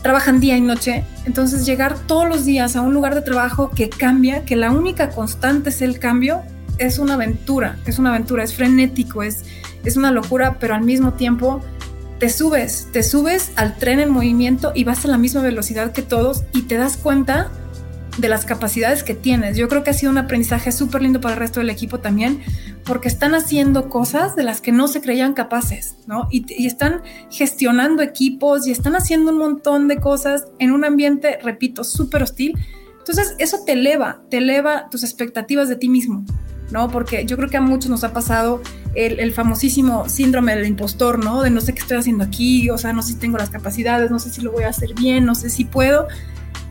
Trabajan 0.01 0.39
día 0.39 0.57
y 0.57 0.61
noche, 0.61 1.03
entonces 1.25 1.65
llegar 1.67 1.95
todos 2.07 2.27
los 2.27 2.45
días 2.45 2.75
a 2.75 2.81
un 2.81 2.93
lugar 2.93 3.13
de 3.13 3.21
trabajo 3.21 3.69
que 3.69 3.89
cambia, 3.89 4.43
que 4.43 4.55
la 4.55 4.71
única 4.71 5.09
constante 5.09 5.69
es 5.69 5.83
el 5.83 5.99
cambio, 5.99 6.41
es 6.79 6.97
una 6.97 7.13
aventura, 7.13 7.77
es 7.85 7.99
una 7.99 8.09
aventura, 8.09 8.43
es 8.43 8.55
frenético, 8.55 9.21
es, 9.21 9.43
es 9.83 9.97
una 9.97 10.11
locura, 10.11 10.57
pero 10.59 10.73
al 10.73 10.81
mismo 10.81 11.13
tiempo 11.13 11.61
te 12.19 12.29
subes, 12.29 12.87
te 12.91 13.03
subes 13.03 13.51
al 13.55 13.77
tren 13.77 13.99
en 13.99 14.09
movimiento 14.09 14.71
y 14.73 14.83
vas 14.83 15.05
a 15.05 15.07
la 15.07 15.17
misma 15.17 15.41
velocidad 15.41 15.91
que 15.91 16.01
todos 16.01 16.43
y 16.53 16.63
te 16.63 16.75
das 16.75 16.97
cuenta 16.97 17.51
de 18.17 18.29
las 18.29 18.45
capacidades 18.45 19.03
que 19.03 19.13
tienes. 19.13 19.57
Yo 19.57 19.67
creo 19.67 19.83
que 19.83 19.91
ha 19.91 19.93
sido 19.93 20.11
un 20.11 20.17
aprendizaje 20.17 20.71
súper 20.71 21.03
lindo 21.03 21.21
para 21.21 21.35
el 21.35 21.39
resto 21.39 21.59
del 21.59 21.69
equipo 21.69 21.99
también, 21.99 22.41
porque 22.83 23.07
están 23.07 23.35
haciendo 23.35 23.89
cosas 23.89 24.35
de 24.35 24.43
las 24.43 24.59
que 24.59 24.71
no 24.71 24.87
se 24.87 25.01
creían 25.01 25.33
capaces, 25.33 25.97
¿no? 26.07 26.27
Y, 26.31 26.45
y, 26.51 26.65
están 26.65 27.03
gestionando 27.29 28.01
equipos 28.01 28.65
y 28.65 28.71
están 28.71 28.95
haciendo 28.95 29.31
un 29.31 29.37
montón 29.37 29.87
de 29.87 29.97
cosas 29.97 30.47
en 30.57 30.71
un 30.71 30.83
ambiente, 30.83 31.37
repito, 31.43 31.83
súper 31.83 32.23
hostil. 32.23 32.57
Entonces, 32.97 33.35
eso 33.37 33.63
te 33.65 33.73
eleva, 33.73 34.21
te 34.29 34.37
eleva 34.37 34.89
tus 34.89 35.03
expectativas 35.03 35.69
de 35.69 35.75
ti 35.75 35.87
mismo. 35.87 36.25
¿No? 36.71 36.89
Porque 36.89 37.25
yo 37.25 37.37
creo 37.37 37.49
que 37.49 37.57
a 37.57 37.61
muchos 37.61 37.89
nos 37.89 38.03
ha 38.03 38.13
pasado 38.13 38.61
el, 38.93 39.31
famosísimo 39.31 40.09
síndrome 40.09 40.55
del 40.55 40.67
impostor, 40.67 41.23
¿no? 41.23 41.43
De 41.43 41.49
no 41.49 41.61
sé 41.61 41.73
qué 41.73 41.81
estoy 41.81 41.97
haciendo 41.97 42.23
aquí, 42.23 42.69
o 42.69 42.77
sea, 42.77 42.93
no 42.93 43.01
sé 43.01 43.13
si 43.13 43.19
tengo 43.19 43.37
las 43.37 43.49
capacidades, 43.49 44.09
no 44.09 44.19
sé 44.19 44.29
si 44.31 44.41
lo 44.41 44.51
voy 44.51 44.63
a 44.63 44.69
hacer 44.69 44.93
bien, 44.95 45.25
no 45.25 45.35
sé 45.35 45.49
si 45.49 45.65
puedo. 45.65 46.07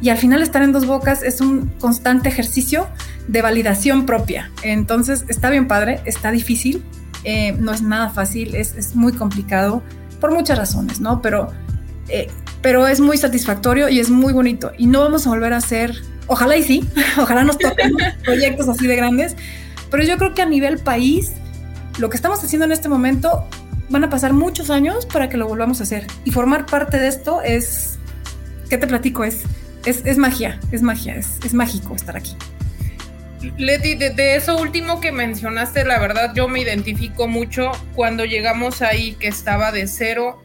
Y 0.01 0.11
al 0.11 0.18
final 0.18 0.42
estar 0.42 0.62
en 0.62 0.72
dos 0.72 0.86
bocas 0.86 1.22
es 1.22 1.40
un 1.40 1.68
constante 1.78 2.28
ejercicio 2.28 2.88
de 3.28 3.42
validación 3.42 4.07
propia. 4.07 4.51
Entonces 4.62 5.24
está 5.28 5.51
bien 5.51 5.68
padre, 5.68 6.01
está 6.05 6.30
difícil, 6.30 6.84
eh, 7.24 7.57
no 7.59 7.72
es 7.72 7.82
nada 7.82 8.11
fácil, 8.11 8.55
es, 8.55 8.94
muy 8.94 9.12
complicado 9.12 9.82
por 10.20 10.32
muchas 10.32 10.59
razones, 10.59 11.01
¿no? 11.01 11.22
Pero, 11.22 11.53
eh, 12.09 12.28
pero 12.61 12.86
es 12.86 13.01
muy 13.01 13.18
satisfactorio 13.18 13.88
y 13.88 14.01
es 14.01 14.11
muy 14.11 14.32
bonito. 14.32 14.72
Y 14.76 14.86
no 14.86 15.01
vamos 15.01 15.26
a 15.26 15.30
volver 15.30 15.53
a 15.53 15.59
hacer, 15.59 15.94
ojalá 16.26 16.57
y 16.57 16.62
sí, 16.62 16.88
ojalá 17.18 17.44
nos 17.44 17.57
toquen 17.59 17.92
proyectos 18.24 18.68
así 18.68 18.86
de 18.86 18.97
grandes, 18.97 19.36
pero 19.91 20.03
yo 20.03 20.16
creo 20.16 20.34
que 20.34 20.43
a 20.43 20.47
nivel 20.47 20.78
país, 20.78 21.32
lo 21.99 22.11
que 22.11 22.16
estamos 22.16 22.43
haciendo 22.43 22.64
en 22.64 22.72
este 22.72 22.89
momento, 22.89 23.47
van 23.89 24.05
a 24.05 24.11
pasar 24.11 24.32
muchos 24.32 24.70
años 24.70 25.07
para 25.07 25.28
que 25.28 25.37
lo 25.37 25.47
volvamos 25.47 25.80
a 25.80 25.84
hacer. 25.84 26.07
Y 26.24 26.30
formar 26.30 26.66
parte 26.66 26.99
de 26.99 27.09
esto 27.09 27.43
es, 27.43 27.99
¿qué 28.68 28.78
te 28.78 28.87
platico? 28.87 29.24
Es, 29.24 29.45
es, 29.84 30.18
magia, 30.18 30.59
es 30.72 30.82
magia, 30.82 31.16
es, 31.16 31.39
es 31.45 31.55
mágico 31.55 31.95
estar 31.95 32.16
aquí. 32.16 32.37
Leti, 33.57 33.95
de, 33.95 34.34
eso 34.34 34.61
último 34.61 35.01
que 35.01 35.12
mencionaste, 35.12 35.84
la 35.84 35.99
verdad 35.99 36.32
yo 36.34 36.49
me 36.49 36.61
identifico 36.61 37.28
mucho 37.28 37.70
cuando 37.95 38.24
llegamos 38.24 38.82
ahí 38.82 39.14
que 39.14 39.28
estaba 39.28 39.72
de 39.72 39.87
cero. 39.87 40.43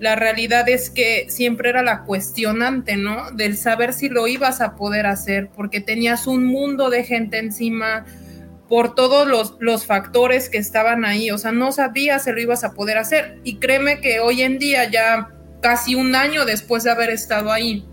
La 0.00 0.16
realidad 0.16 0.68
es 0.68 0.90
que 0.90 1.26
siempre 1.28 1.70
era 1.70 1.82
la 1.82 2.02
cuestionante, 2.02 2.96
¿no? 2.96 3.30
Del 3.30 3.56
saber 3.56 3.92
si 3.92 4.08
lo 4.08 4.26
ibas 4.26 4.60
a 4.60 4.74
poder 4.74 5.06
hacer, 5.06 5.48
porque 5.54 5.80
tenías 5.80 6.26
un 6.26 6.44
mundo 6.44 6.90
de 6.90 7.04
gente 7.04 7.38
encima, 7.38 8.04
por 8.72 8.94
todos 8.94 9.28
los, 9.60 9.84
factores 9.84 10.48
que 10.48 10.56
estaban 10.56 11.04
ahí, 11.04 11.30
o 11.30 11.36
sea, 11.36 11.52
no 11.52 11.72
sabías 11.72 12.24
si 12.24 12.32
lo 12.32 12.40
ibas 12.40 12.64
a 12.64 12.72
poder 12.72 12.96
hacer. 12.96 13.38
Y 13.44 13.56
créeme 13.56 14.00
que 14.00 14.18
hoy 14.20 14.40
en 14.40 14.58
día, 14.58 14.90
ya 14.90 15.28
casi 15.60 15.94
un 15.94 16.14
año 16.14 16.46
después 16.46 16.82
de 16.82 16.90
haber 16.90 17.10
estado 17.10 17.52
ahí, 17.52 17.84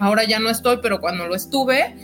ahora 0.00 0.24
ya 0.24 0.40
no 0.40 0.50
estoy, 0.50 0.80
pero 0.82 0.98
cuando 0.98 1.28
lo 1.28 1.36
estuve, 1.36 1.94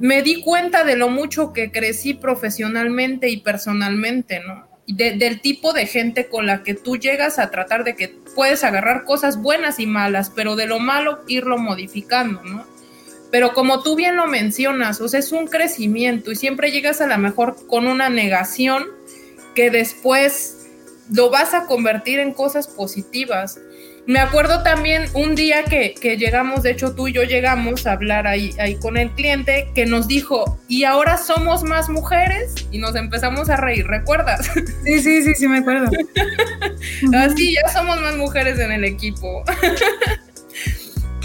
me 0.00 0.20
di 0.20 0.42
cuenta 0.42 0.84
de 0.84 0.96
lo 0.96 1.08
mucho 1.08 1.54
que 1.54 1.72
crecí 1.72 2.12
profesionalmente 2.12 3.30
y 3.30 3.38
personalmente, 3.38 4.42
¿no? 4.46 4.68
del 4.86 5.40
tipo 5.40 5.72
de 5.72 5.86
gente 5.86 6.28
con 6.28 6.44
la 6.44 6.62
que 6.62 6.74
tú 6.74 6.98
llegas 6.98 7.38
a 7.38 7.50
tratar 7.50 7.84
de 7.84 7.96
que 7.96 8.08
puedes 8.34 8.64
agarrar 8.64 9.04
cosas 9.04 9.40
buenas 9.40 9.80
y 9.80 9.86
malas, 9.86 10.28
pero 10.28 10.56
de 10.56 10.66
lo 10.66 10.78
malo 10.78 11.20
irlo 11.26 11.56
modificando, 11.56 12.42
¿no? 12.42 12.66
Pero 13.30 13.52
como 13.52 13.82
tú 13.82 13.96
bien 13.96 14.16
lo 14.16 14.26
mencionas, 14.26 15.00
o 15.00 15.08
sea, 15.08 15.20
es 15.20 15.32
un 15.32 15.46
crecimiento 15.46 16.32
y 16.32 16.36
siempre 16.36 16.72
llegas 16.72 17.00
a 17.00 17.06
la 17.06 17.16
mejor 17.16 17.56
con 17.66 17.86
una 17.86 18.08
negación 18.08 18.86
que 19.54 19.70
después 19.70 20.68
lo 21.12 21.30
vas 21.30 21.54
a 21.54 21.66
convertir 21.66 22.18
en 22.18 22.32
cosas 22.32 22.68
positivas. 22.68 23.60
Me 24.06 24.18
acuerdo 24.18 24.62
también 24.62 25.04
un 25.14 25.34
día 25.34 25.64
que, 25.64 25.94
llegamos, 26.18 26.62
de 26.62 26.72
hecho 26.72 26.94
tú 26.94 27.08
y 27.08 27.12
yo 27.12 27.22
llegamos 27.22 27.86
a 27.86 27.92
hablar 27.92 28.26
ahí, 28.26 28.52
ahí 28.58 28.76
con 28.76 28.96
el 28.96 29.10
cliente, 29.10 29.68
que 29.74 29.86
nos 29.86 30.08
dijo, 30.08 30.58
y 30.68 30.84
ahora 30.84 31.16
somos 31.16 31.62
más 31.62 31.88
mujeres, 31.88 32.54
y 32.72 32.78
nos 32.78 32.96
empezamos 32.96 33.50
a 33.50 33.56
reír, 33.56 33.86
¿recuerdas? 33.86 34.50
Sí, 34.84 35.00
sí, 35.00 35.22
sí, 35.22 35.34
sí, 35.34 35.46
me 35.46 35.58
acuerdo. 35.58 35.90
Así, 37.14 37.54
ya 37.54 37.68
somos 37.72 38.00
más 38.00 38.16
mujeres 38.16 38.58
en 38.58 38.72
el 38.72 38.84
equipo. 38.84 39.44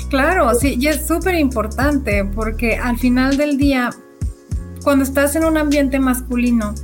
Claro, 0.09 0.53
sí, 0.53 0.77
y 0.79 0.87
es 0.87 1.07
súper 1.07 1.35
importante 1.35 2.23
porque 2.25 2.77
al 2.77 2.97
final 2.97 3.37
del 3.37 3.57
día, 3.57 3.89
cuando 4.83 5.03
estás 5.03 5.35
en 5.35 5.45
un 5.45 5.57
ambiente 5.57 5.99
masculino, 5.99 6.75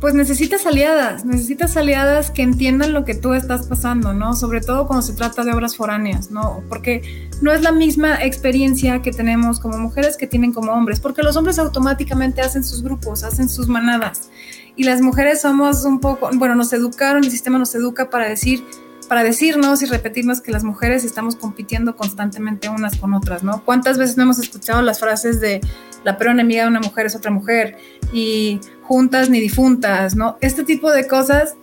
pues 0.00 0.12
necesitas 0.12 0.66
aliadas, 0.66 1.24
necesitas 1.24 1.76
aliadas 1.76 2.30
que 2.30 2.42
entiendan 2.42 2.92
lo 2.92 3.06
que 3.06 3.14
tú 3.14 3.32
estás 3.32 3.66
pasando, 3.66 4.12
¿no? 4.12 4.34
Sobre 4.34 4.60
todo 4.60 4.86
cuando 4.86 5.00
se 5.00 5.14
trata 5.14 5.42
de 5.42 5.52
obras 5.52 5.76
foráneas, 5.76 6.30
¿no? 6.30 6.62
Porque 6.68 7.28
no 7.40 7.50
es 7.50 7.62
la 7.62 7.72
misma 7.72 8.22
experiencia 8.22 9.00
que 9.00 9.10
tenemos 9.10 9.58
como 9.58 9.78
mujeres 9.78 10.18
que 10.18 10.26
tienen 10.26 10.52
como 10.52 10.72
hombres, 10.72 11.00
porque 11.00 11.22
los 11.22 11.36
hombres 11.36 11.58
automáticamente 11.58 12.42
hacen 12.42 12.62
sus 12.62 12.82
grupos, 12.82 13.24
hacen 13.24 13.48
sus 13.48 13.68
manadas. 13.68 14.28
Y 14.76 14.84
las 14.84 15.00
mujeres 15.00 15.40
somos 15.40 15.86
un 15.86 16.00
poco, 16.00 16.28
bueno, 16.34 16.54
nos 16.54 16.72
educaron, 16.74 17.24
el 17.24 17.30
sistema 17.30 17.58
nos 17.58 17.74
educa 17.74 18.10
para 18.10 18.28
decir, 18.28 18.62
para 19.06 19.22
decirnos 19.22 19.82
y 19.82 19.86
repetirnos 19.86 20.40
que 20.40 20.52
las 20.52 20.64
mujeres 20.64 21.04
estamos 21.04 21.36
compitiendo 21.36 21.96
constantemente 21.96 22.68
unas 22.68 22.96
con 22.96 23.14
otras, 23.14 23.42
¿no? 23.42 23.64
¿Cuántas 23.64 23.98
veces 23.98 24.16
no 24.16 24.24
hemos 24.24 24.38
escuchado 24.38 24.82
las 24.82 25.00
frases 25.00 25.40
de 25.40 25.60
la 26.04 26.18
peor 26.18 26.32
enemiga 26.32 26.62
de 26.62 26.68
una 26.68 26.80
mujer 26.80 27.06
es 27.06 27.16
otra 27.16 27.30
mujer 27.30 27.78
y 28.12 28.60
juntas 28.82 29.30
ni 29.30 29.40
difuntas, 29.40 30.16
¿no? 30.16 30.36
Este 30.40 30.64
tipo 30.64 30.90
de 30.92 31.06
cosas 31.06 31.56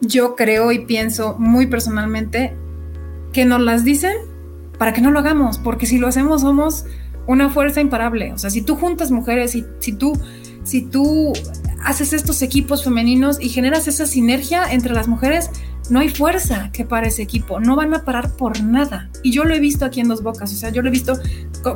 yo 0.00 0.36
creo 0.36 0.72
y 0.72 0.80
pienso 0.80 1.36
muy 1.38 1.66
personalmente 1.66 2.56
que 3.32 3.44
nos 3.44 3.60
las 3.60 3.84
dicen 3.84 4.16
para 4.78 4.92
que 4.92 5.00
no 5.00 5.10
lo 5.10 5.18
hagamos, 5.18 5.58
porque 5.58 5.86
si 5.86 5.98
lo 5.98 6.06
hacemos 6.06 6.42
somos 6.42 6.84
una 7.26 7.50
fuerza 7.50 7.80
imparable. 7.80 8.32
O 8.32 8.38
sea, 8.38 8.50
si 8.50 8.62
tú 8.62 8.76
juntas 8.76 9.10
mujeres 9.10 9.54
y 9.54 9.64
si 9.80 9.92
tú, 9.92 10.18
si 10.64 10.82
tú 10.82 11.32
haces 11.84 12.12
estos 12.12 12.42
equipos 12.42 12.84
femeninos 12.84 13.38
y 13.40 13.48
generas 13.50 13.86
esa 13.86 14.06
sinergia 14.06 14.64
entre 14.70 14.94
las 14.94 15.08
mujeres, 15.08 15.50
no 15.90 16.00
hay 16.00 16.08
fuerza 16.08 16.70
que 16.72 16.84
para 16.84 17.06
ese 17.06 17.22
equipo, 17.22 17.60
no 17.60 17.76
van 17.76 17.94
a 17.94 18.04
parar 18.04 18.36
por 18.36 18.62
nada. 18.62 19.10
Y 19.22 19.32
yo 19.32 19.44
lo 19.44 19.54
he 19.54 19.60
visto 19.60 19.84
aquí 19.84 20.00
en 20.00 20.08
Dos 20.08 20.22
Bocas, 20.22 20.52
o 20.52 20.56
sea, 20.56 20.70
yo 20.70 20.82
lo 20.82 20.88
he 20.88 20.92
visto 20.92 21.14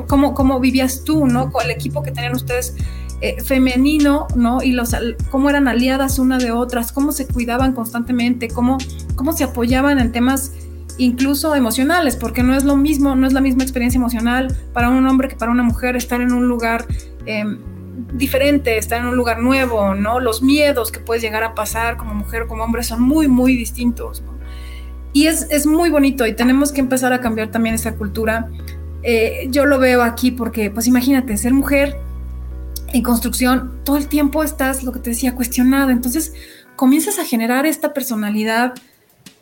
cómo, 0.07 0.59
vivías 0.59 1.03
tú, 1.03 1.27
¿no? 1.27 1.51
Con 1.51 1.65
el 1.65 1.71
equipo 1.71 2.03
que 2.03 2.11
tenían 2.11 2.35
ustedes 2.35 2.75
eh, 3.21 3.41
femenino, 3.43 4.27
¿no? 4.35 4.61
Y 4.61 4.71
los, 4.71 4.95
cómo 5.31 5.49
eran 5.49 5.67
aliadas 5.67 6.19
una 6.19 6.37
de 6.37 6.51
otras, 6.51 6.91
cómo 6.91 7.11
se 7.11 7.27
cuidaban 7.27 7.73
constantemente, 7.73 8.49
cómo, 8.49 8.77
cómo 9.15 9.33
se 9.33 9.43
apoyaban 9.43 9.99
en 9.99 10.11
temas 10.11 10.51
incluso 10.97 11.55
emocionales, 11.55 12.15
porque 12.15 12.43
no 12.43 12.55
es 12.55 12.63
lo 12.63 12.75
mismo, 12.75 13.15
no 13.15 13.25
es 13.25 13.33
la 13.33 13.41
misma 13.41 13.63
experiencia 13.63 13.97
emocional 13.97 14.55
para 14.73 14.89
un 14.89 15.05
hombre 15.07 15.27
que 15.27 15.35
para 15.35 15.51
una 15.51 15.63
mujer 15.63 15.95
estar 15.95 16.21
en 16.21 16.31
un 16.31 16.47
lugar 16.47 16.85
em, 17.25 17.59
diferente, 18.13 18.77
estar 18.77 18.99
en 18.99 19.07
un 19.07 19.15
lugar 19.15 19.39
nuevo, 19.39 19.95
¿no? 19.95 20.19
Los 20.19 20.41
miedos 20.41 20.91
que 20.91 20.99
puedes 20.99 21.21
llegar 21.21 21.43
a 21.43 21.55
pasar 21.55 21.97
como 21.97 22.13
mujer 22.13 22.43
o 22.43 22.47
como 22.47 22.63
hombre 22.63 22.83
son 22.83 23.01
muy, 23.01 23.27
muy 23.27 23.55
distintos, 23.55 24.23
Y 25.13 25.27
es, 25.27 25.65
muy 25.67 25.91
bonito 25.91 26.25
y 26.25 26.33
tenemos 26.33 26.71
que 26.71 26.81
empezar 26.81 27.13
a 27.13 27.21
cambiar 27.21 27.51
también 27.51 27.75
esa 27.75 27.95
cultura. 27.95 28.49
Eh, 29.03 29.47
yo 29.49 29.65
lo 29.65 29.77
veo 29.77 30.01
aquí 30.01 30.31
porque, 30.31 30.71
pues 30.71 30.87
imagínate, 30.87 31.37
ser 31.37 31.53
mujer 31.53 31.97
en 32.93 33.03
construcción, 33.03 33.79
todo 33.83 33.97
el 33.97 34.07
tiempo 34.07 34.43
estás, 34.43 34.83
lo 34.83 34.91
que 34.91 34.99
te 34.99 35.11
decía, 35.11 35.35
cuestionada. 35.35 35.91
Entonces 35.91 36.33
comienzas 36.75 37.19
a 37.19 37.25
generar 37.25 37.65
esta 37.65 37.93
personalidad 37.93 38.73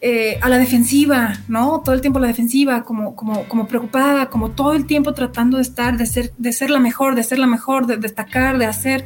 eh, 0.04 0.40
a 0.42 0.50
la 0.50 0.58
defensiva, 0.58 1.34
¿no? 1.48 1.82
Todo 1.86 1.94
el 1.94 2.02
tiempo 2.02 2.18
a 2.18 2.24
la 2.24 2.28
defensiva, 2.28 2.84
como, 2.84 3.16
como, 3.16 3.48
como 3.48 3.68
preocupada, 3.68 4.32
como 4.32 4.50
todo 4.50 4.74
el 4.74 4.88
tiempo 4.88 5.14
tratando 5.14 5.58
de 5.58 5.64
estar, 5.64 5.96
de 5.96 6.08
ser, 6.08 6.34
de 6.40 6.52
ser 6.54 6.72
la 6.72 6.80
mejor, 6.80 7.14
de 7.14 7.22
ser 7.22 7.38
la 7.38 7.46
mejor, 7.46 7.86
de 7.86 7.98
destacar, 7.98 8.58
de 8.58 8.66
hacer. 8.66 9.06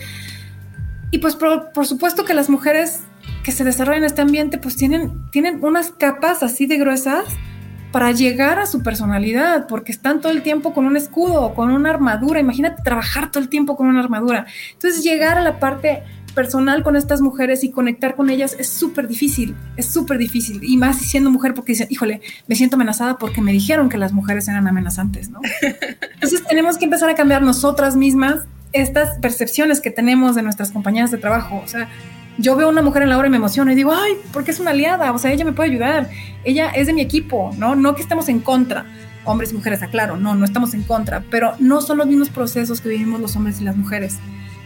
Y 1.11 1.17
pues 1.17 1.35
por, 1.35 1.85
supuesto 1.85 2.23
que 2.23 2.33
las 2.33 2.49
mujeres 2.49 3.01
que 3.43 3.51
se 3.51 3.65
desarrollan 3.65 4.03
en 4.03 4.05
este 4.05 4.21
ambiente 4.21 4.57
pues 4.57 4.77
tienen, 4.77 5.29
tienen 5.31 5.63
unas 5.65 5.91
capas 5.91 6.43
así 6.43 6.65
de 6.65 6.77
gruesas 6.77 7.25
para 7.91 8.11
llegar 8.11 8.59
a 8.59 8.65
su 8.65 8.81
personalidad, 8.81 9.67
porque 9.67 9.91
están 9.91 10.21
todo 10.21 10.31
el 10.31 10.43
tiempo 10.43 10.73
con 10.73 10.85
un 10.85 10.95
escudo, 10.95 11.53
con 11.53 11.71
una 11.71 11.89
armadura. 11.89 12.39
Imagínate 12.39 12.83
trabajar 12.83 13.31
todo 13.31 13.43
el 13.43 13.49
tiempo 13.49 13.75
con 13.75 13.87
una 13.87 13.99
armadura. 13.99 14.45
Entonces 14.71 15.03
llegar 15.03 15.37
a 15.37 15.41
la 15.41 15.59
parte 15.59 16.03
personal 16.35 16.83
con 16.83 16.95
estas 16.95 17.21
mujeres 17.21 17.63
y 17.63 17.71
conectar 17.71 18.15
con 18.15 18.29
ellas 18.29 18.55
es 18.59 18.69
súper 18.69 19.07
difícil, 19.07 19.55
es 19.77 19.87
súper 19.87 20.19
difícil. 20.19 20.63
Y 20.63 20.77
más 20.77 20.97
siendo 20.97 21.31
mujer 21.31 21.53
porque 21.55 21.71
dicen, 21.71 21.87
híjole, 21.89 22.21
me 22.47 22.55
siento 22.55 22.75
amenazada 22.75 23.17
porque 23.17 23.41
me 23.41 23.51
dijeron 23.51 23.89
que 23.89 23.97
las 23.97 24.13
mujeres 24.13 24.47
eran 24.47 24.67
amenazantes, 24.67 25.29
¿no? 25.29 25.39
Entonces 26.13 26.43
tenemos 26.47 26.77
que 26.77 26.85
empezar 26.85 27.09
a 27.09 27.15
cambiar 27.15 27.41
nosotras 27.41 27.95
mismas 27.95 28.41
estas 28.73 29.17
percepciones 29.19 29.79
que 29.79 29.89
tenemos 29.89 30.35
de 30.35 30.43
nuestras 30.43 30.71
compañeras 30.71 31.09
de 31.09 31.17
trabajo. 31.17 31.61
O 31.63 31.67
sea, 31.67 31.89
yo 32.37 32.55
veo 32.55 32.67
a 32.67 32.71
una 32.71 32.81
mujer 32.81 33.03
en 33.03 33.09
la 33.09 33.17
hora 33.17 33.27
y 33.27 33.31
me 33.31 33.37
emociono 33.37 33.71
y 33.71 33.75
digo, 33.75 33.93
ay, 33.93 34.13
porque 34.33 34.51
es 34.51 34.59
una 34.59 34.71
aliada, 34.71 35.13
o 35.13 35.17
sea, 35.17 35.31
ella 35.31 35.45
me 35.45 35.53
puede 35.53 35.69
ayudar, 35.71 36.09
ella 36.43 36.69
es 36.69 36.87
de 36.87 36.93
mi 36.93 37.01
equipo, 37.01 37.51
¿no? 37.57 37.75
No 37.75 37.95
que 37.95 38.01
estemos 38.01 38.27
en 38.27 38.41
contra, 38.41 38.85
hombres 39.23 39.51
y 39.51 39.55
mujeres, 39.55 39.81
aclaro, 39.81 40.17
no, 40.17 40.35
no 40.35 40.43
estamos 40.43 40.73
en 40.73 40.83
contra, 40.83 41.23
pero 41.31 41.53
no 41.59 41.81
son 41.81 41.97
los 41.97 42.07
mismos 42.07 42.29
procesos 42.29 42.81
que 42.81 42.89
vivimos 42.89 43.21
los 43.21 43.35
hombres 43.37 43.61
y 43.61 43.63
las 43.63 43.77
mujeres. 43.77 44.17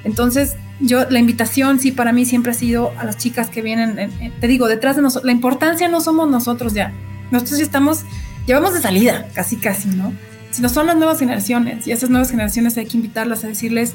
Entonces, 0.04 0.56
yo, 0.80 1.10
la 1.10 1.20
invitación 1.20 1.80
sí 1.80 1.92
para 1.92 2.12
mí 2.12 2.26
siempre 2.26 2.52
ha 2.52 2.56
sido 2.56 2.94
a 2.98 3.04
las 3.04 3.18
chicas 3.18 3.50
que 3.50 3.62
vienen, 3.62 4.12
te 4.40 4.48
digo, 4.48 4.68
detrás 4.68 4.96
de 4.96 5.02
nosotros, 5.02 5.26
la 5.26 5.32
importancia 5.32 5.88
no 5.88 6.02
somos 6.02 6.30
nosotros 6.30 6.74
ya, 6.74 6.94
nosotros 7.32 7.60
ya 7.60 7.66
estamos, 7.66 8.04
llevamos 8.48 8.74
de 8.74 8.82
salida, 8.82 9.28
casi, 9.34 9.58
casi, 9.58 9.90
¿no? 9.90 10.14
Sino 10.52 10.70
son 10.70 10.88
las 10.88 10.96
nuevas 10.96 11.20
generaciones 11.20 11.86
y 11.86 11.92
esas 11.92 12.10
nuevas 12.10 12.32
generaciones 12.32 12.78
hay 12.78 12.86
que 12.86 12.98
invitarlas 12.98 13.44
a 13.44 13.48
decirles, 13.48 13.94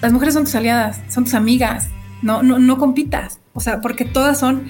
las 0.00 0.12
mujeres 0.12 0.34
son 0.34 0.44
tus 0.44 0.54
aliadas, 0.54 1.00
son 1.08 1.24
tus 1.24 1.34
amigas, 1.34 1.88
no, 2.22 2.42
no, 2.42 2.58
no 2.58 2.78
compitas, 2.78 3.40
o 3.52 3.60
sea, 3.60 3.80
porque 3.80 4.04
todas 4.04 4.38
son 4.38 4.64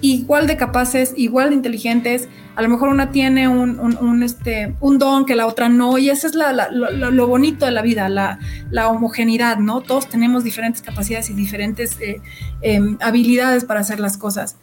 igual 0.00 0.46
de 0.46 0.56
capaces, 0.56 1.12
igual 1.16 1.50
de 1.50 1.56
inteligentes. 1.56 2.28
A 2.56 2.62
lo 2.62 2.68
mejor 2.68 2.88
una 2.88 3.10
tiene 3.10 3.48
un, 3.48 4.22
este, 4.22 4.74
don 4.80 5.26
que 5.26 5.36
la 5.36 5.46
otra 5.46 5.68
no, 5.68 5.98
y 5.98 6.10
eso 6.10 6.26
es 6.26 6.34
lo, 6.34 7.26
bonito 7.26 7.66
de 7.66 7.72
la 7.72 7.82
vida, 7.82 8.08
la, 8.08 8.88
homogeneidad, 8.88 9.58
¿no? 9.58 9.80
Todos 9.80 10.08
tenemos 10.08 10.44
diferentes 10.44 10.82
capacidades 10.82 11.30
y 11.30 11.34
diferentes 11.34 12.00
eh, 12.00 12.20
em, 12.62 12.96
habilidades 13.00 13.64
para 13.64 13.80
hacer 13.80 14.00
las 14.00 14.16
cosas. 14.16 14.56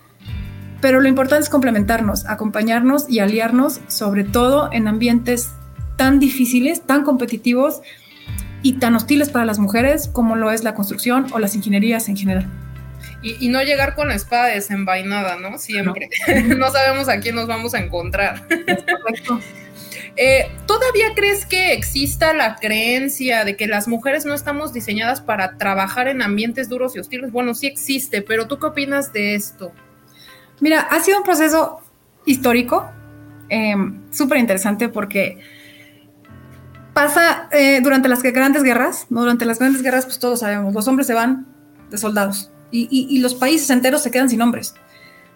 Pero 0.81 0.99
lo 0.99 1.07
importante 1.07 1.43
es 1.43 1.49
complementarnos, 1.49 2.25
acompañarnos 2.25 3.09
y 3.09 3.19
aliarnos, 3.19 3.79
sobre 3.87 4.23
todo 4.23 4.69
en 4.71 4.87
ambientes 4.87 5.49
tan 5.95 6.19
difíciles, 6.19 6.81
tan 6.81 7.03
competitivos 7.03 7.81
y 8.61 8.73
tan 8.73 8.95
hostiles 8.95 9.29
para 9.29 9.45
las 9.45 9.59
mujeres 9.59 10.09
como 10.11 10.35
lo 10.35 10.51
es 10.51 10.63
la 10.63 10.75
construcción 10.75 11.27
o 11.31 11.39
las 11.39 11.55
ingenierías 11.55 12.09
en 12.09 12.17
general. 12.17 12.64
Y, 13.21 13.49
no 13.49 13.61
llegar 13.63 13.95
con 13.95 14.09
la 14.09 14.15
espada 14.15 14.47
desenvainada, 14.47 15.37
¿no? 15.37 15.57
Siempre. 15.57 16.09
No. 16.57 16.69
sabemos 16.71 17.09
a 17.09 17.19
quién 17.19 17.35
nos 17.35 17.47
vamos 17.47 17.73
a 17.73 17.79
encontrar. 17.79 18.47
Eh, 20.17 20.49
¿Todavía 20.65 21.07
crees 21.13 21.45
que 21.45 21.73
exista 21.73 22.33
la 22.33 22.55
creencia 22.55 23.43
de 23.43 23.57
que 23.57 23.67
las 23.67 23.89
mujeres 23.89 24.25
no 24.25 24.33
estamos 24.33 24.71
diseñadas 24.71 25.19
para 25.19 25.57
trabajar 25.57 26.07
en 26.07 26.21
ambientes 26.21 26.69
duros 26.69 26.95
y 26.95 26.99
hostiles? 26.99 27.33
Bueno, 27.33 27.53
sí 27.53 27.67
existe, 27.67 28.21
pero 28.21 28.47
¿tú 28.47 28.57
qué 28.57 28.67
opinas 28.67 29.11
de 29.11 29.35
esto? 29.35 29.73
Mira, 30.61 30.79
ha 30.79 31.01
sido 31.01 31.17
un 31.17 31.23
proceso 31.25 31.81
histórico, 32.25 32.89
em, 33.49 34.01
súper 34.09 34.37
interesante 34.37 34.87
porque 34.87 35.37
pasa 36.93 37.49
eh, 37.51 37.81
durante 37.81 38.07
las 38.07 38.23
grandes 38.23 38.63
guerras, 38.63 39.07
¿no? 39.09 39.19
Durante 39.19 39.43
las 39.43 39.59
grandes 39.59 39.81
guerras, 39.81 40.05
pues 40.05 40.17
todos 40.17 40.39
sabemos, 40.39 40.73
los 40.73 40.87
hombres 40.87 41.07
se 41.07 41.13
van 41.13 41.45
de 41.89 41.97
soldados 41.97 42.51
y, 42.75 43.17
los 43.19 43.33
países 43.33 43.69
enteros 43.69 44.03
se 44.03 44.11
quedan 44.11 44.29
sin 44.29 44.41
hombres. 44.41 44.73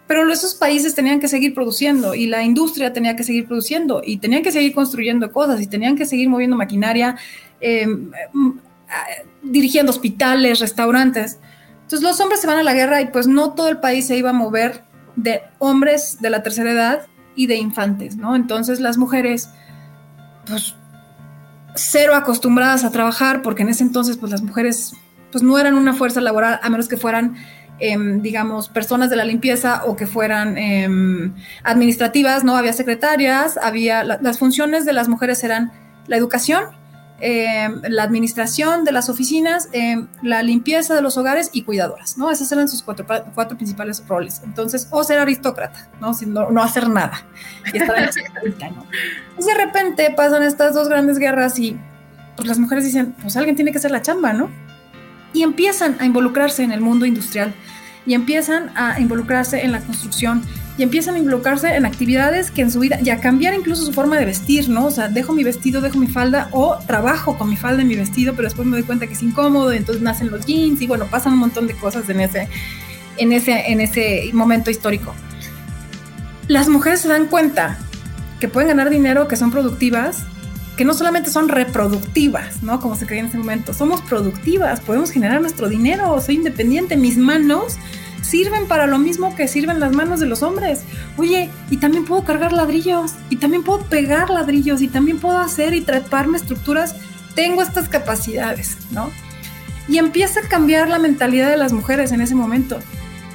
Pero 0.06 0.30
esos 0.30 0.54
países 0.54 0.94
tenían 0.94 1.20
que 1.20 1.28
seguir 1.28 1.54
produciendo 1.54 2.14
y 2.14 2.26
la 2.26 2.42
industria 2.42 2.92
tenía 2.92 3.14
que 3.14 3.22
seguir 3.22 3.46
produciendo 3.46 4.02
y 4.04 4.18
tenían 4.18 4.42
que 4.42 4.50
seguir 4.50 4.74
construyendo 4.74 5.30
cosas 5.30 5.60
y 5.60 5.66
tenían 5.66 5.96
que 5.96 6.04
seguir 6.04 6.28
moviendo 6.28 6.56
maquinaria, 6.56 7.16
em, 7.60 8.10
mm, 8.32 8.58
dirigiendo 9.42 9.90
hospitales, 9.90 10.58
restaurantes. 10.58 11.38
Entonces 11.82 12.02
los 12.02 12.20
hombres 12.20 12.40
se 12.40 12.46
van 12.46 12.58
a 12.58 12.62
la 12.62 12.74
guerra 12.74 13.00
y 13.00 13.06
pues 13.06 13.26
no 13.26 13.54
todo 13.54 13.68
el 13.68 13.78
país 13.78 14.06
se 14.06 14.16
iba 14.16 14.30
a 14.30 14.32
mover 14.32 14.82
de 15.16 15.42
hombres 15.58 16.18
de 16.20 16.30
la 16.30 16.42
tercera 16.42 16.72
edad 16.72 17.06
y 17.36 17.46
de 17.46 17.56
infantes, 17.56 18.16
¿no? 18.16 18.34
Entonces 18.34 18.80
las 18.80 18.98
mujeres, 18.98 19.50
pues 20.46 20.74
cero 21.74 22.14
acostumbradas 22.14 22.84
a 22.84 22.90
trabajar, 22.90 23.42
porque 23.42 23.62
en 23.62 23.68
ese 23.68 23.84
entonces 23.84 24.16
pues 24.16 24.32
las 24.32 24.42
mujeres 24.42 24.94
pues 25.30 25.42
no 25.42 25.58
eran 25.58 25.74
una 25.74 25.94
fuerza 25.94 26.20
laboral 26.20 26.60
a 26.62 26.68
menos 26.70 26.88
que 26.88 26.96
fueran, 26.96 27.36
em, 27.78 28.20
digamos, 28.22 28.68
personas 28.68 29.10
de 29.10 29.16
la 29.16 29.24
limpieza 29.24 29.84
o 29.86 29.96
que 29.96 30.06
fueran 30.06 30.58
em, 30.58 31.34
administrativas, 31.62 32.44
¿no? 32.44 32.56
Había 32.56 32.72
secretarias, 32.72 33.58
había, 33.62 34.04
las 34.04 34.38
funciones 34.38 34.84
de 34.84 34.92
las 34.92 35.08
mujeres 35.08 35.42
eran 35.44 35.72
la 36.06 36.16
educación, 36.16 36.64
eh, 37.22 37.68
la 37.82 38.02
administración 38.02 38.84
de 38.84 38.92
las 38.92 39.10
oficinas, 39.10 39.68
la 40.22 40.42
limpieza 40.42 40.94
de 40.94 41.02
los 41.02 41.18
hogares 41.18 41.50
y 41.52 41.62
cuidadoras, 41.62 42.16
¿no? 42.16 42.30
Esos 42.30 42.50
eran 42.50 42.66
sus 42.66 42.82
cuatro, 42.82 43.06
cuatro 43.34 43.58
principales 43.58 44.02
roles. 44.08 44.40
Entonces, 44.42 44.88
o 44.90 45.04
ser 45.04 45.18
aristócrata, 45.18 45.90
¿no? 46.00 46.14
Sin 46.14 46.32
no, 46.32 46.50
no 46.50 46.62
hacer 46.62 46.88
nada. 46.88 47.26
Y 47.74 47.76
estar 47.76 47.98
en 47.98 48.74
¿no? 48.74 48.86
Pues 49.34 49.46
de 49.46 49.54
repente 49.54 50.14
pasan 50.16 50.42
estas 50.42 50.72
dos 50.72 50.88
grandes 50.88 51.18
guerras 51.18 51.58
y 51.58 51.78
pues 52.36 52.48
las 52.48 52.58
mujeres 52.58 52.84
dicen, 52.84 53.14
pues 53.20 53.36
alguien 53.36 53.54
tiene 53.54 53.70
que 53.70 53.78
hacer 53.78 53.90
la 53.90 54.00
chamba, 54.00 54.32
¿no? 54.32 54.50
Y 55.32 55.42
empiezan 55.42 55.96
a 56.00 56.06
involucrarse 56.06 56.62
en 56.62 56.72
el 56.72 56.80
mundo 56.80 57.06
industrial 57.06 57.54
y 58.06 58.14
empiezan 58.14 58.70
a 58.76 58.98
involucrarse 58.98 59.62
en 59.64 59.72
la 59.72 59.80
construcción 59.80 60.42
y 60.78 60.82
empiezan 60.82 61.14
a 61.14 61.18
involucrarse 61.18 61.74
en 61.74 61.84
actividades 61.84 62.50
que 62.50 62.62
en 62.62 62.70
su 62.70 62.80
vida, 62.80 62.98
y 63.04 63.10
a 63.10 63.20
cambiar 63.20 63.52
incluso 63.52 63.84
su 63.84 63.92
forma 63.92 64.18
de 64.18 64.24
vestir, 64.24 64.70
¿no? 64.70 64.86
O 64.86 64.90
sea, 64.90 65.08
dejo 65.08 65.34
mi 65.34 65.44
vestido, 65.44 65.82
dejo 65.82 65.98
mi 65.98 66.06
falda 66.06 66.48
o 66.52 66.78
trabajo 66.86 67.36
con 67.36 67.50
mi 67.50 67.56
falda 67.56 67.82
y 67.82 67.84
mi 67.84 67.96
vestido, 67.96 68.32
pero 68.34 68.46
después 68.46 68.66
me 68.66 68.78
doy 68.78 68.84
cuenta 68.84 69.06
que 69.06 69.12
es 69.12 69.22
incómodo, 69.22 69.72
entonces 69.72 70.02
nacen 70.02 70.30
los 70.30 70.46
jeans 70.46 70.80
y 70.80 70.86
bueno, 70.86 71.04
pasan 71.10 71.34
un 71.34 71.40
montón 71.40 71.66
de 71.66 71.74
cosas 71.74 72.08
en 72.08 72.20
ese, 72.20 72.48
en 73.18 73.32
ese, 73.32 73.70
en 73.70 73.80
ese 73.82 74.30
momento 74.32 74.70
histórico. 74.70 75.14
Las 76.48 76.68
mujeres 76.68 77.00
se 77.00 77.08
dan 77.08 77.26
cuenta 77.26 77.78
que 78.40 78.48
pueden 78.48 78.68
ganar 78.68 78.88
dinero, 78.88 79.28
que 79.28 79.36
son 79.36 79.50
productivas, 79.50 80.24
no 80.84 80.94
solamente 80.94 81.30
son 81.30 81.48
reproductivas, 81.48 82.62
¿no? 82.62 82.80
Como 82.80 82.96
se 82.96 83.06
creía 83.06 83.20
en 83.20 83.28
ese 83.28 83.38
momento, 83.38 83.74
somos 83.74 84.00
productivas, 84.02 84.80
podemos 84.80 85.10
generar 85.10 85.40
nuestro 85.40 85.68
dinero, 85.68 86.20
soy 86.20 86.36
independiente, 86.36 86.96
mis 86.96 87.16
manos 87.16 87.76
sirven 88.22 88.66
para 88.66 88.86
lo 88.86 88.98
mismo 88.98 89.34
que 89.34 89.48
sirven 89.48 89.80
las 89.80 89.92
manos 89.92 90.20
de 90.20 90.26
los 90.26 90.42
hombres. 90.42 90.82
Oye, 91.16 91.50
y 91.70 91.78
también 91.78 92.04
puedo 92.04 92.24
cargar 92.24 92.52
ladrillos, 92.52 93.14
y 93.28 93.36
también 93.36 93.62
puedo 93.62 93.80
pegar 93.80 94.30
ladrillos, 94.30 94.82
y 94.82 94.88
también 94.88 95.18
puedo 95.18 95.38
hacer 95.38 95.74
y 95.74 95.80
treparme 95.80 96.38
estructuras. 96.38 96.94
Tengo 97.34 97.62
estas 97.62 97.88
capacidades, 97.88 98.76
¿no? 98.90 99.10
Y 99.88 99.98
empieza 99.98 100.40
a 100.40 100.42
cambiar 100.48 100.88
la 100.88 100.98
mentalidad 100.98 101.50
de 101.50 101.56
las 101.56 101.72
mujeres 101.72 102.12
en 102.12 102.20
ese 102.20 102.34
momento. 102.34 102.78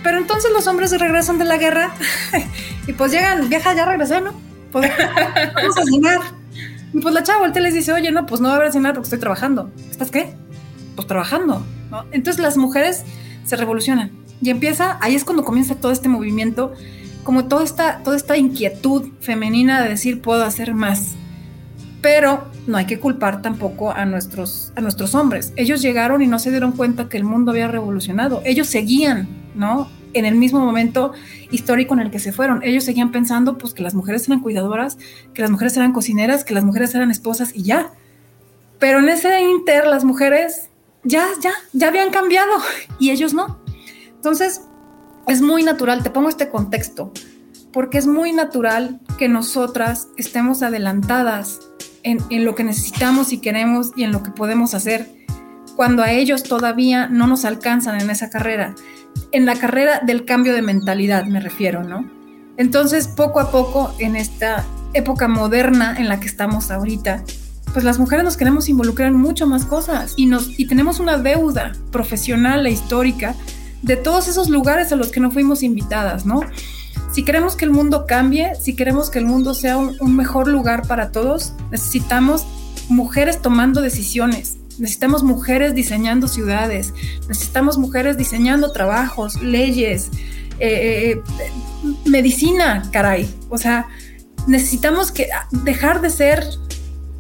Pero 0.04 0.18
entonces 0.18 0.52
los 0.52 0.68
hombres 0.68 0.98
regresan 0.98 1.38
de 1.38 1.46
la 1.46 1.58
guerra 1.58 1.94
y 2.88 2.94
pues 2.94 3.12
llegan, 3.12 3.50
vieja, 3.50 3.74
ya 3.74 3.86
regresé, 3.86 4.22
¿no? 4.22 4.34
Pues, 4.72 4.90
vamos 5.56 5.78
a 5.78 5.84
cenar. 5.84 6.45
Y 6.94 7.00
pues 7.00 7.14
la 7.14 7.24
chava 7.24 7.40
voltea 7.40 7.62
y 7.62 7.66
les 7.66 7.74
dice, 7.74 7.92
oye, 7.94 8.12
no, 8.12 8.26
pues 8.26 8.42
no 8.42 8.48
va 8.48 8.56
a 8.56 8.58
haber 8.58 8.72
cenar 8.72 8.94
porque 8.94 9.06
estoy 9.06 9.20
trabajando. 9.20 9.72
¿Estás 9.90 10.12
qué? 10.12 10.34
Pues 10.96 11.08
trabajando, 11.08 11.66
¿no? 11.92 12.06
Entonces 12.12 12.42
las 12.42 12.58
mujeres 12.58 13.04
se 13.46 13.56
revolucionan 13.56 14.12
y 14.42 14.50
empieza, 14.50 14.98
ahí 15.02 15.16
es 15.16 15.24
cuando 15.24 15.44
comienza 15.44 15.76
todo 15.76 15.92
este 15.92 16.10
movimiento, 16.10 16.74
como 17.24 17.46
toda 17.46 17.64
esta, 17.64 18.00
toda 18.04 18.16
esta 18.16 18.38
inquietud 18.38 19.10
femenina 19.20 19.82
de 19.82 19.90
decir 19.90 20.22
puedo 20.22 20.44
hacer 20.44 20.74
más. 20.74 21.16
Pero 22.02 22.46
no 22.68 22.78
hay 22.78 22.86
que 22.86 23.00
culpar 23.00 23.42
tampoco 23.42 23.92
a 23.92 24.06
nuestros, 24.06 24.72
a 24.76 24.82
nuestros 24.82 25.16
hombres. 25.16 25.54
Ellos 25.56 25.82
llegaron 25.82 26.22
y 26.22 26.28
no 26.28 26.38
se 26.38 26.52
dieron 26.52 26.74
cuenta 26.74 27.10
que 27.10 27.18
el 27.18 27.24
mundo 27.24 27.52
había 27.52 27.68
revolucionado. 27.68 28.42
Ellos 28.46 28.68
seguían, 28.68 29.28
¿no? 29.56 29.90
En 30.16 30.26
el 30.26 30.36
mismo 30.36 30.60
momento 30.60 31.14
histórico 31.52 31.94
en 31.94 32.00
el 32.00 32.10
que 32.10 32.20
se 32.20 32.32
fueron. 32.32 32.64
Ellos 32.64 32.84
seguían 32.84 33.12
pensando 33.12 33.58
pues 33.58 33.74
que 33.74 33.84
las 33.84 33.94
mujeres 33.94 34.28
eran 34.28 34.40
cuidadoras, 34.40 34.98
que 35.34 35.42
las 35.42 35.52
mujeres 35.52 35.78
eran 35.78 35.92
cocineras, 35.92 36.44
que 36.44 36.54
las 36.54 36.64
mujeres 36.64 36.96
eran 36.96 37.12
esposas 37.12 37.54
y 37.54 37.64
ya. 37.64 37.92
Pero 38.80 39.00
en 39.00 39.10
ese 39.10 39.42
inter 39.42 39.86
las 39.86 40.04
mujeres 40.04 40.70
ya, 41.04 41.28
ya, 41.42 41.52
ya 41.74 41.90
habían 41.90 42.10
cambiado 42.10 42.54
y 43.00 43.12
ellos 43.12 43.34
no. 43.34 43.60
Entonces, 44.16 44.62
es 45.28 45.42
muy 45.42 45.64
natural, 45.64 46.04
te 46.04 46.10
pongo 46.10 46.30
este 46.30 46.50
contexto, 46.50 47.12
porque 47.72 47.98
es 47.98 48.08
muy 48.08 48.32
natural 48.32 49.02
que 49.18 49.28
nosotras 49.28 50.08
estemos 50.18 50.64
adelantadas 50.64 51.60
en, 52.04 52.46
lo 52.46 52.54
que 52.54 52.64
necesitamos 52.64 53.34
y 53.34 53.40
queremos 53.40 53.92
y 53.96 54.04
en 54.04 54.12
lo 54.12 54.22
que 54.22 54.30
podemos 54.30 54.76
hacer, 54.76 55.10
cuando 55.76 56.04
a 56.04 56.12
ellos 56.12 56.44
todavía 56.44 57.08
no 57.08 57.28
nos 57.28 57.46
alcanzan 57.46 58.00
en 58.00 58.10
esa 58.10 58.30
carrera, 58.30 58.76
en 59.32 59.46
la 59.46 59.56
carrera 59.56 60.02
del 60.06 60.26
cambio 60.26 60.54
de 60.54 60.62
mentalidad 60.62 61.26
me 61.26 61.40
refiero, 61.40 61.84
¿no? 61.84 62.10
Entonces, 62.58 63.08
poco 63.08 63.40
a 63.40 63.52
poco, 63.52 63.94
en 64.00 64.16
esta 64.16 64.66
época 64.94 65.28
moderna 65.28 65.96
en 65.98 66.08
la 66.08 66.20
que 66.20 66.28
estamos 66.28 66.72
ahorita, 66.72 67.24
pues 67.74 67.84
las 67.84 68.00
mujeres 68.00 68.24
nos 68.24 68.38
queremos 68.38 68.70
involucrar 68.70 69.10
en 69.10 69.16
mucho 69.16 69.46
más 69.48 69.66
cosas 69.66 70.14
y, 70.16 70.28
nos, 70.28 70.58
y 70.58 70.66
tenemos 70.66 71.02
una 71.02 71.18
deuda 71.18 71.74
profesional 71.92 72.66
e 72.66 72.72
histórica 72.72 73.36
de 73.82 73.98
todos 73.98 74.30
esos 74.30 74.50
lugares 74.50 74.92
a 74.94 74.96
los 74.96 75.10
que 75.12 75.20
no 75.20 75.32
fuimos 75.32 75.62
invitadas, 75.62 76.26
¿no? 76.26 76.40
Si 77.12 77.24
queremos 77.24 77.56
que 77.56 77.66
el 77.66 77.72
mundo 77.72 78.06
cambie, 78.08 78.56
si 78.56 78.76
queremos 78.76 79.10
que 79.10 79.20
el 79.20 79.26
mundo 79.26 79.54
sea 79.54 79.78
un, 79.78 80.16
mejor 80.16 80.48
lugar 80.48 80.88
para 80.88 81.12
todos, 81.12 81.54
necesitamos 81.72 82.46
mujeres 82.90 83.42
tomando 83.42 83.82
decisiones, 83.82 84.58
necesitamos 84.80 85.24
mujeres 85.24 85.74
diseñando 85.74 86.28
ciudades, 86.28 86.94
necesitamos 87.28 87.78
mujeres 87.78 88.18
diseñando 88.18 88.72
trabajos, 88.72 89.42
leyes, 89.42 90.10
eh, 90.60 91.22
eh, 91.22 91.22
medicina, 92.06 92.90
caray. 92.92 93.30
O 93.50 93.58
sea, 93.58 93.88
necesitamos 94.48 95.12
que 95.12 95.28
dejar 95.64 96.02
de 96.02 96.10
ser 96.10 96.44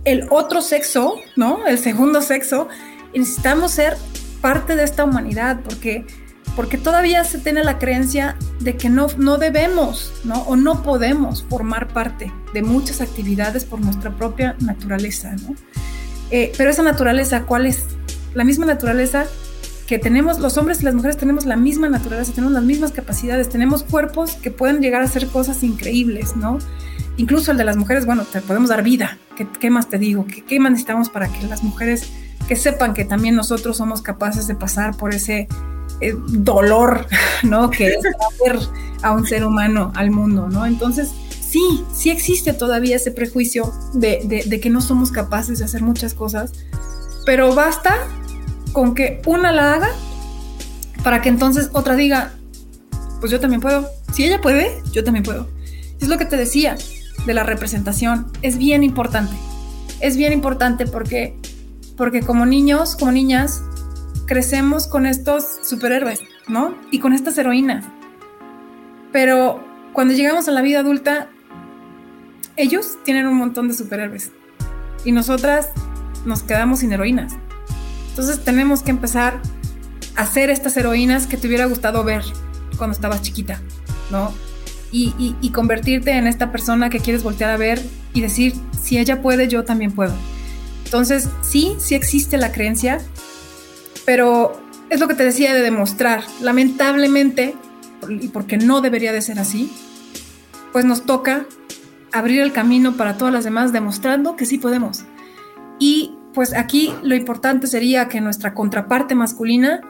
el 0.05 0.27
otro 0.29 0.61
sexo, 0.61 1.15
¿no? 1.35 1.65
El 1.67 1.79
segundo 1.79 2.21
sexo, 2.21 2.67
y 3.13 3.19
necesitamos 3.19 3.71
ser 3.71 3.97
parte 4.41 4.75
de 4.75 4.83
esta 4.83 5.03
humanidad, 5.03 5.61
porque 5.63 6.05
porque 6.55 6.77
todavía 6.77 7.23
se 7.25 7.39
tiene 7.39 7.63
la 7.63 7.79
creencia 7.79 8.37
de 8.59 8.77
que 8.77 8.89
no, 8.89 9.07
no 9.17 9.37
debemos, 9.37 10.13
¿no? 10.23 10.41
O 10.43 10.55
no 10.55 10.83
podemos 10.83 11.43
formar 11.43 11.89
parte 11.89 12.31
de 12.53 12.61
muchas 12.61 13.01
actividades 13.01 13.65
por 13.65 13.81
nuestra 13.81 14.15
propia 14.15 14.55
naturaleza, 14.59 15.35
¿no? 15.35 15.55
Eh, 16.31 16.51
pero 16.57 16.69
esa 16.69 16.83
naturaleza, 16.83 17.43
¿cuál 17.43 17.65
es? 17.65 17.83
La 18.33 18.43
misma 18.43 18.65
naturaleza 18.65 19.25
que 19.87 19.99
tenemos, 19.99 20.39
los 20.39 20.57
hombres 20.57 20.81
y 20.81 20.85
las 20.85 20.95
mujeres 20.95 21.17
tenemos 21.17 21.45
la 21.45 21.55
misma 21.55 21.89
naturaleza, 21.89 22.33
tenemos 22.33 22.53
las 22.53 22.63
mismas 22.63 22.91
capacidades, 22.91 23.49
tenemos 23.49 23.83
cuerpos 23.83 24.35
que 24.35 24.51
pueden 24.51 24.81
llegar 24.81 25.01
a 25.01 25.05
hacer 25.05 25.27
cosas 25.27 25.63
increíbles, 25.63 26.35
¿no? 26.35 26.57
Incluso 27.17 27.51
el 27.51 27.57
de 27.57 27.63
las 27.63 27.77
mujeres, 27.77 28.05
bueno, 28.05 28.23
te 28.23 28.41
podemos 28.41 28.69
dar 28.69 28.83
vida. 28.83 29.17
¿Qué, 29.37 29.47
qué 29.59 29.69
más 29.69 29.87
te 29.87 29.99
digo? 29.99 30.25
¿Qué, 30.25 30.43
¿Qué 30.43 30.59
más 30.59 30.71
necesitamos 30.71 31.09
para 31.09 31.27
que 31.27 31.45
las 31.47 31.63
mujeres 31.63 32.11
que 32.47 32.55
sepan 32.55 32.93
que 32.93 33.05
también 33.05 33.35
nosotros 33.35 33.77
somos 33.77 34.01
capaces 34.01 34.47
de 34.47 34.55
pasar 34.55 34.97
por 34.97 35.13
ese 35.13 35.47
eh, 36.01 36.15
dolor, 36.27 37.07
¿no? 37.43 37.69
Que 37.69 37.87
es 37.87 37.99
traer 38.01 38.59
a 39.01 39.11
un 39.11 39.25
ser 39.25 39.45
humano 39.45 39.91
al 39.95 40.11
mundo, 40.11 40.47
¿no? 40.49 40.65
Entonces, 40.65 41.11
sí, 41.55 41.85
sí 41.93 42.09
existe 42.09 42.51
todavía 42.51 42.97
ese 42.97 43.11
prejuicio 43.11 43.71
de, 43.93 44.59
que 44.61 44.69
no 44.69 44.81
somos 44.81 45.09
capaces 45.09 45.59
de 45.59 45.65
hacer 45.65 45.83
muchas 45.83 46.13
cosas, 46.13 46.51
pero 47.25 47.55
basta 47.55 47.95
con 48.73 48.93
que 48.93 49.21
una 49.25 49.53
la 49.53 49.75
haga 49.75 49.87
para 51.01 51.21
que 51.21 51.29
entonces 51.29 51.69
otra 51.71 51.95
diga, 51.95 52.33
pues 53.21 53.31
yo 53.31 53.39
también 53.39 53.61
puedo. 53.61 53.87
Si 54.11 54.25
ella 54.25 54.41
puede, 54.41 54.69
yo 54.91 55.05
también 55.05 55.23
puedo. 55.23 55.47
Es 56.01 56.09
lo 56.09 56.17
que 56.17 56.25
te 56.25 56.35
decía 56.35 56.77
de 57.25 57.33
la 57.33 57.43
representación. 57.43 58.27
Es 58.41 58.57
bien 58.57 58.83
importante. 58.83 59.33
Es 60.01 60.17
bien 60.17 60.33
importante 60.33 60.85
porque, 60.85 61.37
porque 61.95 62.19
como 62.19 62.45
niños, 62.45 62.97
como 62.97 63.13
niñas, 63.13 63.61
crecemos 64.27 64.87
con 64.87 65.05
estos 65.05 65.45
superhéroes, 65.63 66.19
¿no? 66.49 66.75
Y 66.91 66.99
con 66.99 67.13
estas 67.13 67.37
heroínas. 67.37 67.85
Pero 69.13 69.63
cuando 69.93 70.13
llegamos 70.13 70.49
a 70.49 70.51
la 70.51 70.61
vida 70.61 70.79
adulta, 70.79 71.29
ellos 72.57 72.97
tienen 73.03 73.27
un 73.27 73.35
montón 73.35 73.67
de 73.67 73.73
superhéroes 73.73 74.31
y 75.03 75.11
nosotras 75.11 75.69
nos 76.25 76.43
quedamos 76.43 76.79
sin 76.79 76.91
heroínas. 76.91 77.33
Entonces 78.09 78.43
tenemos 78.43 78.81
que 78.81 78.91
empezar 78.91 79.41
a 80.15 80.25
ser 80.25 80.49
estas 80.49 80.75
heroínas 80.77 81.27
que 81.27 81.37
te 81.37 81.47
hubiera 81.47 81.65
gustado 81.65 82.03
ver 82.03 82.23
cuando 82.77 82.93
estabas 82.93 83.21
chiquita, 83.21 83.61
¿no? 84.11 84.33
Y, 84.91 85.35
y, 85.41 85.49
convertirte 85.49 86.11
en 86.11 86.25
esta 86.25 86.53
persona 86.53 86.89
que 86.89 87.01
quieres 87.01 87.21
voltear 87.21 87.49
a 87.49 87.57
ver 87.57 87.81
y 88.13 88.21
decir, 88.21 88.53
si 88.81 88.97
ella 88.97 89.21
puede, 89.21 89.49
yo 89.49 89.65
también 89.65 89.91
puedo. 89.91 90.13
Entonces, 90.85 91.27
sí, 91.41 91.75
sí 91.79 91.95
existe 91.95 92.37
la 92.37 92.53
creencia 92.53 93.01
pero 94.05 94.61
es 94.89 94.99
lo 94.99 95.07
que 95.07 95.15
te 95.15 95.25
decía 95.25 95.53
de 95.53 95.61
demostrar. 95.61 96.23
Lamentablemente, 96.41 97.55
y 98.07 98.27
porque 98.29 98.57
no 98.57 98.81
debería 98.81 99.11
de 99.11 99.21
ser 99.21 99.39
así, 99.39 99.71
pues 100.71 100.85
nos 100.85 101.05
toca 101.05 101.45
abrir 102.15 102.39
el 102.41 102.53
camino 102.53 102.95
para 102.95 103.17
todas 103.17 103.33
las 103.33 103.43
demás 103.43 103.73
demostrando 103.73 104.35
que 104.35 104.45
sí 104.45 104.57
podemos. 104.57 105.05
Y 105.79 106.15
pues 106.33 106.53
aquí 106.53 106.93
lo 107.03 107.13
importante 107.13 107.67
sería 107.67 108.07
que 108.07 108.21
nuestra 108.21 108.53
contraparte 108.53 109.15
masculina 109.15 109.81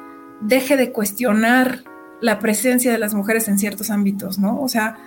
deje 0.41 0.75
de 0.75 0.91
cuestionar 0.91 1.83
la 2.21 2.39
presencia 2.39 2.91
de 2.91 2.97
las 2.97 3.13
mujeres 3.13 3.47
en 3.47 3.59
ciertos 3.59 3.91
ámbitos, 3.91 4.39
¿no? 4.39 4.59
O 4.59 4.67
sea, 4.67 4.97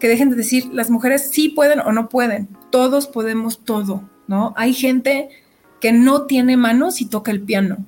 que 0.00 0.08
dejen 0.08 0.30
de 0.30 0.36
decir 0.36 0.66
las 0.72 0.90
mujeres 0.90 1.30
sí 1.30 1.48
pueden 1.48 1.78
o 1.78 1.92
no 1.92 2.08
pueden, 2.08 2.48
todos 2.70 3.06
podemos 3.06 3.64
todo, 3.64 4.08
¿no? 4.26 4.52
Hay 4.56 4.74
gente 4.74 5.28
que 5.80 5.92
no 5.92 6.22
tiene 6.22 6.56
manos 6.56 7.00
y 7.00 7.06
toca 7.06 7.30
el 7.30 7.40
piano, 7.42 7.78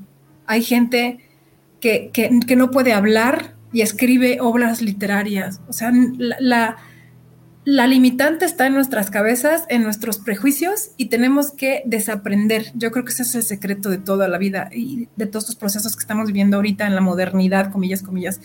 hay 0.46 0.62
gente 0.62 1.18
que, 1.80 2.56
no 2.56 2.70
puede 2.70 2.92
hablar 2.92 3.54
y 3.72 3.82
escribe 3.82 4.38
obras 4.40 4.80
literarias. 4.80 5.60
O 5.68 5.72
sea, 5.72 5.92
la 6.18 6.76
limitante 7.66 8.44
está 8.44 8.68
en 8.68 8.74
nuestras 8.74 9.10
cabezas, 9.10 9.64
en 9.68 9.82
nuestros 9.82 10.18
prejuicios 10.18 10.92
y 10.96 11.06
tenemos 11.06 11.50
que 11.50 11.82
desaprender. 11.84 12.66
Yo 12.74 12.92
creo 12.92 13.04
que 13.04 13.12
ese 13.12 13.24
es 13.24 13.34
el 13.34 13.42
secreto 13.42 13.90
de 13.90 13.98
toda 13.98 14.28
la 14.28 14.38
vida 14.38 14.70
y 14.72 15.08
de 15.16 15.26
todos 15.26 15.44
estos 15.44 15.56
procesos 15.56 15.96
que 15.96 16.00
estamos 16.00 16.28
viviendo 16.28 16.58
ahorita 16.58 16.86
en 16.86 16.94
la 16.94 17.00
modernidad, 17.00 17.72
comillas, 17.72 18.02
comillas, 18.02 18.40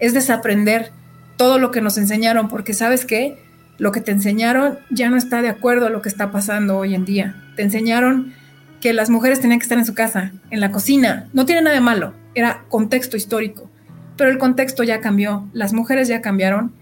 es 0.00 0.14
desaprender 0.14 0.90
todo 1.36 1.58
lo 1.58 1.70
que 1.70 1.80
nos 1.80 1.96
enseñaron, 1.96 2.48
porque 2.48 2.74
sabes 2.74 3.04
que 3.04 3.38
lo 3.78 3.92
que 3.92 4.00
te 4.00 4.10
enseñaron 4.10 4.78
ya 4.90 5.10
no 5.10 5.16
está 5.16 5.42
de 5.42 5.48
acuerdo 5.48 5.86
a 5.86 5.90
lo 5.90 6.02
que 6.02 6.08
está 6.08 6.32
pasando 6.32 6.76
hoy 6.76 6.96
en 6.96 7.04
día. 7.04 7.36
Te 7.54 7.62
enseñaron 7.62 8.34
que 8.80 8.92
las 8.92 9.10
mujeres 9.10 9.40
tenían 9.40 9.60
que 9.60 9.64
estar 9.64 9.78
en 9.78 9.86
su 9.86 9.94
casa, 9.94 10.32
en 10.50 10.60
la 10.60 10.72
cocina. 10.72 11.28
No 11.32 11.46
tiene 11.46 11.62
nada 11.62 11.76
de 11.76 11.80
malo, 11.80 12.14
era 12.34 12.64
contexto 12.68 13.16
histórico. 13.16 13.70
Pero 14.16 14.30
el 14.30 14.38
contexto 14.38 14.82
ya 14.82 15.00
cambió, 15.00 15.46
las 15.52 15.72
mujeres 15.72 16.08
ya 16.08 16.20
cambiaron 16.20 16.72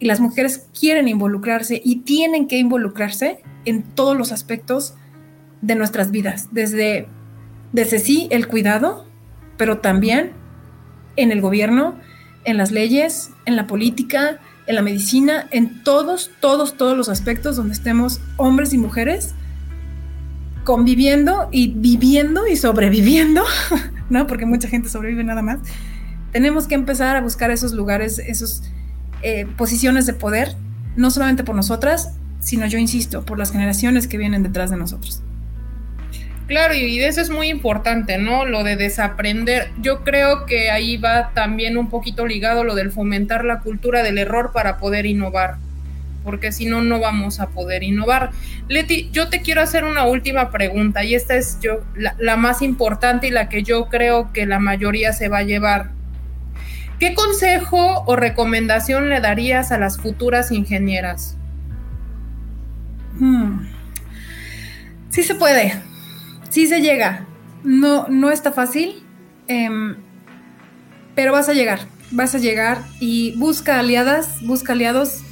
y 0.00 0.06
las 0.06 0.18
mujeres 0.18 0.66
quieren 0.78 1.06
involucrarse 1.06 1.80
y 1.84 1.96
tienen 2.00 2.48
que 2.48 2.58
involucrarse 2.58 3.42
en 3.66 3.82
todos 3.82 4.16
los 4.16 4.32
aspectos 4.32 4.94
de 5.60 5.74
nuestras 5.74 6.10
vidas, 6.10 6.48
desde, 6.52 7.06
desde 7.72 7.98
sí 7.98 8.26
el 8.30 8.48
cuidado, 8.48 9.06
pero 9.58 9.78
también 9.78 10.32
en 11.16 11.30
el 11.30 11.42
gobierno, 11.42 11.98
en 12.44 12.56
las 12.56 12.72
leyes, 12.72 13.30
en 13.44 13.56
la 13.56 13.66
política, 13.66 14.40
en 14.66 14.74
la 14.74 14.82
medicina, 14.82 15.46
en 15.50 15.84
todos, 15.84 16.30
todos, 16.40 16.78
todos 16.78 16.96
los 16.96 17.10
aspectos 17.10 17.56
donde 17.56 17.74
estemos 17.74 18.20
hombres 18.38 18.72
y 18.72 18.78
mujeres 18.78 19.34
conviviendo 20.64 21.48
y 21.52 21.68
viviendo 21.68 22.46
y 22.46 22.56
sobreviviendo, 22.56 23.44
¿no? 24.10 24.26
Porque 24.26 24.46
mucha 24.46 24.68
gente 24.68 24.88
sobrevive 24.88 25.24
nada 25.24 25.42
más. 25.42 25.58
Tenemos 26.32 26.66
que 26.66 26.74
empezar 26.74 27.16
a 27.16 27.20
buscar 27.20 27.50
esos 27.50 27.72
lugares, 27.72 28.18
esas 28.18 28.62
eh, 29.22 29.46
posiciones 29.56 30.06
de 30.06 30.14
poder, 30.14 30.54
no 30.96 31.10
solamente 31.10 31.44
por 31.44 31.54
nosotras, 31.54 32.14
sino 32.40 32.66
yo 32.66 32.78
insisto, 32.78 33.24
por 33.24 33.38
las 33.38 33.52
generaciones 33.52 34.08
que 34.08 34.18
vienen 34.18 34.42
detrás 34.42 34.70
de 34.70 34.76
nosotros. 34.76 35.22
Claro, 36.50 36.74
y 36.74 37.00
eso 37.00 37.20
es 37.20 37.30
muy 37.30 37.48
importante, 37.48 38.18
¿no? 38.18 38.44
Lo 38.44 38.64
de 38.64 38.74
desaprender. 38.74 39.70
Yo 39.80 40.02
creo 40.02 40.46
que 40.46 40.68
ahí 40.72 40.96
va 40.96 41.30
también 41.32 41.76
un 41.76 41.88
poquito 41.88 42.26
ligado 42.26 42.64
lo 42.64 42.74
del 42.74 42.90
fomentar 42.90 43.44
la 43.44 43.60
cultura 43.60 44.02
del 44.02 44.18
error 44.18 44.50
para 44.52 44.78
poder 44.78 45.06
innovar, 45.06 45.58
porque 46.24 46.50
si 46.50 46.66
no, 46.66 46.82
no 46.82 46.98
vamos 46.98 47.38
a 47.38 47.50
poder 47.50 47.84
innovar. 47.84 48.30
Leti, 48.66 49.10
yo 49.12 49.28
te 49.28 49.42
quiero 49.42 49.62
hacer 49.62 49.84
una 49.84 50.06
última 50.06 50.50
pregunta, 50.50 51.04
y 51.04 51.14
esta 51.14 51.36
es 51.36 51.58
yo 51.60 51.84
la, 51.94 52.16
la 52.18 52.34
más 52.34 52.62
importante 52.62 53.28
y 53.28 53.30
la 53.30 53.48
que 53.48 53.62
yo 53.62 53.88
creo 53.88 54.32
que 54.32 54.44
la 54.44 54.58
mayoría 54.58 55.12
se 55.12 55.28
va 55.28 55.38
a 55.38 55.42
llevar. 55.44 55.90
¿Qué 57.00 57.14
consejo 57.14 58.04
o 58.06 58.14
recomendación 58.14 59.08
le 59.08 59.20
darías 59.20 59.72
a 59.72 59.78
las 59.78 59.98
futuras 59.98 60.52
ingenieras? 60.52 61.36
Hmm. 63.18 63.66
Sí 65.08 65.24
se 65.24 65.34
puede 65.34 65.90
sí 66.50 66.66
se 66.66 66.82
llega. 66.82 67.26
No, 67.64 68.06
no 68.08 68.30
está 68.30 68.52
fácil, 68.52 69.02
em, 69.48 69.96
pero 71.14 71.32
vas 71.32 71.48
a 71.48 71.54
llegar, 71.54 71.80
vas 72.10 72.34
a 72.34 72.38
llegar 72.38 72.82
y 73.00 73.34
busca 73.36 73.78
aliadas, 73.78 74.42
busca 74.42 74.74
aliados. 74.74 75.22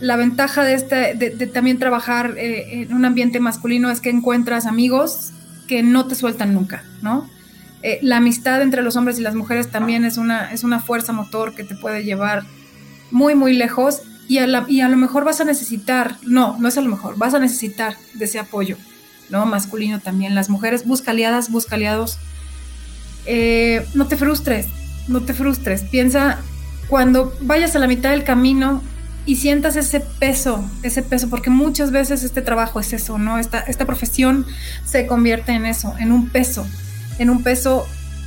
La 0.00 0.16
ventaja 0.16 0.64
de, 0.64 0.74
este, 0.74 1.14
de, 1.14 1.46
también 1.48 1.78
trabajar 1.78 2.34
eh, 2.38 2.82
en 2.82 2.94
un 2.94 3.04
ambiente 3.04 3.40
masculino 3.40 3.90
es 3.90 4.00
que 4.00 4.10
encuentras 4.10 4.66
amigos 4.66 5.32
que 5.66 5.82
no 5.82 6.06
te 6.06 6.14
sueltan 6.14 6.54
nunca, 6.54 6.84
¿no? 7.02 7.28
Eh, 7.82 7.98
la 8.02 8.16
amistad 8.16 8.60
entre 8.62 8.82
los 8.82 8.96
hombres 8.96 9.18
y 9.18 9.22
las 9.22 9.34
mujeres 9.34 9.70
también 9.70 10.04
es 10.04 10.16
una, 10.16 10.52
es 10.52 10.64
una 10.64 10.80
fuerza 10.80 11.12
motor 11.12 11.54
que 11.54 11.64
te 11.64 11.74
puede 11.74 12.02
llevar 12.04 12.44
muy, 13.10 13.34
muy 13.34 13.52
lejos 13.52 14.02
y 14.26 14.38
a, 14.38 14.64
y 14.68 14.80
a 14.80 14.88
lo 14.88 14.96
mejor 14.96 15.24
vas 15.24 15.40
a 15.40 15.44
necesitar, 15.44 16.16
no, 16.22 16.56
no 16.58 16.68
es 16.68 16.76
a 16.76 16.80
lo 16.80 16.90
mejor, 16.90 17.16
vas 17.16 17.34
a 17.34 17.38
necesitar 17.38 17.96
de 18.14 18.24
ese 18.24 18.38
apoyo. 18.38 18.76
¿no? 19.30 19.46
Masculino 19.46 20.00
también. 20.00 20.34
Las 20.34 20.48
mujeres, 20.48 20.86
busca 20.86 21.10
aliadas, 21.10 21.50
busca 21.50 21.76
aliados. 21.76 22.18
Eh, 23.26 23.86
no 23.94 24.06
te 24.06 24.16
frustres, 24.16 24.66
no 25.06 25.22
te 25.22 25.34
frustres. 25.34 25.82
Piensa 25.82 26.40
cuando 26.88 27.34
vayas 27.40 27.76
a 27.76 27.78
la 27.78 27.86
mitad 27.86 28.10
del 28.10 28.24
camino 28.24 28.82
y 29.26 29.36
sientas 29.36 29.76
ese 29.76 30.00
peso, 30.00 30.64
ese 30.82 31.02
peso, 31.02 31.28
porque 31.28 31.50
muchas 31.50 31.90
veces 31.90 32.22
este 32.22 32.40
trabajo 32.40 32.80
es 32.80 32.92
eso, 32.94 33.18
¿no? 33.18 33.38
Esta, 33.38 33.60
esta 33.60 33.84
profesión 33.84 34.46
se 34.84 35.06
convierte 35.06 35.52
en 35.52 35.66
eso, 35.66 35.94
en 35.98 36.12
un 36.12 36.30
peso, 36.30 36.66
en 37.18 37.30
un 37.30 37.42
peso 37.42 37.86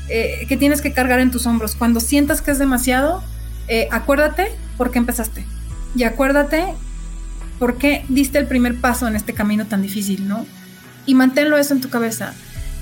eh, 0.10 0.46
que 0.48 0.58
tienes 0.58 0.82
que 0.82 0.94
cargar 0.94 1.20
en 1.20 1.32
tus 1.32 1.46
hombros. 1.46 1.76
Cuando 1.76 2.00
sientas 2.00 2.42
que 2.42 2.52
es 2.52 2.60
demasiado, 2.60 3.24
eh, 3.68 3.88
acuérdate 3.92 4.52
por 4.78 4.92
qué 4.92 5.00
empezaste 5.00 5.46
y 5.96 6.04
acuérdate 6.04 6.66
por 7.60 7.78
qué 7.78 8.06
diste 8.10 8.38
el 8.38 8.48
primer 8.48 8.80
paso 8.80 9.08
en 9.08 9.16
este 9.16 9.34
camino 9.34 9.66
tan 9.66 9.82
difícil, 9.82 10.28
¿no? 10.28 10.46
y 11.06 11.16
manténlo 11.16 11.58
eso 11.58 11.74
en 11.74 11.82
tu 11.82 11.89
cabeza. 11.89 12.34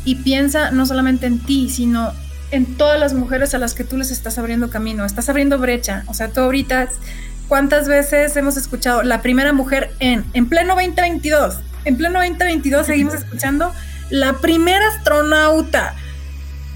Y 0.06 0.16
piensa 0.16 0.72
no 0.72 0.86
solamente 0.86 1.26
en 1.26 1.40
ti, 1.40 1.70
sino 1.70 2.14
en 2.52 2.66
todas 2.78 3.00
las 3.00 3.14
mujeres 3.14 3.54
a 3.54 3.60
las 3.60 3.74
que 3.74 3.84
tú 3.84 3.98
les 3.98 4.12
estás 4.12 4.38
abriendo 4.38 4.70
camino, 4.70 5.06
estás 5.06 5.30
abriendo 5.30 5.60
brecha. 5.60 6.04
O 6.08 6.14
sea, 6.14 6.30
tú 6.30 6.42
ahorita, 6.42 6.90
¿cuántas 7.48 7.88
veces 7.88 8.36
hemos 8.36 8.58
escuchado 8.58 9.04
la 9.04 9.22
primera 9.22 9.54
mujer 9.54 9.92
en, 10.00 10.26
en 10.34 10.48
pleno 10.48 10.76
2022? 10.76 11.60
En 11.86 11.98
pleno 11.98 12.20
2022 12.20 12.86
seguimos 12.86 13.14
escuchando 13.14 13.72
la 14.10 14.34
primera 14.34 14.88
astronauta. 14.88 15.96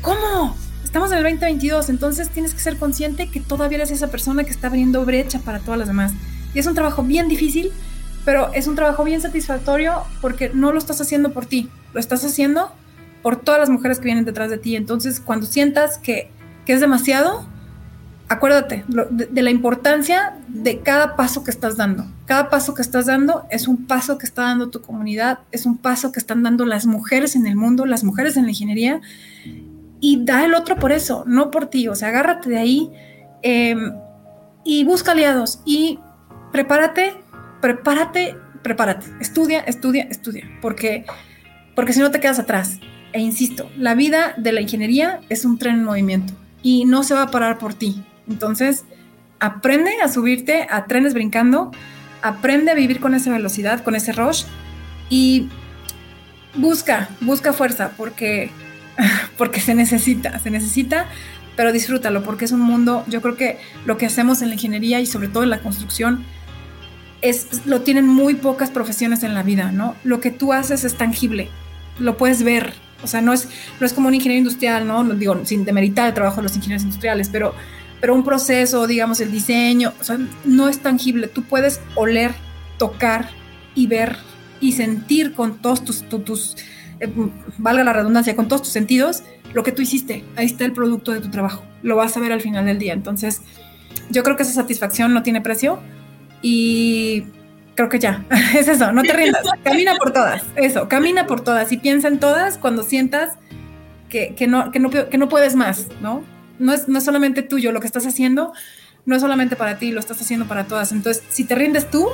¿Cómo? 0.02 0.56
Estamos 0.84 1.12
en 1.12 1.18
el 1.18 1.24
2022, 1.24 1.90
entonces 1.90 2.30
tienes 2.30 2.54
que 2.54 2.60
ser 2.60 2.78
consciente 2.78 3.30
que 3.30 3.40
todavía 3.40 3.80
eres 3.80 3.92
esa 3.92 4.10
persona 4.10 4.44
que 4.44 4.52
está 4.52 4.68
abriendo 4.68 5.04
brecha 5.06 5.40
para 5.40 5.60
todas 5.60 5.80
las 5.80 5.88
demás. 5.88 6.14
Y 6.54 6.60
es 6.60 6.68
un 6.68 6.76
trabajo 6.76 7.02
bien 7.02 7.28
difícil, 7.28 7.72
pero 8.26 8.54
es 8.54 8.68
un 8.68 8.76
trabajo 8.76 9.04
bien 9.04 9.20
satisfactorio 9.20 10.04
porque 10.22 10.52
no 10.54 10.72
lo 10.72 10.78
estás 10.78 11.02
haciendo 11.02 11.34
por 11.34 11.46
ti, 11.46 11.70
lo 11.94 12.00
estás 12.00 12.24
haciendo 12.24 12.72
por 13.24 13.38
todas 13.38 13.60
las 13.60 13.70
mujeres 13.70 13.98
que 13.98 14.06
vienen 14.06 14.26
detrás 14.26 14.52
de 14.52 14.58
ti. 14.58 14.76
Entonces, 14.76 15.20
cuando 15.20 15.48
sientas 15.48 15.98
que, 15.98 16.30
es 16.68 16.80
demasiado, 16.80 17.48
acuérdate 18.30 18.84
de, 18.88 19.42
la 19.42 19.50
importancia 19.50 20.38
de 20.48 20.80
cada 20.80 21.16
paso 21.16 21.44
que 21.44 21.52
estás 21.52 21.78
dando. 21.78 22.06
Cada 22.26 22.50
paso 22.50 22.74
que 22.74 22.82
estás 22.82 23.06
dando 23.06 23.46
es 23.50 23.68
un 23.68 23.86
paso 23.86 24.18
que 24.18 24.26
está 24.26 24.44
dando 24.44 24.70
tu 24.70 24.82
comunidad, 24.82 25.40
es 25.52 25.66
un 25.66 25.78
paso 25.78 26.12
que 26.12 26.20
están 26.20 26.44
dando 26.44 26.66
las 26.66 26.86
mujeres 26.86 27.36
en 27.36 27.48
el 27.48 27.56
mundo, 27.56 27.86
las 27.86 28.04
mujeres 28.04 28.38
en 28.38 28.44
la 28.44 28.50
ingeniería, 28.50 29.02
y 30.00 30.24
da 30.26 30.44
el 30.44 30.54
otro 30.54 30.78
por 30.78 30.92
eso, 30.92 31.24
no 31.28 31.52
por 31.52 31.68
ti. 31.68 31.88
O 31.88 31.96
sea, 31.96 32.10
agárrate 32.10 32.50
de 32.50 32.58
ahí 32.58 32.92
em, 33.42 33.94
y 34.64 34.84
busca 34.84 35.12
aliados 35.12 35.62
y 35.66 36.00
prepárate 36.52 37.24
prepárate, 37.64 38.36
prepárate, 38.62 39.06
estudia, 39.22 39.62
estudia, 39.62 40.04
estudia, 40.12 40.44
porque, 40.62 41.06
porque 41.76 41.94
si 41.94 42.02
no 42.02 42.12
te 42.12 42.20
quedas 42.20 42.38
atrás. 42.38 42.78
E 43.14 43.22
insisto, 43.22 43.72
la 43.78 43.96
vida 43.96 44.34
de 44.36 44.52
la 44.52 44.60
ingeniería 44.60 45.22
es 45.30 45.46
un 45.46 45.58
tren 45.58 45.76
en 45.76 45.86
movimiento 45.86 46.34
y 46.62 46.84
no 46.84 47.04
se 47.04 47.14
va 47.14 47.22
a 47.22 47.32
parar 47.32 47.60
por 47.60 47.74
ti. 47.74 48.04
Entonces, 48.28 48.86
aprende 49.40 49.92
a 50.02 50.08
subirte 50.08 50.68
a 50.70 50.86
trenes 50.86 51.14
brincando, 51.14 51.72
aprende 52.22 52.72
a 52.72 52.76
vivir 52.76 53.00
con 53.00 53.14
esa 53.14 53.32
velocidad, 53.32 53.84
con 53.84 53.96
ese 53.96 54.14
rush 54.14 54.44
y 55.10 55.50
busca, 56.56 57.10
busca 57.22 57.54
fuerza 57.54 57.92
porque, 57.98 58.50
porque 59.38 59.60
se 59.60 59.76
necesita, 59.76 60.40
se 60.40 60.50
necesita, 60.50 61.08
pero 61.56 61.72
disfrútalo 61.72 62.24
porque 62.24 62.46
es 62.46 62.52
un 62.52 62.62
mundo, 62.62 63.04
yo 63.08 63.22
creo 63.22 63.36
que 63.36 63.60
lo 63.86 63.98
que 63.98 64.06
hacemos 64.06 64.42
en 64.42 64.50
la 64.50 64.56
ingeniería 64.56 65.00
y 65.02 65.06
sobre 65.06 65.28
todo 65.28 65.44
en 65.44 65.50
la 65.50 65.60
construcción 65.60 66.24
es, 67.22 67.66
lo 67.66 67.82
tienen 67.82 68.08
muy 68.08 68.36
pocas 68.36 68.70
profesiones 68.70 69.24
en 69.24 69.34
la 69.34 69.44
vida, 69.44 69.72
¿no? 69.72 69.96
Lo 70.04 70.20
que 70.20 70.32
tú 70.32 70.54
haces 70.54 70.84
es 70.84 70.96
tangible, 70.96 71.50
lo 72.00 72.18
puedes 72.18 72.44
ver, 72.44 72.74
o 73.04 73.08
sea, 73.08 73.22
no 73.22 73.34
es, 73.34 73.50
no 73.80 73.86
es 73.86 73.94
como 73.94 74.08
un 74.08 74.16
ingeniero 74.16 74.40
industrial, 74.40 74.88
¿no? 74.88 75.04
Digo, 75.04 75.42
sin 75.46 75.66
demeritar 75.66 76.08
el 76.08 76.14
trabajo 76.14 76.38
de 76.38 76.44
los 76.44 76.56
ingenieros 76.56 76.84
industriales, 76.84 77.30
pero, 77.30 77.54
pero 78.04 78.16
un 78.16 78.26
proceso, 78.26 78.86
digamos, 78.86 79.22
el 79.22 79.32
diseño, 79.32 79.94
no 80.44 80.68
es 80.68 80.80
tangible, 80.80 81.30
tú 81.30 81.42
puedes 81.44 81.80
oler, 81.96 82.34
tocar 82.78 83.30
y 83.76 83.88
ver 83.88 84.18
y 84.60 84.74
sentir 84.74 85.32
con 85.32 85.62
todos 85.62 85.86
tus, 85.86 86.04
tus, 86.10 86.58
eh, 87.00 87.10
valga 87.58 87.86
la 87.86 87.94
redundancia, 87.94 88.36
con 88.36 88.50
todos 88.50 88.64
tus 88.64 88.74
sentidos, 88.74 89.24
lo 89.54 89.64
que 89.64 89.72
tú 89.72 89.82
hiciste. 89.82 90.26
Ahí 90.36 90.48
está 90.48 90.66
el 90.66 90.74
producto 90.74 91.14
de 91.14 91.22
tu 91.22 91.32
trabajo. 91.32 91.64
Lo 91.82 91.96
vas 91.96 92.18
a 92.18 92.20
ver 92.20 92.34
al 92.34 92.42
final 92.42 92.66
del 92.66 92.78
día. 92.78 92.92
Entonces, 92.92 93.42
yo 94.10 94.22
creo 94.24 94.36
que 94.36 94.44
esa 94.44 94.52
satisfacción 94.52 95.14
no 95.14 95.24
tiene 95.24 95.40
precio 95.40 95.80
y 96.42 97.24
creo 97.74 97.88
que 97.88 98.00
ya, 98.00 98.26
es 98.54 98.68
eso, 98.68 98.92
no 98.92 99.04
te 99.04 99.14
rindas, 99.14 99.44
camina 99.64 99.96
por 99.96 100.12
todas, 100.12 100.44
eso, 100.58 100.90
camina 100.90 101.26
por 101.26 101.40
todas 101.40 101.72
y 101.72 101.78
piensa 101.78 102.10
en 102.10 102.20
todas 102.20 102.58
cuando 102.58 102.84
sientas 102.84 103.38
que, 104.10 104.36
no, 104.46 104.72
que, 104.72 104.80
no, 104.80 104.90
que 104.90 105.18
no 105.18 105.30
puedes 105.30 105.56
más, 105.56 105.88
¿no? 106.02 106.33
No 106.60 106.74
es, 106.74 106.88
no 106.88 106.98
es 106.98 107.06
solamente 107.06 107.42
tuyo 107.42 107.72
lo 107.72 107.80
que 107.80 107.88
estás 107.88 108.06
haciendo, 108.06 108.54
no 109.06 109.16
es 109.16 109.22
solamente 109.22 109.56
para 109.56 109.78
ti, 109.78 109.92
lo 109.92 110.00
estás 110.00 110.22
haciendo 110.22 110.48
para 110.48 110.66
todas. 110.66 110.92
Entonces, 110.92 111.24
si 111.30 111.44
te 111.44 111.56
rindes 111.56 111.90
tú, 111.90 112.10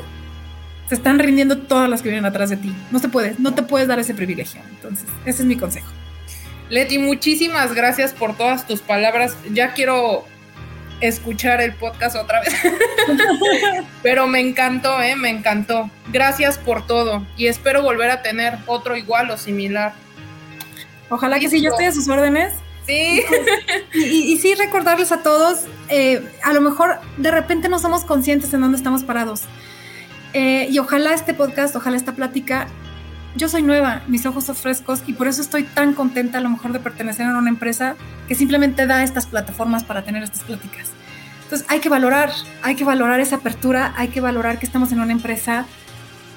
se 0.88 0.96
están 0.96 1.20
rindiendo 1.20 1.60
todas 1.60 1.90
las 1.90 2.02
que 2.02 2.10
vienen 2.10 2.26
atrás 2.26 2.50
de 2.50 2.58
ti. 2.58 2.74
No 2.92 3.00
se 3.00 3.10
puede, 3.10 3.36
no 3.38 3.54
te 3.54 3.64
puedes 3.64 3.88
dar 3.88 4.00
ese 4.00 4.14
privilegio. 4.14 4.62
Entonces, 4.70 5.06
ese 5.26 5.44
es 5.44 5.48
mi 5.48 5.56
consejo. 5.56 5.88
Leti, 6.70 6.98
muchísimas 7.00 7.74
gracias 7.74 8.14
por 8.14 8.36
todas 8.36 8.68
tus 8.68 8.82
palabras. 8.82 9.36
Ya 9.52 9.74
quiero 9.74 10.26
escuchar 11.02 11.62
el 11.62 11.74
podcast 11.74 12.16
otra 12.16 12.42
vez. 12.42 12.54
Pero 14.04 14.28
me 14.28 14.40
encantó, 14.40 15.02
¿eh? 15.02 15.16
Me 15.16 15.30
encantó. 15.30 15.90
Gracias 16.12 16.58
por 16.58 16.86
todo 16.86 17.26
y 17.38 17.48
espero 17.48 17.82
volver 17.82 18.12
a 18.12 18.22
tener 18.22 18.58
otro 18.66 18.98
igual 18.98 19.30
o 19.32 19.38
similar. 19.38 19.94
Ojalá 21.10 21.40
que 21.40 21.50
sí, 21.50 21.62
yo 21.62 21.72
estoy 21.72 21.86
a 21.86 21.92
sus 21.92 22.08
órdenes. 22.08 22.54
Sí. 22.90 23.22
Y, 23.94 24.38
sí 24.38 24.56
recordarles 24.56 25.12
a 25.12 25.22
todos, 25.22 25.66
eh, 25.90 26.28
a 26.44 26.54
lo 26.54 26.62
mejor 26.62 27.00
de 27.18 27.30
repente 27.30 27.70
no 27.70 27.78
somos 27.78 28.04
conscientes 28.04 28.52
en 28.54 28.62
dónde 28.62 28.78
estamos 28.78 29.04
parados. 29.04 29.44
Eh, 30.34 30.68
y 30.72 30.80
ojalá 30.80 31.14
este 31.14 31.34
podcast, 31.34 31.76
ojalá 31.76 31.98
esta 31.98 32.14
plática, 32.14 32.68
yo 33.36 33.48
soy 33.48 33.62
nueva, 33.62 34.02
mis 34.08 34.26
ojos 34.26 34.46
son 34.46 34.56
frescos 34.56 35.04
y 35.06 35.14
por 35.14 35.28
eso 35.28 35.42
estoy 35.42 35.64
tan 35.64 35.94
contenta 35.94 36.40
a 36.40 36.42
lo 36.42 36.50
mejor 36.50 36.74
de 36.74 36.80
pertenecer 36.80 37.28
a 37.28 37.38
una 37.38 37.50
empresa 37.50 37.96
que 38.28 38.34
simplemente 38.34 38.88
da 38.88 39.04
estas 39.04 39.28
plataformas 39.28 39.84
para 39.84 40.04
tener 40.04 40.24
estas 40.24 40.42
pláticas. 40.42 40.90
Entonces 41.44 41.68
hay 41.70 41.80
que 41.80 41.90
valorar, 41.90 42.32
hay 42.64 42.76
que 42.76 42.86
valorar 42.86 43.20
esa 43.20 43.38
apertura, 43.38 43.94
hay 43.98 44.08
que 44.08 44.22
valorar 44.22 44.58
que 44.58 44.66
estamos 44.66 44.92
en 44.92 45.00
una 45.00 45.12
empresa 45.12 45.66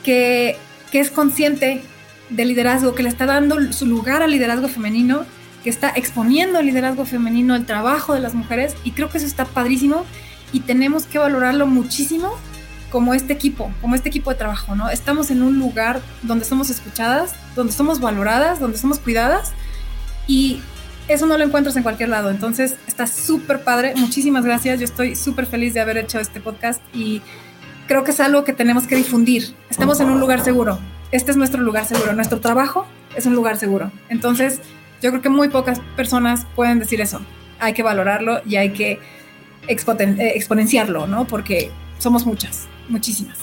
que, 0.03 0.57
que 0.90 1.00
es 1.00 1.11
consciente 1.11 1.82
de 2.28 2.44
liderazgo, 2.44 2.94
que 2.94 3.03
le 3.03 3.09
está 3.09 3.26
dando 3.26 3.72
su 3.72 3.86
lugar 3.86 4.22
al 4.22 4.30
liderazgo 4.30 4.68
femenino, 4.68 5.24
que 5.62 5.70
está 5.70 5.92
exponiendo 5.94 6.58
el 6.58 6.66
liderazgo 6.66 7.04
femenino, 7.04 7.54
el 7.54 7.66
trabajo 7.66 8.14
de 8.14 8.20
las 8.20 8.34
mujeres, 8.34 8.76
y 8.84 8.92
creo 8.92 9.10
que 9.10 9.18
eso 9.18 9.26
está 9.26 9.44
padrísimo 9.44 10.04
y 10.52 10.60
tenemos 10.60 11.04
que 11.04 11.18
valorarlo 11.18 11.66
muchísimo 11.66 12.32
como 12.90 13.14
este 13.14 13.32
equipo, 13.32 13.70
como 13.80 13.94
este 13.94 14.08
equipo 14.08 14.30
de 14.30 14.36
trabajo, 14.36 14.74
¿no? 14.74 14.90
Estamos 14.90 15.30
en 15.30 15.42
un 15.42 15.58
lugar 15.58 16.00
donde 16.22 16.44
somos 16.44 16.68
escuchadas, 16.68 17.34
donde 17.56 17.72
somos 17.72 18.00
valoradas, 18.00 18.60
donde 18.60 18.76
somos 18.76 18.98
cuidadas 18.98 19.52
y 20.26 20.60
eso 21.08 21.26
no 21.26 21.38
lo 21.38 21.44
encuentras 21.44 21.74
en 21.76 21.82
cualquier 21.82 22.10
lado. 22.10 22.30
Entonces 22.30 22.76
está 22.86 23.06
súper 23.06 23.64
padre. 23.64 23.94
Muchísimas 23.96 24.44
gracias. 24.44 24.78
Yo 24.78 24.84
estoy 24.84 25.16
súper 25.16 25.46
feliz 25.46 25.72
de 25.72 25.80
haber 25.80 25.96
hecho 25.96 26.20
este 26.20 26.40
podcast 26.40 26.82
y 26.92 27.22
creo 27.88 28.04
que 28.04 28.10
es 28.10 28.20
algo 28.20 28.44
que 28.44 28.52
tenemos 28.52 28.86
que 28.86 28.96
difundir. 28.96 29.54
Estamos 29.70 30.00
en 30.00 30.10
un 30.10 30.20
lugar 30.20 30.44
seguro 30.44 30.78
este 31.12 31.30
es 31.30 31.36
nuestro 31.36 31.60
lugar 31.60 31.84
seguro, 31.84 32.14
nuestro 32.14 32.40
trabajo 32.40 32.86
es 33.14 33.26
un 33.26 33.34
lugar 33.34 33.58
seguro. 33.58 33.92
Entonces, 34.08 34.60
yo 35.03 35.11
creo 35.11 35.20
que 35.20 35.28
muy 35.28 35.48
pocas 35.48 35.80
personas 35.96 36.46
pueden 36.55 36.78
decir 36.78 37.00
eso. 37.00 37.20
Hay 37.59 37.74
que 37.74 37.82
valorarlo 37.82 38.40
y 38.46 38.57
hay 38.57 38.70
que 38.70 38.92
eh, 38.92 39.00
exponenciarlo, 39.68 41.07
¿no? 41.07 41.26
Porque 41.26 41.70
somos 41.98 42.24
muchas, 42.24 42.66
muchísimas. 42.88 43.38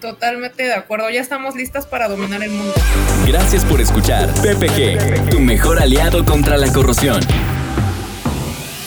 Totalmente 0.00 0.62
de 0.62 0.74
acuerdo, 0.74 1.10
ya 1.10 1.20
estamos 1.20 1.56
listas 1.56 1.86
para 1.86 2.08
dominar 2.08 2.42
el 2.42 2.50
mundo. 2.50 2.74
Gracias 3.26 3.64
por 3.64 3.80
escuchar 3.80 4.28
PPG, 4.34 5.30
tu 5.30 5.40
mejor 5.40 5.80
aliado 5.80 6.24
contra 6.24 6.56
la 6.56 6.72
corrupción. 6.72 7.20